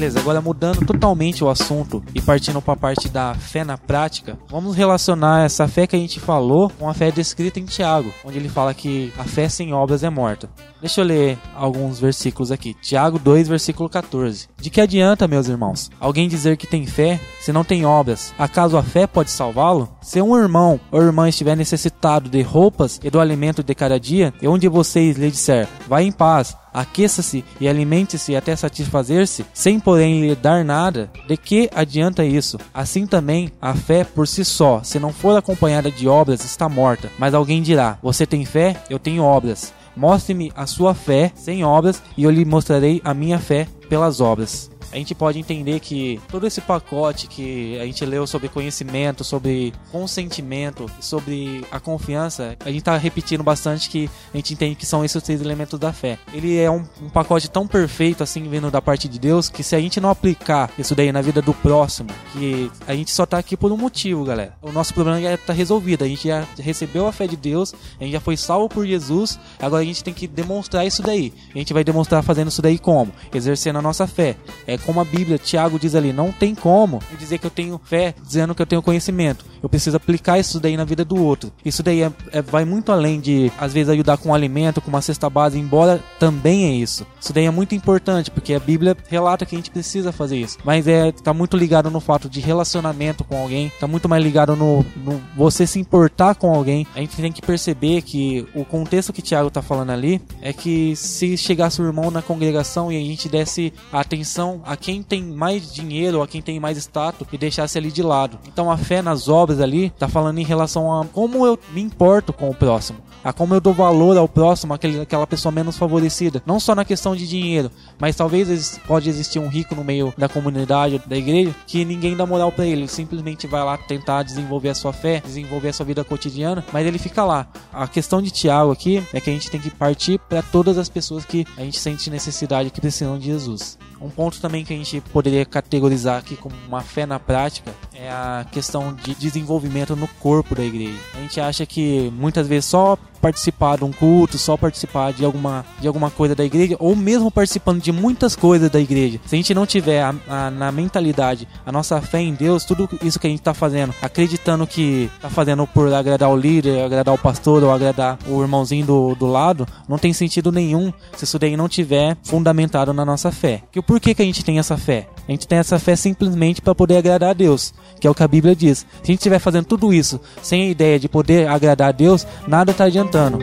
Beleza, 0.03 0.19
agora 0.19 0.41
mudando 0.41 0.85
totalmente 0.85 1.45
o 1.45 1.49
assunto 1.49 2.03
e 2.13 2.19
partindo 2.19 2.61
para 2.61 2.73
a 2.73 2.75
parte 2.75 3.07
da 3.07 3.33
fé 3.35 3.63
na 3.63 3.77
prática, 3.77 4.37
vamos 4.49 4.75
relacionar 4.75 5.45
essa 5.45 5.65
fé 5.65 5.87
que 5.87 5.95
a 5.95 5.99
gente 5.99 6.19
falou 6.19 6.69
com 6.77 6.89
a 6.89 6.93
fé 6.93 7.09
descrita 7.09 7.57
em 7.57 7.63
Tiago, 7.63 8.13
onde 8.25 8.37
ele 8.37 8.49
fala 8.49 8.73
que 8.73 9.13
a 9.17 9.23
fé 9.23 9.47
sem 9.47 9.71
obras 9.71 10.03
é 10.03 10.09
morta. 10.09 10.49
Deixa 10.81 10.99
eu 10.99 11.05
ler 11.05 11.37
alguns 11.55 12.01
versículos 12.01 12.51
aqui. 12.51 12.73
Tiago 12.81 13.17
2, 13.17 13.47
versículo 13.47 13.87
14. 13.87 14.49
De 14.57 14.69
que 14.69 14.81
adianta, 14.81 15.25
meus 15.25 15.47
irmãos, 15.47 15.89
alguém 16.01 16.27
dizer 16.27 16.57
que 16.57 16.67
tem 16.67 16.85
fé 16.85 17.17
se 17.39 17.53
não 17.53 17.63
tem 17.63 17.85
obras? 17.85 18.33
Acaso 18.37 18.75
a 18.75 18.83
fé 18.83 19.07
pode 19.07 19.31
salvá-lo? 19.31 19.87
Se 20.01 20.21
um 20.21 20.37
irmão 20.37 20.81
ou 20.91 21.01
irmã 21.01 21.29
estiver 21.29 21.55
necessitado 21.55 22.29
de 22.29 22.41
roupas 22.41 22.99
e 23.01 23.09
do 23.09 23.21
alimento 23.21 23.63
de 23.63 23.73
cada 23.73 23.97
dia, 23.97 24.33
e 24.41 24.49
um 24.49 24.57
de 24.57 24.67
vocês 24.67 25.15
lhe 25.15 25.31
disser, 25.31 25.65
vai 25.87 26.03
em 26.03 26.11
paz, 26.11 26.57
aqueça-se 26.73 27.45
e 27.59 27.67
alimente-se 27.67 28.35
até 28.35 28.55
satisfazer-se, 28.55 29.45
sem 29.53 29.79
porém 29.79 30.21
lhe 30.21 30.35
dar 30.35 30.65
nada, 30.65 31.11
de 31.27 31.37
que 31.37 31.69
adianta 31.73 32.25
isso? 32.25 32.57
Assim 32.73 33.05
também 33.05 33.51
a 33.61 33.73
fé 33.73 34.03
por 34.03 34.27
si 34.27 34.43
só, 34.43 34.81
se 34.83 34.99
não 34.99 35.13
for 35.13 35.37
acompanhada 35.37 35.91
de 35.91 36.07
obras, 36.07 36.43
está 36.43 36.67
morta. 36.67 37.11
Mas 37.17 37.33
alguém 37.33 37.61
dirá: 37.61 37.97
Você 38.01 38.25
tem 38.25 38.45
fé? 38.45 38.75
Eu 38.89 38.99
tenho 38.99 39.23
obras. 39.23 39.73
Mostre-me 39.95 40.51
a 40.55 40.65
sua 40.65 40.95
fé 40.95 41.31
sem 41.35 41.63
obras, 41.63 42.01
e 42.17 42.23
eu 42.23 42.31
lhe 42.31 42.43
mostrarei 42.43 42.99
a 43.03 43.13
minha 43.13 43.37
fé 43.37 43.67
pelas 43.87 44.19
obras 44.19 44.72
a 44.93 44.97
gente 44.97 45.15
pode 45.15 45.39
entender 45.39 45.79
que 45.79 46.21
todo 46.29 46.45
esse 46.45 46.61
pacote 46.61 47.27
que 47.27 47.79
a 47.79 47.85
gente 47.85 48.05
leu 48.05 48.27
sobre 48.27 48.47
conhecimento, 48.47 49.23
sobre 49.23 49.73
consentimento, 49.91 50.85
sobre 51.01 51.65
a 51.71 51.79
confiança, 51.79 52.55
a 52.63 52.69
gente 52.69 52.79
está 52.79 52.95
repetindo 52.95 53.43
bastante 53.43 53.89
que 53.89 54.07
a 54.31 54.37
gente 54.37 54.53
entende 54.53 54.75
que 54.75 54.85
são 54.85 55.03
esses 55.03 55.21
três 55.23 55.41
elementos 55.41 55.79
da 55.79 55.91
fé. 55.91 56.19
Ele 56.31 56.57
é 56.59 56.69
um, 56.69 56.85
um 57.01 57.09
pacote 57.09 57.49
tão 57.49 57.67
perfeito 57.67 58.21
assim 58.21 58.47
vindo 58.47 58.69
da 58.69 58.81
parte 58.81 59.09
de 59.09 59.17
Deus 59.17 59.49
que 59.49 59.63
se 59.63 59.75
a 59.75 59.79
gente 59.79 59.99
não 59.99 60.11
aplicar 60.11 60.69
isso 60.77 60.93
daí 60.93 61.11
na 61.11 61.21
vida 61.21 61.41
do 61.41 61.55
próximo, 61.55 62.09
que 62.31 62.71
a 62.87 62.93
gente 62.93 63.09
só 63.09 63.23
está 63.23 63.39
aqui 63.39 63.57
por 63.57 63.71
um 63.71 63.77
motivo, 63.77 64.23
galera. 64.23 64.55
O 64.61 64.71
nosso 64.71 64.93
problema 64.93 65.19
já 65.19 65.33
está 65.33 65.53
resolvido, 65.53 66.03
a 66.03 66.07
gente 66.07 66.27
já 66.27 66.45
recebeu 66.59 67.07
a 67.07 67.11
fé 67.11 67.25
de 67.25 67.35
Deus, 67.35 67.73
a 67.99 68.03
gente 68.03 68.13
já 68.13 68.19
foi 68.19 68.37
salvo 68.37 68.69
por 68.69 68.85
Jesus, 68.85 69.39
agora 69.59 69.81
a 69.81 69.85
gente 69.85 70.03
tem 70.03 70.13
que 70.13 70.27
demonstrar 70.27 70.85
isso 70.85 71.01
daí. 71.01 71.33
A 71.53 71.57
gente 71.57 71.73
vai 71.73 71.83
demonstrar 71.83 72.21
fazendo 72.21 72.49
isso 72.49 72.61
daí 72.61 72.77
como? 72.77 73.11
Exercendo 73.33 73.79
a 73.79 73.81
nossa 73.81 74.05
fé. 74.05 74.35
É 74.67 74.77
como 74.85 74.99
a 74.99 75.05
Bíblia, 75.05 75.37
Tiago 75.37 75.79
diz 75.79 75.95
ali, 75.95 76.13
não 76.13 76.31
tem 76.31 76.53
como 76.55 76.99
dizer 77.17 77.37
que 77.37 77.45
eu 77.45 77.51
tenho 77.51 77.79
fé 77.83 78.13
dizendo 78.21 78.53
que 78.53 78.61
eu 78.61 78.65
tenho 78.65 78.81
conhecimento. 78.81 79.45
Eu 79.61 79.69
preciso 79.69 79.95
aplicar 79.95 80.37
isso 80.37 80.59
daí 80.59 80.75
na 80.75 80.83
vida 80.83 81.05
do 81.05 81.15
outro. 81.15 81.51
Isso 81.63 81.81
daí 81.81 82.01
é, 82.01 82.11
é, 82.31 82.41
vai 82.41 82.65
muito 82.65 82.91
além 82.91 83.19
de, 83.19 83.51
às 83.57 83.73
vezes, 83.73 83.89
ajudar 83.89 84.17
com 84.17 84.29
um 84.29 84.33
alimento, 84.33 84.81
com 84.81 84.89
uma 84.89 85.01
cesta 85.01 85.29
base, 85.29 85.57
embora 85.57 86.03
também 86.19 86.65
é 86.65 86.71
isso. 86.71 87.07
Isso 87.19 87.31
daí 87.31 87.45
é 87.45 87.51
muito 87.51 87.73
importante, 87.73 88.29
porque 88.29 88.53
a 88.53 88.59
Bíblia 88.59 88.95
relata 89.07 89.45
que 89.45 89.55
a 89.55 89.57
gente 89.57 89.71
precisa 89.71 90.11
fazer 90.11 90.37
isso. 90.37 90.57
Mas 90.65 90.87
é 90.87 91.11
tá 91.11 91.33
muito 91.33 91.55
ligado 91.55 91.89
no 91.89 92.01
fato 92.01 92.29
de 92.29 92.41
relacionamento 92.41 93.23
com 93.23 93.37
alguém, 93.37 93.71
tá 93.79 93.87
muito 93.87 94.09
mais 94.09 94.23
ligado 94.23 94.55
no, 94.55 94.85
no 94.97 95.21
você 95.35 95.65
se 95.65 95.79
importar 95.79 96.35
com 96.35 96.53
alguém. 96.53 96.85
A 96.93 96.99
gente 96.99 97.15
tem 97.15 97.31
que 97.31 97.41
perceber 97.41 98.01
que 98.01 98.45
o 98.53 98.65
contexto 98.65 99.13
que 99.13 99.21
Tiago 99.21 99.49
tá 99.49 99.61
falando 99.61 99.91
ali 99.91 100.21
é 100.41 100.51
que 100.51 100.95
se 100.95 101.37
chegasse 101.37 101.81
o 101.81 101.85
irmão 101.85 102.11
na 102.11 102.21
congregação 102.21 102.91
e 102.91 102.97
a 102.97 102.99
gente 102.99 103.29
desse 103.29 103.73
atenção 103.91 104.61
a 104.73 104.77
quem 104.77 105.03
tem 105.03 105.23
mais 105.23 105.71
dinheiro, 105.71 106.21
a 106.21 106.27
quem 106.27 106.41
tem 106.41 106.59
mais 106.59 106.77
status 106.77 107.27
e 107.31 107.37
deixasse 107.37 107.77
ali 107.77 107.91
de 107.91 108.01
lado. 108.01 108.39
Então 108.47 108.71
a 108.71 108.77
fé 108.77 109.01
nas 109.01 109.29
obras 109.29 109.61
ali 109.61 109.91
tá 109.91 110.07
falando 110.07 110.39
em 110.39 110.43
relação 110.43 110.91
a 110.91 111.05
como 111.05 111.45
eu 111.45 111.59
me 111.71 111.81
importo 111.81 112.33
com 112.33 112.49
o 112.49 112.55
próximo, 112.55 112.99
a 113.23 113.31
como 113.31 113.53
eu 113.53 113.61
dou 113.61 113.73
valor 113.73 114.17
ao 114.17 114.27
próximo, 114.27 114.73
aquele, 114.73 114.99
aquela 114.99 115.27
pessoa 115.27 115.51
menos 115.51 115.77
favorecida. 115.77 116.41
Não 116.45 116.59
só 116.59 116.73
na 116.73 116.83
questão 116.83 117.15
de 117.15 117.27
dinheiro, 117.27 117.71
mas 117.99 118.15
talvez 118.15 118.79
pode 118.87 119.09
existir 119.09 119.39
um 119.39 119.47
rico 119.47 119.75
no 119.75 119.83
meio 119.83 120.11
da 120.17 120.27
comunidade, 120.27 121.01
da 121.05 121.15
igreja, 121.15 121.55
que 121.67 121.85
ninguém 121.85 122.17
dá 122.17 122.25
moral 122.25 122.51
para 122.51 122.65
ele. 122.65 122.81
Ele 122.81 122.87
simplesmente 122.87 123.45
vai 123.45 123.63
lá 123.63 123.77
tentar 123.77 124.23
desenvolver 124.23 124.69
a 124.69 124.75
sua 124.75 124.91
fé, 124.91 125.21
desenvolver 125.23 125.69
a 125.69 125.73
sua 125.73 125.85
vida 125.85 126.03
cotidiana, 126.03 126.65
mas 126.73 126.85
ele 126.85 126.97
fica 126.97 127.23
lá. 127.23 127.47
A 127.71 127.87
questão 127.87 128.21
de 128.21 128.31
Tiago 128.31 128.71
aqui 128.71 129.03
é 129.13 129.21
que 129.21 129.29
a 129.29 129.33
gente 129.33 129.51
tem 129.51 129.61
que 129.61 129.69
partir 129.69 130.19
para 130.27 130.41
todas 130.41 130.77
as 130.79 130.89
pessoas 130.89 131.23
que 131.23 131.45
a 131.55 131.61
gente 131.61 131.79
sente 131.79 132.09
necessidade 132.09 132.71
que 132.71 132.81
precisam 132.81 133.19
de 133.19 133.25
Jesus. 133.25 133.77
Um 134.03 134.09
ponto 134.09 134.41
também 134.41 134.65
que 134.65 134.73
a 134.73 134.77
gente 134.77 134.99
poderia 134.99 135.45
categorizar 135.45 136.17
aqui 136.19 136.35
como 136.35 136.53
uma 136.67 136.81
fé 136.81 137.05
na 137.05 137.19
prática 137.19 137.73
é 138.03 138.09
a 138.09 138.45
questão 138.51 138.93
de 138.93 139.15
desenvolvimento 139.15 139.95
no 139.95 140.07
corpo 140.19 140.53
da 140.53 140.63
igreja. 140.63 140.99
A 141.15 141.19
gente 141.19 141.39
acha 141.39 141.65
que 141.65 142.11
muitas 142.13 142.47
vezes 142.47 142.65
só 142.65 142.97
participar 143.21 143.77
de 143.77 143.85
um 143.85 143.91
culto, 143.93 144.37
só 144.37 144.57
participar 144.57 145.13
de 145.13 145.23
alguma, 145.23 145.65
de 145.79 145.87
alguma 145.87 146.11
coisa 146.11 146.35
da 146.35 146.43
igreja, 146.43 146.75
ou 146.77 146.93
mesmo 146.93 147.31
participando 147.31 147.81
de 147.81 147.89
muitas 147.89 148.35
coisas 148.35 148.69
da 148.69 148.81
igreja, 148.81 149.17
se 149.25 149.33
a 149.33 149.37
gente 149.37 149.53
não 149.53 149.65
tiver 149.65 150.01
a, 150.01 150.13
a, 150.27 150.51
na 150.51 150.73
mentalidade 150.73 151.47
a 151.65 151.71
nossa 151.71 152.01
fé 152.01 152.19
em 152.19 152.33
Deus, 152.33 152.65
tudo 152.65 152.89
isso 153.01 153.17
que 153.17 153.25
a 153.25 153.29
gente 153.29 153.39
está 153.39 153.53
fazendo, 153.53 153.93
acreditando 154.01 154.67
que 154.67 155.09
está 155.15 155.29
fazendo 155.29 155.65
por 155.65 155.93
agradar 155.93 156.29
o 156.29 156.35
líder, 156.35 156.83
agradar 156.83 157.15
o 157.15 157.17
pastor 157.17 157.63
ou 157.63 157.71
agradar 157.71 158.19
o 158.27 158.41
irmãozinho 158.41 158.85
do, 158.85 159.15
do 159.15 159.25
lado, 159.25 159.65
não 159.87 159.97
tem 159.97 160.11
sentido 160.11 160.51
nenhum 160.51 160.91
se 161.15 161.23
isso 161.23 161.39
daí 161.39 161.55
não 161.55 161.69
tiver 161.69 162.17
fundamentado 162.23 162.91
na 162.91 163.05
nossa 163.05 163.31
fé. 163.31 163.63
Que 163.71 163.79
o 163.79 163.83
porquê 163.83 164.13
que 164.13 164.21
a 164.21 164.25
gente 164.25 164.43
tem 164.43 164.59
essa 164.59 164.75
fé? 164.75 165.07
A 165.25 165.31
gente 165.31 165.47
tem 165.47 165.57
essa 165.59 165.79
fé 165.79 165.95
simplesmente 165.95 166.61
para 166.61 166.75
poder 166.75 166.97
agradar 166.97 167.29
a 167.29 167.33
Deus, 167.33 167.73
que 167.99 168.07
é 168.07 168.09
o 168.09 168.15
que 168.15 168.23
a 168.23 168.27
Bíblia 168.27 168.55
diz. 168.55 168.79
Se 168.79 168.87
a 169.03 169.07
gente 169.07 169.19
estiver 169.19 169.39
fazendo 169.39 169.65
tudo 169.65 169.93
isso 169.93 170.19
sem 170.41 170.63
a 170.63 170.69
ideia 170.69 170.99
de 170.99 171.07
poder 171.07 171.47
agradar 171.47 171.89
a 171.89 171.91
Deus, 171.91 172.27
nada 172.47 172.71
está 172.71 172.85
adiantando. 172.85 173.39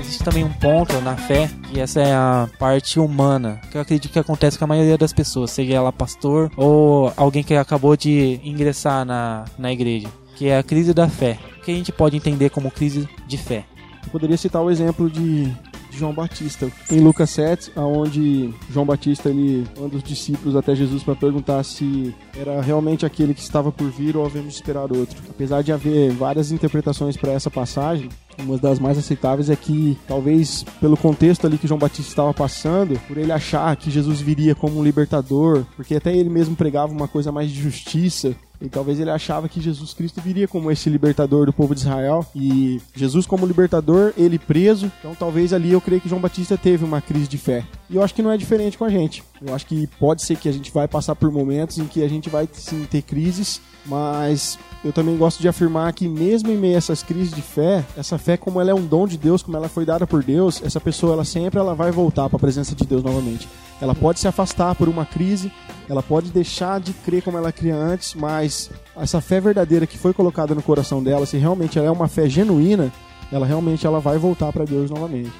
Existe 0.00 0.22
também 0.22 0.44
um 0.44 0.52
ponto 0.52 1.00
na 1.00 1.16
fé 1.16 1.50
que 1.72 1.80
essa 1.80 2.00
é 2.00 2.12
a 2.14 2.48
parte 2.58 3.00
humana, 3.00 3.60
que 3.70 3.76
eu 3.76 3.80
acredito 3.80 4.12
que 4.12 4.18
acontece 4.18 4.56
com 4.56 4.64
a 4.64 4.68
maioria 4.68 4.96
das 4.96 5.12
pessoas, 5.12 5.50
seja 5.50 5.74
ela 5.74 5.92
pastor 5.92 6.50
ou 6.56 7.12
alguém 7.16 7.42
que 7.42 7.54
acabou 7.54 7.96
de 7.96 8.40
ingressar 8.44 9.04
na, 9.04 9.44
na 9.58 9.72
igreja, 9.72 10.08
que 10.36 10.48
é 10.48 10.58
a 10.58 10.62
crise 10.62 10.94
da 10.94 11.08
fé. 11.08 11.38
O 11.58 11.64
que 11.64 11.72
a 11.72 11.74
gente 11.74 11.90
pode 11.90 12.16
entender 12.16 12.50
como 12.50 12.70
crise 12.70 13.08
de 13.26 13.36
fé? 13.36 13.64
Eu 14.04 14.10
poderia 14.10 14.36
citar 14.36 14.62
o 14.62 14.70
exemplo 14.70 15.10
de 15.10 15.52
de 15.94 16.00
João 16.00 16.12
Batista. 16.12 16.70
Em 16.90 17.00
Lucas 17.00 17.30
7, 17.30 17.72
aonde 17.76 18.52
João 18.70 18.84
Batista 18.84 19.30
ele 19.30 19.64
manda 19.78 19.96
os 19.96 20.02
discípulos 20.02 20.56
até 20.56 20.74
Jesus 20.74 21.02
para 21.02 21.14
perguntar 21.14 21.62
se 21.64 22.14
era 22.36 22.60
realmente 22.60 23.06
aquele 23.06 23.32
que 23.32 23.40
estava 23.40 23.72
por 23.72 23.88
vir 23.90 24.16
ou 24.16 24.26
havemos 24.26 24.54
esperar 24.54 24.92
outro. 24.92 25.16
Apesar 25.30 25.62
de 25.62 25.72
haver 25.72 26.12
várias 26.12 26.52
interpretações 26.52 27.16
para 27.16 27.32
essa 27.32 27.50
passagem, 27.50 28.08
uma 28.38 28.58
das 28.58 28.78
mais 28.78 28.98
aceitáveis 28.98 29.48
é 29.48 29.56
que, 29.56 29.96
talvez 30.08 30.64
pelo 30.80 30.96
contexto 30.96 31.46
ali 31.46 31.56
que 31.56 31.68
João 31.68 31.78
Batista 31.78 32.10
estava 32.10 32.34
passando, 32.34 32.98
por 33.06 33.16
ele 33.16 33.32
achar 33.32 33.74
que 33.76 33.90
Jesus 33.90 34.20
viria 34.20 34.54
como 34.54 34.78
um 34.80 34.84
libertador, 34.84 35.64
porque 35.76 35.94
até 35.94 36.14
ele 36.14 36.28
mesmo 36.28 36.56
pregava 36.56 36.92
uma 36.92 37.06
coisa 37.06 37.30
mais 37.30 37.50
de 37.50 37.62
justiça, 37.62 38.34
e 38.64 38.68
talvez 38.70 38.98
ele 38.98 39.10
achava 39.10 39.46
que 39.46 39.60
Jesus 39.60 39.92
Cristo 39.92 40.22
viria 40.22 40.48
como 40.48 40.70
esse 40.70 40.88
libertador 40.88 41.44
do 41.44 41.52
povo 41.52 41.74
de 41.74 41.82
Israel. 41.82 42.26
E 42.34 42.80
Jesus, 42.94 43.26
como 43.26 43.46
libertador, 43.46 44.14
ele 44.16 44.38
preso. 44.38 44.90
Então, 44.98 45.14
talvez 45.14 45.52
ali 45.52 45.72
eu 45.72 45.80
creio 45.82 46.00
que 46.00 46.08
João 46.08 46.20
Batista 46.20 46.56
teve 46.56 46.82
uma 46.82 47.02
crise 47.02 47.28
de 47.28 47.36
fé. 47.36 47.62
E 47.90 47.96
eu 47.96 48.02
acho 48.02 48.14
que 48.14 48.22
não 48.22 48.32
é 48.32 48.38
diferente 48.38 48.78
com 48.78 48.84
a 48.84 48.88
gente. 48.88 49.22
Eu 49.44 49.54
acho 49.54 49.66
que 49.66 49.86
pode 49.98 50.22
ser 50.22 50.36
que 50.36 50.48
a 50.48 50.52
gente 50.52 50.72
vai 50.72 50.88
passar 50.88 51.14
por 51.14 51.30
momentos 51.30 51.76
em 51.76 51.86
que 51.86 52.02
a 52.02 52.08
gente 52.08 52.30
vai 52.30 52.48
sim 52.52 52.86
ter 52.86 53.02
crises, 53.02 53.60
mas 53.84 54.58
eu 54.82 54.92
também 54.92 55.16
gosto 55.16 55.42
de 55.42 55.48
afirmar 55.48 55.92
que 55.92 56.08
mesmo 56.08 56.50
em 56.50 56.56
meio 56.56 56.74
a 56.74 56.78
essas 56.78 57.02
crises 57.02 57.34
de 57.34 57.42
fé, 57.42 57.84
essa 57.96 58.16
fé 58.16 58.38
como 58.38 58.60
ela 58.60 58.70
é 58.70 58.74
um 58.74 58.86
dom 58.86 59.06
de 59.06 59.18
Deus, 59.18 59.42
como 59.42 59.58
ela 59.58 59.68
foi 59.68 59.84
dada 59.84 60.06
por 60.06 60.24
Deus, 60.24 60.62
essa 60.64 60.80
pessoa 60.80 61.12
ela 61.12 61.24
sempre 61.24 61.60
ela 61.60 61.74
vai 61.74 61.90
voltar 61.90 62.30
para 62.30 62.36
a 62.36 62.40
presença 62.40 62.74
de 62.74 62.84
Deus 62.84 63.02
novamente. 63.02 63.46
Ela 63.80 63.94
pode 63.94 64.20
se 64.20 64.28
afastar 64.28 64.74
por 64.74 64.88
uma 64.88 65.04
crise, 65.04 65.52
ela 65.88 66.02
pode 66.02 66.30
deixar 66.30 66.80
de 66.80 66.92
crer 66.92 67.22
como 67.22 67.36
ela 67.36 67.52
cria 67.52 67.74
antes, 67.74 68.14
mas 68.14 68.70
essa 68.96 69.20
fé 69.20 69.40
verdadeira 69.40 69.86
que 69.86 69.98
foi 69.98 70.12
colocada 70.12 70.54
no 70.54 70.62
coração 70.62 71.02
dela, 71.02 71.26
se 71.26 71.36
realmente 71.36 71.78
ela 71.78 71.88
é 71.88 71.90
uma 71.90 72.08
fé 72.08 72.28
genuína, 72.28 72.92
ela 73.30 73.46
realmente 73.46 73.86
ela 73.86 74.00
vai 74.00 74.16
voltar 74.16 74.52
para 74.52 74.64
Deus 74.64 74.90
novamente. 74.90 75.32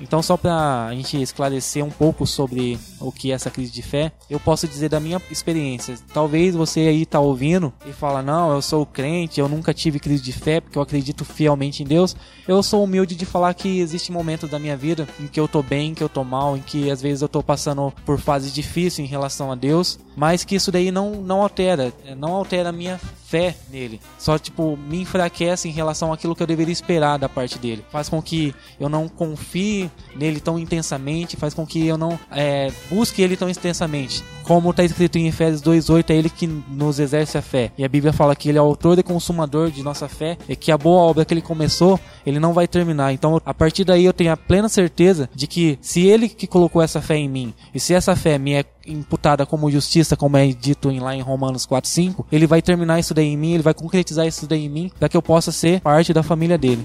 Então, 0.00 0.22
só 0.22 0.36
para 0.36 0.86
a 0.86 0.94
gente 0.94 1.20
esclarecer 1.20 1.84
um 1.84 1.90
pouco 1.90 2.26
sobre 2.26 2.78
o 3.00 3.12
que 3.12 3.30
é 3.30 3.34
essa 3.34 3.50
crise 3.50 3.72
de 3.72 3.82
fé, 3.82 4.12
eu 4.28 4.40
posso 4.40 4.66
dizer 4.66 4.88
da 4.88 5.00
minha 5.00 5.20
experiência. 5.30 5.96
Talvez 6.12 6.54
você 6.54 6.80
aí 6.80 7.06
tá 7.06 7.20
ouvindo 7.20 7.72
e 7.86 7.92
fala: 7.92 8.22
"Não, 8.22 8.52
eu 8.52 8.62
sou 8.62 8.84
crente, 8.84 9.40
eu 9.40 9.48
nunca 9.48 9.72
tive 9.72 10.00
crise 10.00 10.22
de 10.22 10.32
fé 10.32 10.60
porque 10.60 10.78
eu 10.78 10.82
acredito 10.82 11.24
fielmente 11.24 11.82
em 11.82 11.86
Deus". 11.86 12.16
Eu 12.46 12.62
sou 12.62 12.84
humilde 12.84 13.14
de 13.14 13.24
falar 13.24 13.54
que 13.54 13.80
existe 13.80 14.12
momentos 14.12 14.50
da 14.50 14.58
minha 14.58 14.76
vida 14.76 15.08
em 15.20 15.26
que 15.26 15.40
eu 15.40 15.48
tô 15.48 15.62
bem, 15.62 15.90
em 15.90 15.94
que 15.94 16.02
eu 16.02 16.08
tô 16.08 16.24
mal, 16.24 16.56
em 16.56 16.60
que 16.60 16.90
às 16.90 17.00
vezes 17.00 17.22
eu 17.22 17.28
tô 17.28 17.42
passando 17.42 17.92
por 18.04 18.18
fases 18.18 18.52
difíceis 18.52 19.06
em 19.06 19.10
relação 19.10 19.50
a 19.50 19.54
Deus, 19.54 19.98
mas 20.16 20.44
que 20.44 20.54
isso 20.54 20.70
daí 20.70 20.90
não 20.90 21.22
não 21.22 21.42
altera, 21.42 21.92
não 22.16 22.34
altera 22.34 22.68
a 22.68 22.72
minha 22.72 22.98
fé 23.24 23.56
nele. 23.70 24.00
Só 24.18 24.38
tipo 24.38 24.76
me 24.76 25.00
enfraquece 25.00 25.68
em 25.68 25.72
relação 25.72 26.12
àquilo 26.12 26.36
que 26.36 26.42
eu 26.42 26.46
deveria 26.46 26.72
esperar 26.72 27.18
da 27.18 27.28
parte 27.28 27.58
dele. 27.58 27.84
Faz 27.90 28.08
com 28.08 28.20
que 28.22 28.54
eu 28.78 28.88
não 28.88 29.08
confie 29.08 29.83
nele 30.14 30.40
tão 30.40 30.58
intensamente, 30.58 31.36
faz 31.36 31.54
com 31.54 31.66
que 31.66 31.86
eu 31.86 31.96
não 31.96 32.18
é, 32.30 32.70
busque 32.90 33.22
ele 33.22 33.36
tão 33.36 33.48
intensamente. 33.48 34.22
Como 34.42 34.70
está 34.70 34.84
escrito 34.84 35.16
em 35.16 35.26
Efésios 35.26 35.62
2:8, 35.62 36.10
é 36.10 36.16
ele 36.16 36.28
que 36.28 36.46
nos 36.46 36.98
exerce 36.98 37.38
a 37.38 37.42
fé. 37.42 37.72
E 37.78 37.84
a 37.84 37.88
Bíblia 37.88 38.12
fala 38.12 38.36
que 38.36 38.48
ele 38.48 38.58
é 38.58 38.62
o 38.62 38.64
autor 38.64 38.98
e 38.98 39.02
consumador 39.02 39.70
de 39.70 39.82
nossa 39.82 40.08
fé, 40.08 40.36
e 40.48 40.54
que 40.54 40.70
a 40.70 40.78
boa 40.78 41.02
obra 41.02 41.24
que 41.24 41.32
ele 41.32 41.40
começou, 41.40 41.98
ele 42.26 42.38
não 42.38 42.52
vai 42.52 42.68
terminar. 42.68 43.12
Então, 43.12 43.40
a 43.44 43.54
partir 43.54 43.84
daí 43.84 44.04
eu 44.04 44.12
tenho 44.12 44.32
a 44.32 44.36
plena 44.36 44.68
certeza 44.68 45.28
de 45.34 45.46
que 45.46 45.78
se 45.80 46.06
ele 46.06 46.28
que 46.28 46.46
colocou 46.46 46.82
essa 46.82 47.00
fé 47.00 47.16
em 47.16 47.28
mim, 47.28 47.54
e 47.74 47.80
se 47.80 47.94
essa 47.94 48.14
fé 48.14 48.38
me 48.38 48.52
é 48.52 48.64
imputada 48.86 49.46
como 49.46 49.70
justiça, 49.70 50.16
como 50.16 50.36
é 50.36 50.46
dito 50.48 50.90
em, 50.90 51.00
lá 51.00 51.14
em 51.14 51.22
Romanos 51.22 51.66
4:5, 51.66 52.26
ele 52.30 52.46
vai 52.46 52.60
terminar 52.60 52.98
isso 52.98 53.14
daí 53.14 53.28
em 53.28 53.36
mim, 53.36 53.54
ele 53.54 53.62
vai 53.62 53.74
concretizar 53.74 54.26
isso 54.26 54.46
daí 54.46 54.66
em 54.66 54.68
mim, 54.68 54.92
para 54.98 55.08
que 55.08 55.16
eu 55.16 55.22
possa 55.22 55.50
ser 55.50 55.80
parte 55.80 56.12
da 56.12 56.22
família 56.22 56.58
dele. 56.58 56.84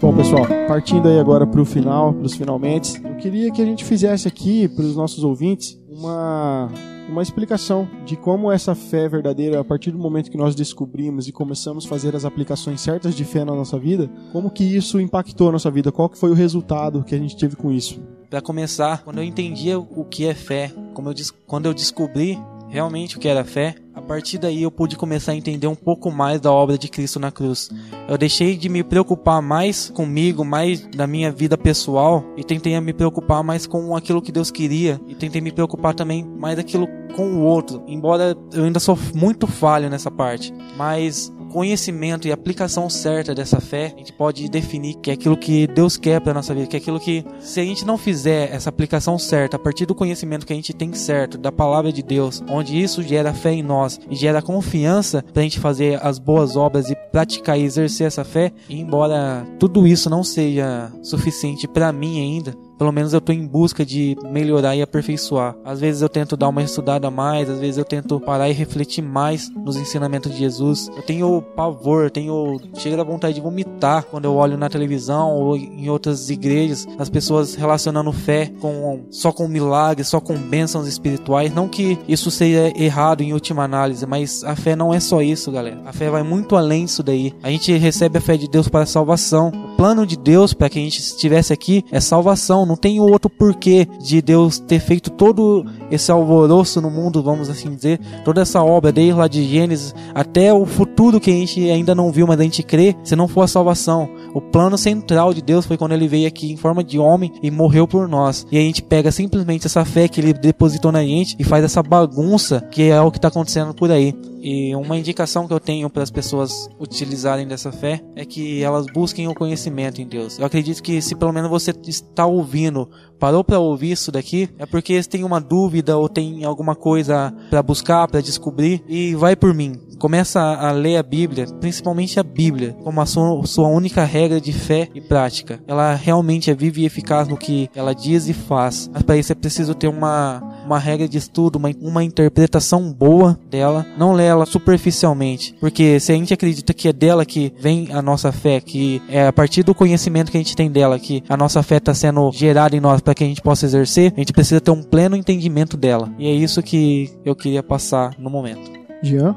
Bom, 0.00 0.14
pessoal, 0.14 0.46
partindo 0.68 1.08
aí 1.08 1.18
agora 1.18 1.46
para 1.46 1.60
o 1.60 1.64
final, 1.64 2.12
para 2.12 2.26
os 2.26 2.34
finalmente, 2.34 3.02
eu 3.04 3.16
queria 3.16 3.50
que 3.50 3.60
a 3.60 3.64
gente 3.64 3.84
fizesse 3.84 4.28
aqui 4.28 4.68
para 4.68 4.84
os 4.84 4.94
nossos 4.94 5.24
ouvintes 5.24 5.76
uma 5.88 6.70
uma 7.08 7.22
explicação 7.22 7.88
de 8.04 8.16
como 8.16 8.50
essa 8.50 8.74
fé 8.74 9.08
verdadeira, 9.08 9.60
a 9.60 9.64
partir 9.64 9.90
do 9.90 9.98
momento 9.98 10.30
que 10.30 10.36
nós 10.36 10.54
descobrimos 10.54 11.28
e 11.28 11.32
começamos 11.32 11.86
a 11.86 11.88
fazer 11.88 12.14
as 12.14 12.24
aplicações 12.24 12.80
certas 12.80 13.14
de 13.14 13.24
fé 13.24 13.44
na 13.44 13.54
nossa 13.54 13.78
vida, 13.78 14.10
como 14.32 14.50
que 14.50 14.64
isso 14.64 15.00
impactou 15.00 15.48
a 15.48 15.52
nossa 15.52 15.70
vida, 15.70 15.92
qual 15.92 16.08
que 16.08 16.18
foi 16.18 16.30
o 16.30 16.34
resultado 16.34 17.04
que 17.04 17.14
a 17.14 17.18
gente 17.18 17.36
teve 17.36 17.56
com 17.56 17.70
isso. 17.70 18.00
Para 18.28 18.40
começar, 18.40 19.02
quando 19.04 19.18
eu 19.18 19.24
entendia 19.24 19.78
o 19.78 20.04
que 20.04 20.26
é 20.26 20.34
fé, 20.34 20.72
como 20.94 21.10
eu, 21.10 21.14
quando 21.46 21.66
eu 21.66 21.74
descobri 21.74 22.38
realmente 22.68 23.16
o 23.16 23.20
que 23.20 23.28
era 23.28 23.44
fé, 23.44 23.76
a 23.94 24.02
partir 24.02 24.38
daí 24.38 24.62
eu 24.62 24.70
pude 24.70 24.96
começar 24.96 25.32
a 25.32 25.36
entender 25.36 25.66
um 25.66 25.74
pouco 25.74 26.10
mais 26.10 26.40
da 26.40 26.50
obra 26.52 26.76
de 26.76 26.88
Cristo 26.88 27.20
na 27.20 27.30
cruz. 27.30 27.70
Eu 28.08 28.18
deixei 28.18 28.56
de 28.56 28.68
me 28.68 28.82
preocupar 28.82 29.40
mais 29.40 29.90
comigo, 29.90 30.44
mais 30.44 30.80
da 30.88 31.06
minha 31.06 31.30
vida 31.30 31.56
pessoal 31.56 32.24
e 32.36 32.42
tentei 32.42 32.78
me 32.80 32.92
preocupar 32.92 33.44
mais 33.44 33.66
com 33.66 33.96
aquilo 33.96 34.20
que 34.20 34.32
Deus 34.32 34.50
queria 34.50 35.00
e 35.06 35.14
tentei 35.14 35.40
me 35.40 35.52
preocupar 35.52 35.94
também 35.94 36.24
mais 36.24 36.56
daquilo 36.56 36.88
com 37.14 37.34
o 37.34 37.42
outro. 37.42 37.82
Embora 37.86 38.36
eu 38.52 38.64
ainda 38.64 38.80
sou 38.80 38.98
muito 39.14 39.46
falho 39.46 39.88
nessa 39.88 40.10
parte, 40.10 40.52
mas 40.76 41.32
conhecimento 41.56 42.28
e 42.28 42.32
aplicação 42.32 42.90
certa 42.90 43.34
dessa 43.34 43.62
fé, 43.62 43.94
a 43.94 43.98
gente 43.98 44.12
pode 44.12 44.46
definir 44.46 44.96
que 44.96 45.10
é 45.10 45.14
aquilo 45.14 45.38
que 45.38 45.66
Deus 45.66 45.96
quer 45.96 46.20
para 46.20 46.34
nossa 46.34 46.54
vida, 46.54 46.66
que 46.66 46.76
é 46.76 46.78
aquilo 46.78 47.00
que 47.00 47.24
se 47.40 47.58
a 47.58 47.64
gente 47.64 47.82
não 47.82 47.96
fizer 47.96 48.52
essa 48.52 48.68
aplicação 48.68 49.18
certa 49.18 49.56
a 49.56 49.58
partir 49.58 49.86
do 49.86 49.94
conhecimento 49.94 50.44
que 50.44 50.52
a 50.52 50.56
gente 50.56 50.74
tem 50.74 50.92
certo 50.92 51.38
da 51.38 51.50
palavra 51.50 51.90
de 51.90 52.02
Deus, 52.02 52.44
onde 52.46 52.78
isso 52.78 53.02
gera 53.02 53.32
fé 53.32 53.52
em 53.52 53.62
nós 53.62 53.98
e 54.10 54.14
gera 54.14 54.42
confiança 54.42 55.24
para 55.32 55.40
a 55.40 55.44
gente 55.44 55.58
fazer 55.58 55.98
as 56.04 56.18
boas 56.18 56.56
obras 56.56 56.90
e 56.90 56.94
praticar 57.10 57.58
e 57.58 57.62
exercer 57.62 58.06
essa 58.06 58.22
fé, 58.22 58.52
e 58.68 58.78
embora 58.78 59.46
tudo 59.58 59.86
isso 59.86 60.10
não 60.10 60.22
seja 60.22 60.92
suficiente 61.02 61.66
para 61.66 61.90
mim 61.90 62.20
ainda, 62.20 62.54
pelo 62.78 62.92
menos 62.92 63.12
eu 63.12 63.18
estou 63.18 63.34
em 63.34 63.46
busca 63.46 63.84
de 63.84 64.16
melhorar 64.30 64.76
e 64.76 64.82
aperfeiçoar. 64.82 65.56
Às 65.64 65.80
vezes 65.80 66.02
eu 66.02 66.08
tento 66.08 66.36
dar 66.36 66.48
uma 66.48 66.62
estudada 66.62 67.08
a 67.08 67.10
mais, 67.10 67.48
às 67.48 67.58
vezes 67.58 67.78
eu 67.78 67.84
tento 67.84 68.20
parar 68.20 68.48
e 68.48 68.52
refletir 68.52 69.02
mais 69.02 69.50
nos 69.50 69.76
ensinamentos 69.76 70.32
de 70.32 70.38
Jesus. 70.38 70.88
Eu 70.96 71.02
tenho 71.02 71.42
pavor, 71.42 72.10
tenho 72.10 72.60
chega 72.76 73.00
a 73.00 73.04
vontade 73.04 73.34
de 73.34 73.40
vomitar 73.40 74.04
quando 74.04 74.26
eu 74.26 74.34
olho 74.34 74.56
na 74.56 74.68
televisão 74.68 75.34
ou 75.34 75.56
em 75.56 75.88
outras 75.88 76.30
igrejas 76.30 76.86
as 76.98 77.08
pessoas 77.08 77.54
relacionando 77.54 78.12
fé 78.12 78.52
com 78.60 79.06
só 79.10 79.32
com 79.32 79.48
milagres, 79.48 80.08
só 80.08 80.20
com 80.20 80.36
bênçãos 80.36 80.86
espirituais. 80.86 81.54
Não 81.54 81.68
que 81.68 81.98
isso 82.08 82.30
seja 82.30 82.72
errado 82.76 83.22
em 83.22 83.32
última 83.32 83.64
análise, 83.64 84.06
mas 84.06 84.44
a 84.44 84.54
fé 84.54 84.76
não 84.76 84.92
é 84.92 85.00
só 85.00 85.22
isso, 85.22 85.50
galera. 85.50 85.80
A 85.86 85.92
fé 85.92 86.10
vai 86.10 86.22
muito 86.22 86.56
além 86.56 86.84
disso 86.84 87.02
daí. 87.02 87.32
A 87.42 87.50
gente 87.50 87.72
recebe 87.76 88.18
a 88.18 88.20
fé 88.20 88.36
de 88.36 88.48
Deus 88.48 88.68
para 88.68 88.86
salvação. 88.86 89.48
O 89.48 89.76
plano 89.76 90.06
de 90.06 90.16
Deus 90.16 90.52
para 90.52 90.68
que 90.68 90.78
a 90.78 90.82
gente 90.82 90.98
estivesse 90.98 91.52
aqui 91.52 91.84
é 91.90 92.00
salvação 92.00 92.65
não 92.66 92.76
tem 92.76 93.00
outro 93.00 93.30
porquê 93.30 93.86
de 94.00 94.20
Deus 94.20 94.58
ter 94.58 94.80
feito 94.80 95.10
todo 95.10 95.64
esse 95.90 96.10
alvoroço 96.10 96.80
no 96.80 96.90
mundo, 96.90 97.22
vamos 97.22 97.48
assim 97.48 97.74
dizer, 97.74 98.00
toda 98.24 98.42
essa 98.42 98.62
obra, 98.62 98.92
desde 98.92 99.14
lá 99.14 99.28
de 99.28 99.44
Gênesis 99.44 99.94
até 100.14 100.52
o 100.52 100.66
futuro 100.66 101.20
que 101.20 101.30
a 101.30 101.34
gente 101.34 101.70
ainda 101.70 101.94
não 101.94 102.10
viu, 102.10 102.26
mas 102.26 102.40
a 102.40 102.42
gente 102.42 102.62
crê, 102.62 102.94
se 103.02 103.16
não 103.16 103.28
for 103.28 103.42
a 103.42 103.48
salvação. 103.48 104.08
O 104.34 104.40
plano 104.40 104.76
central 104.76 105.32
de 105.32 105.42
Deus 105.42 105.66
foi 105.66 105.76
quando 105.76 105.92
ele 105.92 106.08
veio 106.08 106.26
aqui 106.26 106.52
em 106.52 106.56
forma 106.56 106.82
de 106.82 106.98
homem 106.98 107.32
e 107.42 107.50
morreu 107.50 107.86
por 107.86 108.08
nós. 108.08 108.46
E 108.50 108.58
a 108.58 108.60
gente 108.60 108.82
pega 108.82 109.10
simplesmente 109.10 109.66
essa 109.66 109.84
fé 109.84 110.08
que 110.08 110.20
ele 110.20 110.32
depositou 110.32 110.92
na 110.92 111.02
gente 111.02 111.36
e 111.38 111.44
faz 111.44 111.64
essa 111.64 111.82
bagunça 111.82 112.60
que 112.70 112.90
é 112.90 113.00
o 113.00 113.10
que 113.10 113.18
está 113.18 113.28
acontecendo 113.28 113.74
por 113.74 113.90
aí. 113.90 114.14
E 114.48 114.74
uma 114.76 114.96
indicação 114.96 115.48
que 115.48 115.52
eu 115.52 115.58
tenho 115.58 115.90
para 115.90 116.04
as 116.04 116.10
pessoas 116.10 116.68
utilizarem 116.78 117.48
dessa 117.48 117.72
fé 117.72 118.00
é 118.14 118.24
que 118.24 118.62
elas 118.62 118.86
busquem 118.86 119.26
o 119.26 119.34
conhecimento 119.34 120.00
em 120.00 120.06
Deus. 120.06 120.38
Eu 120.38 120.46
acredito 120.46 120.82
que 120.82 121.02
se 121.02 121.16
pelo 121.16 121.32
menos 121.32 121.50
você 121.50 121.72
está 121.86 122.26
ouvindo, 122.26 122.88
parou 123.18 123.42
para 123.42 123.58
ouvir 123.58 123.92
isso 123.92 124.12
daqui, 124.12 124.48
é 124.58 124.66
porque 124.66 125.02
tem 125.02 125.24
uma 125.24 125.40
dúvida 125.40 125.96
ou 125.96 126.08
tem 126.08 126.44
alguma 126.44 126.74
coisa 126.74 127.32
para 127.50 127.62
buscar, 127.62 128.08
para 128.08 128.20
descobrir 128.20 128.82
e 128.88 129.14
vai 129.14 129.36
por 129.36 129.54
mim. 129.54 129.74
Começa 129.98 130.40
a 130.40 130.72
ler 130.72 130.96
a 130.98 131.02
Bíblia, 131.02 131.46
principalmente 131.58 132.20
a 132.20 132.22
Bíblia, 132.22 132.76
como 132.84 133.00
a 133.00 133.06
sua, 133.06 133.46
sua 133.46 133.68
única 133.68 134.04
regra 134.04 134.40
de 134.40 134.52
fé 134.52 134.88
e 134.94 135.00
prática. 135.00 135.58
Ela 135.66 135.94
realmente 135.94 136.50
é 136.50 136.54
viva 136.54 136.80
e 136.80 136.84
eficaz 136.84 137.26
no 137.28 137.36
que 137.36 137.70
ela 137.74 137.94
diz 137.94 138.28
e 138.28 138.34
faz. 138.34 138.90
Mas 138.92 139.02
para 139.02 139.16
isso 139.16 139.32
é 139.32 139.34
preciso 139.34 139.74
ter 139.74 139.88
uma, 139.88 140.42
uma 140.66 140.78
regra 140.78 141.08
de 141.08 141.16
estudo, 141.16 141.56
uma, 141.56 141.70
uma 141.80 142.04
interpretação 142.04 142.92
boa 142.92 143.38
dela, 143.48 143.86
não 143.96 144.12
ler 144.12 144.24
ela 144.24 144.44
superficialmente. 144.44 145.54
Porque 145.60 145.98
se 146.00 146.12
a 146.12 146.14
gente 146.14 146.34
acredita 146.34 146.74
que 146.74 146.88
é 146.88 146.92
dela 146.92 147.24
que 147.24 147.52
vem 147.58 147.88
a 147.92 148.02
nossa 148.02 148.32
fé, 148.32 148.60
que 148.60 149.00
é 149.08 149.26
a 149.26 149.32
partir 149.32 149.62
do 149.62 149.74
conhecimento 149.74 150.30
que 150.30 150.36
a 150.36 150.40
gente 150.40 150.56
tem 150.56 150.70
dela 150.70 150.98
que 150.98 151.22
a 151.28 151.36
nossa 151.36 151.62
fé 151.62 151.76
está 151.76 151.94
sendo 151.94 152.30
gerada 152.32 152.76
em 152.76 152.80
nós 152.80 153.00
para 153.00 153.14
que 153.14 153.24
a 153.24 153.26
gente 153.26 153.40
possa 153.40 153.64
exercer, 153.64 154.12
a 154.16 154.20
gente 154.20 154.32
precisa 154.32 154.60
ter 154.60 154.70
um 154.70 154.82
pleno 154.82 155.16
entendimento 155.16 155.76
dela. 155.76 156.12
E 156.18 156.26
é 156.26 156.32
isso 156.32 156.62
que 156.62 157.10
eu 157.24 157.34
queria 157.34 157.62
passar 157.62 158.14
no 158.18 158.28
momento. 158.28 158.70
Jean? 159.02 159.34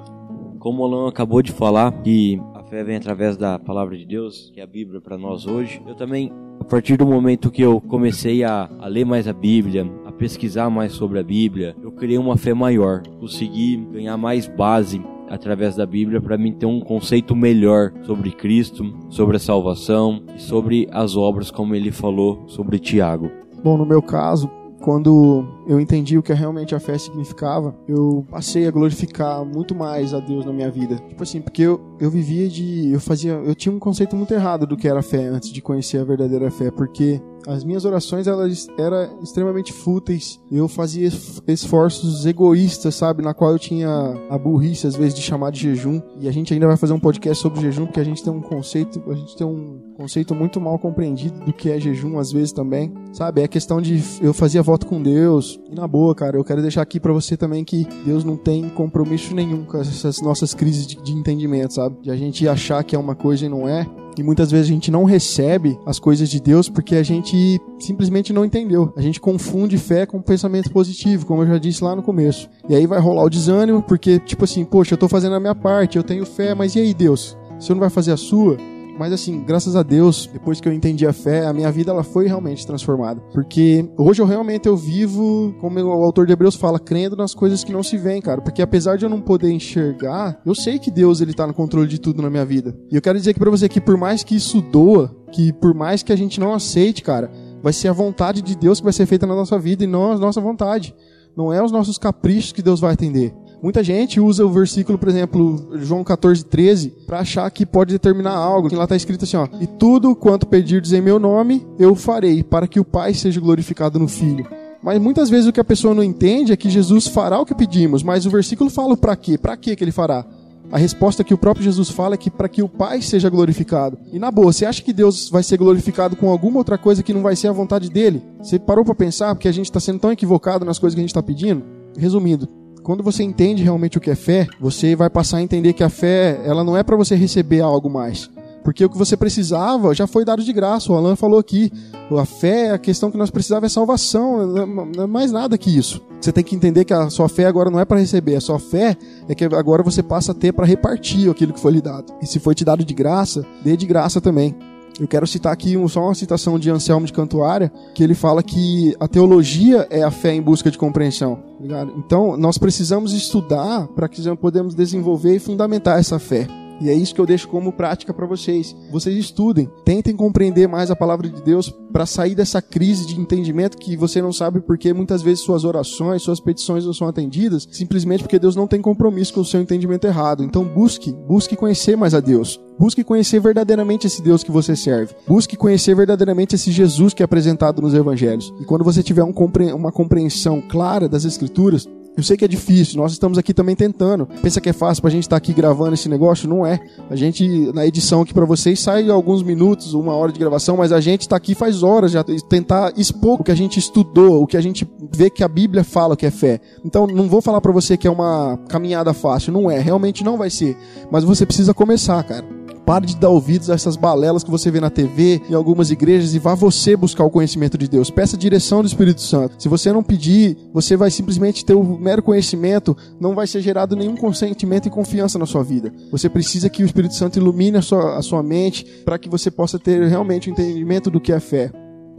Como 0.59 0.82
o 0.82 0.86
Alan 0.86 1.09
acabou 1.09 1.41
de 1.41 1.51
falar, 1.51 1.91
que 2.01 2.41
a 2.53 2.63
fé 2.63 2.84
vem 2.84 2.97
através 2.97 3.38
da 3.38 3.57
palavra 3.57 3.97
de 3.97 4.05
Deus, 4.05 4.51
que 4.53 4.59
é 4.59 4.63
a 4.63 4.67
Bíblia 4.67 4.99
para 4.99 5.17
nós 5.17 5.45
hoje, 5.45 5.82
eu 5.88 5.95
também, 5.95 6.32
a 6.59 6.65
partir 6.65 6.97
do 6.97 7.05
momento 7.05 7.49
que 7.49 7.61
eu 7.61 7.80
comecei 7.80 8.43
a, 8.43 8.69
a 8.80 8.88
ler 8.88 9.05
mais 9.05 9.27
a 9.27 9.34
Bíblia, 9.34 9.89
pesquisar 10.20 10.70
mais 10.70 10.91
sobre 10.91 11.17
a 11.17 11.24
Bíblia, 11.24 11.74
eu 11.82 11.91
criei 11.93 12.17
uma 12.17 12.36
fé 12.36 12.53
maior, 12.53 13.01
consegui 13.20 13.78
ganhar 13.78 14.17
mais 14.17 14.47
base 14.47 15.01
através 15.30 15.76
da 15.76 15.86
Bíblia 15.86 16.20
para 16.20 16.38
mim 16.38 16.51
ter 16.51 16.65
um 16.65 16.82
conceito 16.82 17.36
melhor 17.36 17.93
sobre 18.03 18.32
Cristo, 18.32 18.93
sobre 19.09 19.38
a 19.38 19.39
salvação 19.39 20.22
e 20.36 20.41
sobre 20.41 20.88
as 20.91 21.15
obras 21.15 21.49
como 21.49 21.74
ele 21.74 21.91
falou 21.91 22.43
sobre 22.47 22.80
Tiago. 22.80 23.32
Bom, 23.63 23.78
no 23.78 23.86
meu 23.86 24.01
caso, 24.01 24.49
quando 24.82 25.45
eu 25.70 25.80
entendi 25.80 26.17
o 26.17 26.24
que 26.24 26.34
realmente 26.34 26.74
a 26.74 26.80
fé 26.80 26.97
significava, 26.97 27.76
eu 27.88 28.26
passei 28.28 28.67
a 28.67 28.72
glorificar 28.72 29.45
muito 29.45 29.76
mais 29.76 30.15
a 30.15 30.20
Deus 30.20 30.43
na 30.43 30.51
minha 30.51 30.72
vida. 30.72 30.95
Tipo 31.07 31.22
assim, 31.22 31.39
porque 31.39 31.61
eu, 31.61 31.80
eu 31.99 32.09
vivia 32.09 32.49
de. 32.49 32.91
Eu 32.91 32.99
fazia. 32.99 33.34
Eu 33.34 33.53
tinha 33.53 33.72
um 33.72 33.78
conceito 33.78 34.15
muito 34.15 34.34
errado 34.34 34.65
do 34.65 34.76
que 34.76 34.88
era 34.88 35.03
fé 35.03 35.28
antes 35.28 35.51
de 35.53 35.61
conhecer 35.61 35.99
a 35.99 36.03
verdadeira 36.03 36.49
fé, 36.49 36.72
porque 36.72 37.22
as 37.47 37.63
minhas 37.63 37.86
orações 37.86 38.28
elas 38.28 38.67
eram 38.78 39.22
extremamente 39.22 39.72
fúteis. 39.72 40.39
Eu 40.51 40.67
fazia 40.67 41.09
esforços 41.47 42.26
egoístas, 42.26 42.95
sabe? 42.95 43.24
Na 43.24 43.34
qual 43.34 43.51
eu 43.51 43.59
tinha 43.59 43.89
a 44.30 44.38
burrice, 44.38 44.88
às 44.88 44.95
vezes, 44.95 45.13
de 45.13 45.22
chamar 45.22 45.51
de 45.51 45.59
jejum. 45.61 46.01
E 46.20 46.28
a 46.28 46.32
gente 46.32 46.53
ainda 46.53 46.67
vai 46.67 46.78
fazer 46.78 46.93
um 46.93 46.99
podcast 46.99 47.41
sobre 47.41 47.61
jejum, 47.61 47.86
porque 47.86 47.99
a 47.99 48.03
gente 48.03 48.24
tem 48.24 48.32
um 48.32 48.41
conceito, 48.41 49.01
a 49.09 49.15
gente 49.15 49.36
tem 49.36 49.45
um 49.45 49.80
conceito 49.95 50.34
muito 50.36 50.59
mal 50.59 50.78
compreendido 50.78 51.39
do 51.41 51.53
que 51.53 51.70
é 51.72 51.80
jejum, 51.80 52.20
às 52.20 52.32
vezes 52.32 52.51
também. 52.51 52.93
Sabe? 53.13 53.41
É 53.41 53.47
questão 53.47 53.82
de 53.82 54.01
eu 54.22 54.34
fazia 54.34 54.61
voto 54.61 54.86
com 54.86 55.01
Deus. 55.01 55.59
E 55.68 55.76
na 55.76 55.88
boa, 55.88 56.16
cara, 56.16 56.38
eu 56.38 56.43
quero 56.43 56.62
deixar 56.62 56.82
aqui 56.82 56.99
para 56.99 57.14
você 57.14 57.38
também 57.38 57.64
que 57.64 57.88
Deus 58.05 58.24
não 58.24 58.36
tem 58.36 58.68
compromisso 58.70 59.34
nenhum 59.36 59.64
com 59.64 59.78
essas 59.78 60.22
nossas 60.22 60.53
crises 60.53 60.86
de, 60.86 60.95
de 61.01 61.12
entendimento, 61.12 61.74
sabe? 61.74 61.97
De 62.01 62.12
a 62.12 62.16
gente 62.16 62.47
achar 62.47 62.84
que 62.84 62.95
é 62.95 62.99
uma 62.99 63.16
coisa 63.16 63.45
e 63.45 63.49
não 63.49 63.68
é. 63.68 63.86
E 64.18 64.24
muitas 64.24 64.51
vezes 64.51 64.68
a 64.68 64.74
gente 64.74 64.91
não 64.91 65.03
recebe 65.03 65.80
as 65.86 65.99
coisas 65.99 66.30
de 66.30 66.41
Deus 66.41 66.68
porque 66.68 66.95
a 66.95 67.03
gente 67.03 67.62
simplesmente 67.80 68.34
não 68.34 68.43
entendeu. 68.43 68.91
A 68.97 69.01
gente 69.01 69.22
confunde 69.22 69.78
fé 69.78 70.05
com 70.05 70.22
pensamento 70.22 70.72
positivo, 70.72 71.26
como 71.26 71.43
eu 71.43 71.47
já 71.47 71.57
disse 71.57 71.84
lá 71.84 71.95
no 71.95 72.03
começo. 72.03 72.49
E 72.68 72.76
aí 72.76 72.86
vai 72.86 72.99
rolar 72.99 73.24
o 73.24 73.30
desânimo, 73.30 73.82
porque, 73.82 74.20
tipo 74.20 74.43
assim, 74.43 74.66
poxa, 74.66 74.95
eu 74.95 74.97
tô 74.97 75.07
fazendo 75.07 75.36
a 75.36 75.39
minha 75.39 75.55
parte, 75.55 75.97
eu 75.97 76.03
tenho 76.03 76.26
fé, 76.26 76.53
mas 76.53 76.76
e 76.76 76.80
aí, 76.80 76.93
Deus? 76.93 77.38
Você 77.60 77.74
não 77.74 77.80
vai 77.80 77.89
fazer 77.89 78.12
a 78.12 78.18
sua? 78.18 78.57
Mas 79.00 79.14
assim, 79.14 79.45
graças 79.45 79.78
a 79.78 79.82
Deus, 79.82 80.30
depois 80.32 80.60
que 80.60 80.68
eu 80.68 80.74
entendi 80.74 81.08
a 81.08 81.14
fé, 81.14 81.47
a 81.47 81.54
minha 81.54 81.72
vida 81.72 81.89
ela 81.89 82.04
foi 82.04 82.28
realmente 82.28 82.68
transformada. 82.68 83.22
Porque 83.34 83.89
hoje 83.97 84.22
eu 84.22 84.26
realmente 84.26 84.68
eu 84.68 84.76
vivo, 84.76 85.56
como 85.62 85.80
o 85.80 86.04
autor 86.04 86.28
de 86.28 86.34
Hebreus 86.34 86.56
fala, 86.56 86.78
crendo 86.78 87.16
nas 87.16 87.34
coisas 87.34 87.64
que 87.64 87.72
não 87.72 87.82
se 87.82 87.95
veem, 87.97 88.22
cara. 88.22 88.41
Porque 88.41 88.62
apesar 88.62 88.97
de 88.97 89.06
eu 89.06 89.10
não 89.10 89.22
poder 89.22 89.54
enxergar, 89.54 90.41
eu 90.45 90.54
sei 90.54 90.78
que 90.78 90.91
Deus 90.91 91.22
ele 91.22 91.34
tá 91.34 91.47
no 91.47 91.54
controle 91.54 91.88
de 91.88 91.97
tudo 91.97 92.22
na 92.22 92.30
minha 92.30 92.43
vida. 92.43 92.78
E 92.91 92.95
eu 92.97 93.02
quero 93.02 93.18
dizer 93.18 93.32
aqui 93.32 93.39
para 93.39 93.50
você 93.50 93.70
que 93.70 93.80
por 93.80 93.95
mais 93.95 94.22
que 94.22 94.36
isso 94.36 94.62
doa, 94.62 95.16
que 95.32 95.54
por 95.54 95.74
mais 95.74 96.04
que 96.04 96.12
a 96.12 96.18
gente 96.18 96.38
não 96.38 96.54
aceite, 96.54 97.02
cara, 97.02 97.32
vai 97.64 97.72
ser 97.72 97.88
a 97.88 97.93
vontade 97.93 98.41
de 98.41 98.54
Deus 98.54 98.80
que 98.80 98.84
vai 98.84 98.91
ser 98.91 99.06
feita 99.06 99.26
na 99.26 99.34
nossa 99.34 99.58
vida 99.58 99.82
e 99.82 99.88
não 99.88 100.12
a 100.12 100.18
nossa 100.18 100.41
vontade. 100.41 100.93
Não 101.38 101.54
é 101.54 101.64
os 101.64 101.72
nossos 101.72 101.97
caprichos 101.97 102.52
que 102.52 102.62
Deus 102.62 102.82
vai 102.82 102.95
atender. 102.95 103.34
Muita 103.62 103.84
gente 103.84 104.22
usa 104.22 104.45
o 104.45 104.49
versículo, 104.49 104.97
por 104.97 105.10
exemplo, 105.10 105.70
João 105.80 106.03
14, 106.03 106.45
13, 106.45 106.89
para 107.05 107.20
achar 107.20 107.49
que 107.51 107.66
pode 107.66 107.91
determinar 107.91 108.34
algo. 108.34 108.70
Que 108.70 108.76
lá 108.76 108.86
está 108.86 108.95
escrito 108.95 109.26
assim, 109.26 109.36
ó: 109.36 109.47
E 109.60 109.68
tudo 109.68 110.16
quanto 110.16 110.47
pedirdes 110.47 110.93
em 110.93 111.01
meu 111.01 111.20
nome, 111.20 111.66
eu 111.78 111.93
farei, 111.93 112.41
para 112.41 112.68
que 112.68 112.80
o 112.80 112.86
Pai 112.86 113.14
seja 113.14 113.41
glorificado 113.41 113.99
no 113.99 114.07
Filho. 114.07 114.47
Mas 114.82 114.99
muitas 114.99 115.30
vezes 115.30 115.47
o 115.47 115.51
que 115.51 115.60
a 115.60 115.66
pessoa 115.66 115.93
não 115.93 116.03
entende 116.03 116.53
é 116.53 116.57
que 116.57 116.70
Jesus 116.70 117.07
fará 117.07 117.38
o 117.39 117.45
que 117.45 117.53
pedimos, 117.53 118.01
mas 118.01 118.26
o 118.26 118.30
versículo 118.30 118.70
fala 118.70 118.95
para 118.95 119.16
quê? 119.16 119.38
Para 119.38 119.57
que 119.57 119.76
ele 119.78 119.91
fará? 119.91 120.26
A 120.72 120.78
resposta 120.78 121.24
que 121.24 121.34
o 121.34 121.38
próprio 121.38 121.64
Jesus 121.64 121.89
fala 121.89 122.14
é 122.14 122.18
que 122.18 122.30
para 122.30 122.47
que 122.47 122.62
o 122.62 122.70
Pai 122.70 123.01
seja 123.01 123.30
glorificado. 123.30 123.97
E 124.14 124.20
na 124.20 124.30
boa, 124.32 124.53
você 124.53 124.66
acha 124.66 124.84
que 124.84 124.93
Deus 124.93 125.28
vai 125.28 125.41
ser 125.41 125.57
glorificado 125.57 126.16
com 126.16 126.30
alguma 126.30 126.60
outra 126.60 126.78
coisa 126.78 127.01
que 127.01 127.14
não 127.14 127.24
vai 127.24 127.36
ser 127.36 127.47
a 127.47 127.51
vontade 127.51 127.89
dele? 127.89 128.22
Você 128.41 128.60
parou 128.60 128.86
para 128.86 128.93
pensar 128.93 129.34
porque 129.34 129.47
a 129.47 129.51
gente 129.51 129.66
está 129.66 129.80
sendo 129.80 129.99
tão 129.99 130.12
equivocado 130.12 130.64
nas 130.64 130.78
coisas 130.78 130.93
que 130.93 131.01
a 131.01 131.03
gente 131.03 131.10
está 131.10 131.24
pedindo? 131.24 131.64
Resumindo, 131.97 132.47
quando 132.89 133.03
você 133.03 133.21
entende 133.21 133.61
realmente 133.61 133.99
o 133.99 134.01
que 134.01 134.09
é 134.09 134.15
fé, 134.15 134.47
você 134.59 134.95
vai 134.95 135.11
passar 135.11 135.37
a 135.37 135.43
entender 135.43 135.73
que 135.73 135.83
a 135.83 135.89
fé, 135.89 136.41
ela 136.43 136.63
não 136.63 136.75
é 136.75 136.81
para 136.81 136.95
você 136.95 137.13
receber 137.13 137.61
algo 137.61 137.87
mais. 137.87 138.27
Porque 138.63 138.83
o 138.83 138.89
que 138.89 138.97
você 138.97 139.15
precisava 139.15 139.93
já 139.93 140.07
foi 140.07 140.25
dado 140.25 140.43
de 140.43 140.51
graça. 140.51 140.91
O 140.91 140.95
Alan 140.95 141.15
falou 141.15 141.37
aqui. 141.37 141.71
A 142.09 142.25
fé, 142.25 142.71
a 142.71 142.79
questão 142.79 143.11
que 143.11 143.17
nós 143.17 143.29
precisávamos 143.29 143.71
é 143.71 143.75
salvação. 143.75 144.43
Não 144.47 145.03
é 145.03 145.05
mais 145.05 145.31
nada 145.31 145.55
que 145.55 145.69
isso. 145.69 146.01
Você 146.19 146.31
tem 146.31 146.43
que 146.43 146.55
entender 146.55 146.83
que 146.83 146.91
a 146.91 147.11
sua 147.11 147.29
fé 147.29 147.45
agora 147.45 147.69
não 147.69 147.79
é 147.79 147.85
para 147.85 147.99
receber. 147.99 148.35
A 148.35 148.41
sua 148.41 148.57
fé 148.57 148.97
é 149.27 149.35
que 149.35 149.45
agora 149.45 149.83
você 149.83 150.01
passa 150.01 150.31
a 150.31 150.35
ter 150.35 150.51
para 150.51 150.65
repartir 150.65 151.29
aquilo 151.29 151.53
que 151.53 151.59
foi 151.59 151.73
lhe 151.73 151.81
dado. 151.81 152.11
E 152.23 152.25
se 152.25 152.39
foi 152.39 152.55
te 152.55 152.65
dado 152.65 152.83
de 152.83 152.93
graça, 152.95 153.45
dê 153.63 153.77
de 153.77 153.85
graça 153.85 154.19
também. 154.19 154.55
Eu 155.00 155.08
quero 155.08 155.26
citar 155.26 155.54
aqui 155.54 155.76
só 155.88 156.02
uma 156.04 156.16
citação 156.16 156.60
de 156.60 156.70
Anselmo 156.70 157.06
de 157.06 157.14
Cantuária, 157.14 157.72
que 157.95 158.04
ele 158.04 158.14
fala 158.14 158.43
que 158.43 158.93
a 159.00 159.08
teologia 159.08 159.88
é 159.89 160.04
a 160.04 160.12
fé 160.12 160.34
em 160.34 160.41
busca 160.41 160.70
de 160.70 160.78
compreensão. 160.78 161.39
Ligado? 161.60 161.93
Então, 161.97 162.36
nós 162.36 162.58
precisamos 162.58 163.14
estudar 163.14 163.88
para 163.88 164.10
que 164.10 164.22
podemos 164.36 164.76
desenvolver 164.76 165.36
e 165.36 165.39
fundamentar 165.39 166.00
essa 166.00 166.20
fé. 166.20 166.47
E 166.82 166.89
é 166.89 166.93
isso 166.93 167.13
que 167.13 167.21
eu 167.21 167.25
deixo 167.25 167.47
como 167.47 167.71
prática 167.71 168.13
para 168.13 168.25
vocês. 168.25 168.75
Vocês 168.91 169.17
estudem, 169.17 169.69
tentem 169.84 170.15
compreender 170.15 170.67
mais 170.67 170.89
a 170.89 170.95
palavra 170.95 171.30
de 171.30 171.41
Deus 171.41 171.73
para 171.91 172.05
sair 172.05 172.36
dessa 172.36 172.61
crise 172.61 173.05
de 173.05 173.19
entendimento 173.19 173.77
que 173.77 173.97
você 173.97 174.21
não 174.21 174.32
sabe 174.32 174.59
porque 174.61 174.93
muitas 174.93 175.21
vezes 175.21 175.43
suas 175.43 175.63
orações, 175.63 176.21
suas 176.21 176.39
petições 176.39 176.86
não 176.86 176.93
são 176.93 177.07
atendidas, 177.07 177.67
simplesmente 177.71 178.23
porque 178.23 178.39
Deus 178.39 178.55
não 178.55 178.67
tem 178.67 178.82
compromisso 178.82 179.34
com 179.34 179.41
o 179.41 179.45
seu 179.45 179.61
entendimento 179.61 180.05
errado. 180.05 180.43
Então 180.43 180.63
busque, 180.63 181.11
busque 181.27 181.55
conhecer 181.55 181.95
mais 181.95 182.13
a 182.13 182.19
Deus. 182.19 182.59
Busque 182.80 183.03
conhecer 183.03 183.41
verdadeiramente 183.41 184.07
esse 184.07 184.21
Deus 184.21 184.41
que 184.41 184.51
você 184.51 184.73
serve. 184.73 185.13
Busque 185.27 185.57
conhecer 185.57 185.93
verdadeiramente 185.93 186.55
esse 186.55 186.71
Jesus 186.71 187.13
que 187.13 187.21
é 187.21 187.25
apresentado 187.25 187.82
nos 187.82 187.93
evangelhos. 187.93 188.53
E 188.61 188.63
quando 188.63 188.86
você 188.86 189.03
tiver 189.03 189.23
um 189.23 189.34
uma 189.75 189.91
compreensão 189.91 190.61
clara 190.61 191.09
das 191.09 191.25
escrituras, 191.25 191.88
eu 192.18 192.24
sei 192.24 192.36
que 192.36 192.43
é 192.43 192.47
difícil, 192.47 192.97
nós 192.97 193.14
estamos 193.14 193.38
aqui 193.38 193.53
também 193.53 193.76
tentando. 193.76 194.28
Pensa 194.41 194.60
que 194.60 194.70
é 194.70 194.74
fácil 194.74 195.01
pra 195.01 195.10
gente 195.10 195.24
estar 195.24 195.38
aqui 195.38 195.53
gravando 195.53 195.93
esse 195.93 196.10
negócio? 196.10 196.49
Não 196.49 196.66
é. 196.66 196.80
A 197.10 197.16
gente, 197.16 197.72
na 197.74 197.86
edição 197.86 198.22
aqui 198.22 198.34
para 198.34 198.45
vocês, 198.45 198.80
sai 198.80 199.10
alguns 199.10 199.41
minutos, 199.41 199.93
uma 199.93 200.14
hora 200.14 200.32
de 200.32 200.39
gravação, 200.39 200.76
mas 200.78 200.91
a 200.91 200.99
gente 200.99 201.22
está 201.22 201.38
aqui 201.38 201.55
faz 201.55 201.82
horas 201.82 202.12
já 202.12 202.24
tentar 202.24 202.93
expor 202.97 203.39
o 203.39 203.43
que 203.43 203.51
a 203.51 203.55
gente 203.55 203.80
estudou, 203.80 204.43
o 204.43 204.47
que 204.47 204.57
a 204.57 204.62
gente 204.62 204.88
vê 205.16 205.30
que 205.30 205.43
a 205.43 205.47
Bíblia 205.47 205.84
fala 205.84 206.18
que 206.18 206.26
é 206.26 206.32
fé. 206.32 206.60
Então, 206.84 207.07
não 207.07 207.30
vou 207.30 207.41
falar 207.41 207.62
para 207.62 207.72
você 207.72 207.95
que 207.95 208.07
é 208.07 208.12
uma 208.12 208.57
caminhada 208.68 209.14
fácil, 209.14 209.53
não 209.53 209.72
é. 209.72 209.80
Realmente 209.80 210.24
não 210.24 210.38
vai 210.38 210.49
ser. 210.49 210.76
Mas 211.10 211.24
você 211.24 211.45
precisa 211.45 211.74
começar, 211.74 212.22
cara. 212.24 212.59
Pare 212.89 213.05
de 213.05 213.17
dar 213.17 213.29
ouvidos 213.29 213.69
a 213.69 213.75
essas 213.75 213.95
balelas 213.95 214.43
que 214.43 214.49
você 214.49 214.71
vê 214.71 214.79
na 214.79 214.89
TV, 214.89 215.43
em 215.47 215.53
algumas 215.53 215.91
igrejas, 215.91 216.33
e 216.33 216.39
vá 216.39 216.55
você 216.55 216.95
buscar 216.95 217.23
o 217.23 217.29
conhecimento 217.29 217.77
de 217.77 217.87
Deus. 217.87 218.09
Peça 218.09 218.35
a 218.35 218.39
direção 218.39 218.81
do 218.81 218.87
Espírito 218.87 219.21
Santo. 219.21 219.61
Se 219.61 219.69
você 219.69 219.93
não 219.93 220.01
pedir, 220.01 220.57
você 220.73 220.97
vai 220.97 221.11
simplesmente 221.11 221.63
ter 221.63 221.75
o 221.75 221.83
mero 221.83 222.23
conhecimento, 222.23 222.97
não 223.21 223.35
vai 223.35 223.45
ser 223.45 223.61
gerado 223.61 223.95
nenhum 223.95 224.17
consentimento 224.17 224.87
e 224.87 224.89
confiança 224.89 225.37
na 225.37 225.45
sua 225.45 225.63
vida. 225.63 225.93
Você 226.11 226.27
precisa 226.27 226.67
que 226.67 226.81
o 226.81 226.85
Espírito 226.87 227.13
Santo 227.13 227.37
ilumine 227.37 227.77
a 227.77 227.83
sua, 227.83 228.17
a 228.17 228.23
sua 228.23 228.41
mente 228.41 228.83
para 229.05 229.19
que 229.19 229.29
você 229.29 229.51
possa 229.51 229.77
ter 229.77 230.01
realmente 230.07 230.49
o 230.49 230.51
um 230.51 230.53
entendimento 230.53 231.11
do 231.11 231.21
que 231.21 231.31
é 231.31 231.39
fé. 231.39 231.71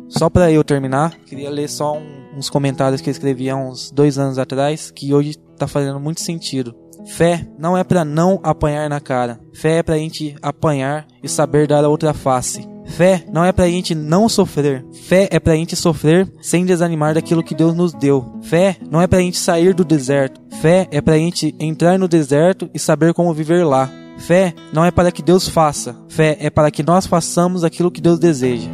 Só 0.07 0.31
para 0.31 0.53
eu 0.53 0.63
terminar, 0.63 1.19
queria 1.27 1.51
ler 1.51 1.69
só 1.69 1.99
um, 1.99 2.39
uns 2.39 2.49
comentários 2.49 3.01
que 3.01 3.11
eu 3.11 3.13
escrevi 3.13 3.51
há 3.51 3.57
uns 3.57 3.91
dois 3.91 4.19
anos 4.19 4.39
atrás, 4.39 4.93
que 4.93 5.13
hoje 5.13 5.31
está 5.31 5.67
fazendo 5.67 5.99
muito 5.99 6.21
sentido. 6.21 6.77
Fé 7.07 7.47
não 7.59 7.77
é 7.77 7.85
para 7.85 8.05
não 8.05 8.41
apanhar 8.43 8.89
na 8.89 9.01
cara. 9.01 9.41
Fé 9.53 9.79
é 9.79 9.83
pra 9.83 9.99
gente 9.99 10.35
apanhar 10.43 11.07
e 11.23 11.29
saber 11.29 11.67
dar 11.67 11.85
a 11.85 11.89
outra 11.89 12.13
face. 12.13 12.69
Fé 12.87 13.25
não 13.33 13.45
é 13.45 13.53
pra 13.53 13.69
gente 13.69 13.95
não 13.95 14.29
sofrer. 14.29 14.85
Fé 14.93 15.29
é 15.31 15.39
pra 15.39 15.55
gente 15.55 15.77
sofrer 15.77 16.31
sem 16.41 16.65
desanimar 16.65 17.15
daquilo 17.15 17.43
que 17.43 17.55
Deus 17.55 17.75
nos 17.75 17.93
deu. 17.93 18.39
Fé 18.43 18.77
não 18.91 19.01
é 19.01 19.07
pra 19.07 19.21
gente 19.21 19.39
sair 19.39 19.75
do 19.75 19.85
deserto. 19.85 20.41
Fé 20.61 20.89
é 20.91 21.01
pra 21.01 21.17
gente 21.17 21.55
entrar 21.59 21.99
no 21.99 22.09
deserto 22.09 22.69
e 22.75 22.79
saber 22.79 23.15
como 23.15 23.33
viver 23.33 23.65
lá. 23.65 23.91
Fé 24.19 24.53
não 24.73 24.85
é 24.85 24.91
para 24.91 25.11
que 25.11 25.23
Deus 25.23 25.49
faça. 25.49 25.97
Fé 26.09 26.37
é 26.41 26.51
para 26.51 26.71
que 26.71 26.83
nós 26.83 27.07
façamos 27.07 27.65
aquilo 27.65 27.91
que 27.91 28.01
Deus 28.01 28.19
deseja. 28.19 28.69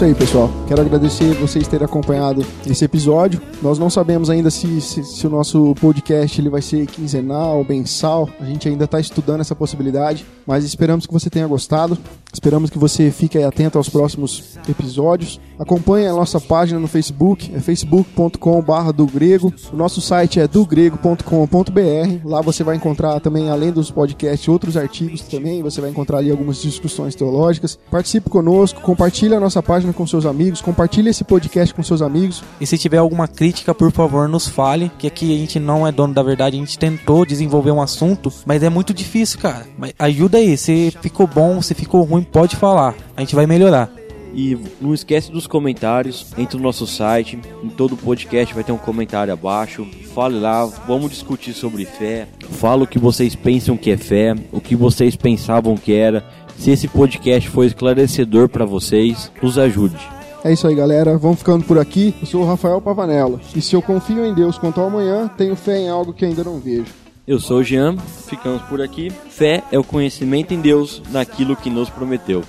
Isso 0.00 0.04
aí, 0.06 0.14
pessoal. 0.14 0.50
Quero 0.66 0.80
agradecer 0.80 1.34
vocês 1.34 1.68
terem 1.68 1.84
acompanhado 1.84 2.42
esse 2.66 2.82
episódio. 2.82 3.38
Nós 3.60 3.78
não 3.78 3.90
sabemos 3.90 4.30
ainda 4.30 4.50
se, 4.50 4.80
se, 4.80 5.04
se 5.04 5.26
o 5.26 5.30
nosso 5.30 5.74
podcast 5.74 6.40
ele 6.40 6.48
vai 6.48 6.62
ser 6.62 6.86
quinzenal, 6.86 7.62
mensal. 7.68 8.26
A 8.40 8.46
gente 8.46 8.66
ainda 8.66 8.86
está 8.86 8.98
estudando 8.98 9.42
essa 9.42 9.54
possibilidade, 9.54 10.24
mas 10.46 10.64
esperamos 10.64 11.06
que 11.06 11.12
você 11.12 11.28
tenha 11.28 11.46
gostado. 11.46 11.98
Esperamos 12.32 12.70
que 12.70 12.78
você 12.78 13.10
fique 13.10 13.42
atento 13.42 13.76
aos 13.78 13.88
próximos 13.88 14.58
episódios. 14.68 15.40
Acompanhe 15.58 16.06
a 16.06 16.12
nossa 16.12 16.40
página 16.40 16.80
no 16.80 16.88
Facebook, 16.88 17.52
é 17.54 17.60
facebook.com.br 17.60 18.92
do 18.94 19.06
grego. 19.06 19.52
O 19.72 19.76
nosso 19.76 20.00
site 20.00 20.40
é 20.40 20.48
dogrego.com.br. 20.48 22.24
Lá 22.24 22.40
você 22.40 22.64
vai 22.64 22.76
encontrar 22.76 23.20
também, 23.20 23.50
além 23.50 23.70
dos 23.70 23.90
podcasts, 23.90 24.48
outros 24.48 24.76
artigos 24.76 25.22
também. 25.22 25.62
Você 25.62 25.80
vai 25.80 25.90
encontrar 25.90 26.18
ali 26.18 26.30
algumas 26.30 26.62
discussões 26.62 27.14
teológicas. 27.14 27.78
Participe 27.90 28.30
conosco, 28.30 28.80
compartilhe 28.80 29.34
a 29.34 29.40
nossa 29.40 29.62
página 29.62 29.92
com 29.92 30.06
seus 30.06 30.24
amigos, 30.24 30.60
compartilhe 30.60 31.10
esse 31.10 31.24
podcast 31.24 31.74
com 31.74 31.82
seus 31.82 32.00
amigos. 32.00 32.42
E 32.60 32.66
se 32.66 32.78
tiver 32.78 32.98
alguma 32.98 33.28
crítica, 33.28 33.74
por 33.74 33.90
favor, 33.92 34.28
nos 34.28 34.48
fale, 34.48 34.90
que 34.98 35.06
aqui 35.06 35.34
a 35.34 35.38
gente 35.38 35.58
não 35.58 35.86
é 35.86 35.92
dono 35.92 36.14
da 36.14 36.22
verdade, 36.22 36.56
a 36.56 36.60
gente 36.60 36.78
tentou 36.78 37.26
desenvolver 37.26 37.70
um 37.70 37.82
assunto, 37.82 38.32
mas 38.46 38.62
é 38.62 38.70
muito 38.70 38.94
difícil, 38.94 39.38
cara. 39.38 39.66
Mas 39.76 39.92
ajuda 39.98 40.38
aí, 40.38 40.56
se 40.56 40.90
ficou 41.02 41.26
bom, 41.26 41.60
se 41.60 41.74
ficou 41.74 42.02
ruim, 42.02 42.19
pode 42.22 42.56
falar. 42.56 42.94
A 43.16 43.20
gente 43.20 43.34
vai 43.34 43.46
melhorar. 43.46 43.90
E 44.32 44.56
não 44.80 44.94
esquece 44.94 45.30
dos 45.30 45.46
comentários, 45.46 46.26
entre 46.38 46.56
no 46.56 46.62
nosso 46.62 46.86
site, 46.86 47.38
em 47.64 47.68
todo 47.68 47.96
podcast 47.96 48.54
vai 48.54 48.62
ter 48.62 48.72
um 48.72 48.78
comentário 48.78 49.32
abaixo. 49.32 49.86
Fale 50.14 50.38
lá, 50.38 50.64
vamos 50.86 51.10
discutir 51.10 51.52
sobre 51.52 51.84
fé. 51.84 52.28
Fala 52.52 52.84
o 52.84 52.86
que 52.86 52.98
vocês 52.98 53.34
pensam 53.34 53.76
que 53.76 53.90
é 53.90 53.96
fé, 53.96 54.34
o 54.52 54.60
que 54.60 54.76
vocês 54.76 55.16
pensavam 55.16 55.76
que 55.76 55.92
era. 55.92 56.24
Se 56.56 56.70
esse 56.70 56.86
podcast 56.86 57.48
foi 57.48 57.66
esclarecedor 57.66 58.48
para 58.48 58.64
vocês, 58.64 59.32
nos 59.42 59.58
ajude. 59.58 59.98
É 60.44 60.52
isso 60.52 60.66
aí, 60.66 60.74
galera. 60.74 61.18
Vamos 61.18 61.38
ficando 61.38 61.64
por 61.64 61.78
aqui. 61.78 62.14
Eu 62.20 62.26
sou 62.26 62.42
o 62.42 62.46
Rafael 62.46 62.80
Pavanello. 62.80 63.40
E 63.54 63.60
se 63.60 63.74
eu 63.74 63.82
confio 63.82 64.24
em 64.24 64.32
Deus 64.32 64.56
quanto 64.58 64.80
ao 64.80 64.86
amanhã, 64.86 65.28
tenho 65.28 65.56
fé 65.56 65.78
em 65.78 65.88
algo 65.88 66.12
que 66.12 66.24
ainda 66.24 66.44
não 66.44 66.58
vejo. 66.58 66.99
Eu 67.30 67.38
sou 67.38 67.58
o 67.58 67.62
Jean, 67.62 67.96
ficamos 68.26 68.60
por 68.62 68.82
aqui. 68.82 69.08
Fé 69.30 69.62
é 69.70 69.78
o 69.78 69.84
conhecimento 69.84 70.52
em 70.52 70.60
Deus 70.60 71.00
naquilo 71.12 71.54
que 71.54 71.70
nos 71.70 71.88
prometeu. 71.88 72.42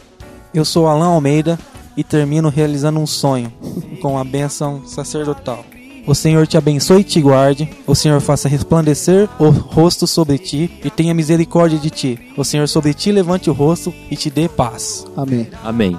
Eu 0.52 0.66
sou 0.66 0.88
Alan 0.88 1.10
Almeida 1.10 1.60
e 1.96 2.04
termino 2.04 2.50
realizando 2.50 3.00
um 3.00 3.06
sonho 3.06 3.54
com 4.02 4.18
a 4.18 4.24
bênção 4.24 4.82
sacerdotal. 4.88 5.64
O 6.08 6.16
Senhor 6.16 6.48
te 6.48 6.58
abençoe 6.58 7.02
e 7.02 7.04
te 7.04 7.22
guarde. 7.22 7.70
O 7.86 7.94
Senhor 7.94 8.20
faça 8.22 8.50
resplandecer 8.50 9.30
o 9.38 9.50
rosto 9.50 10.08
sobre 10.08 10.40
ti 10.40 10.80
e 10.84 10.90
tenha 10.90 11.14
misericórdia 11.14 11.78
de 11.78 11.92
ti. 11.92 12.20
O 12.36 12.44
Senhor 12.44 12.68
sobre 12.68 12.96
ti 12.96 13.12
levante 13.12 13.52
o 13.52 13.54
rosto 13.54 13.94
e 14.10 14.16
te 14.16 14.32
dê 14.32 14.50
paz. 14.50 15.06
Amém. 15.16 15.48
Amém. 15.64 15.96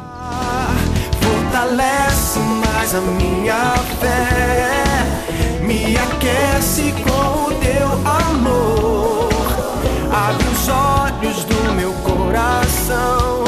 Fortalece 1.21 2.41
mais 2.67 2.93
a 2.97 3.01
minha 3.01 3.77
fé, 4.01 5.63
me 5.65 5.97
aquece 5.97 6.93
com 7.05 7.49
o 7.49 7.55
teu 7.61 7.87
amor, 8.05 8.32
abre 10.13 10.47
os 10.47 10.69
olhos 10.69 11.45
do 11.45 11.73
meu 11.73 11.93
coração. 12.05 13.43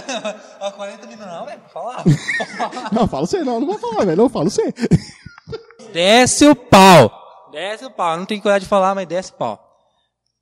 40 0.76 1.06
minutos 1.06 1.26
não, 1.26 1.46
velho. 1.46 1.60
Falar. 1.72 2.04
Não, 2.92 3.08
fala 3.08 3.26
você 3.26 3.42
não, 3.44 3.60
não 3.60 3.66
vou 3.66 3.78
falar, 3.78 4.04
velho. 4.04 4.16
Não, 4.16 4.28
fala 4.28 4.50
você. 4.50 4.72
Desce 5.92 6.46
o 6.46 6.54
pau. 6.54 7.10
Desce 7.52 7.84
o 7.84 7.90
pau. 7.90 8.16
Não 8.16 8.24
tem 8.24 8.40
coragem 8.40 8.64
de 8.64 8.68
falar, 8.68 8.94
mas 8.94 9.06
desce 9.06 9.30
o 9.32 9.34
pau. 9.34 9.60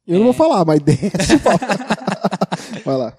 Eu 0.06 0.18
não 0.18 0.24
vou 0.24 0.32
falar, 0.32 0.64
mas 0.64 0.80
desce. 0.80 1.36
Vai 2.84 2.96
lá. 2.96 3.12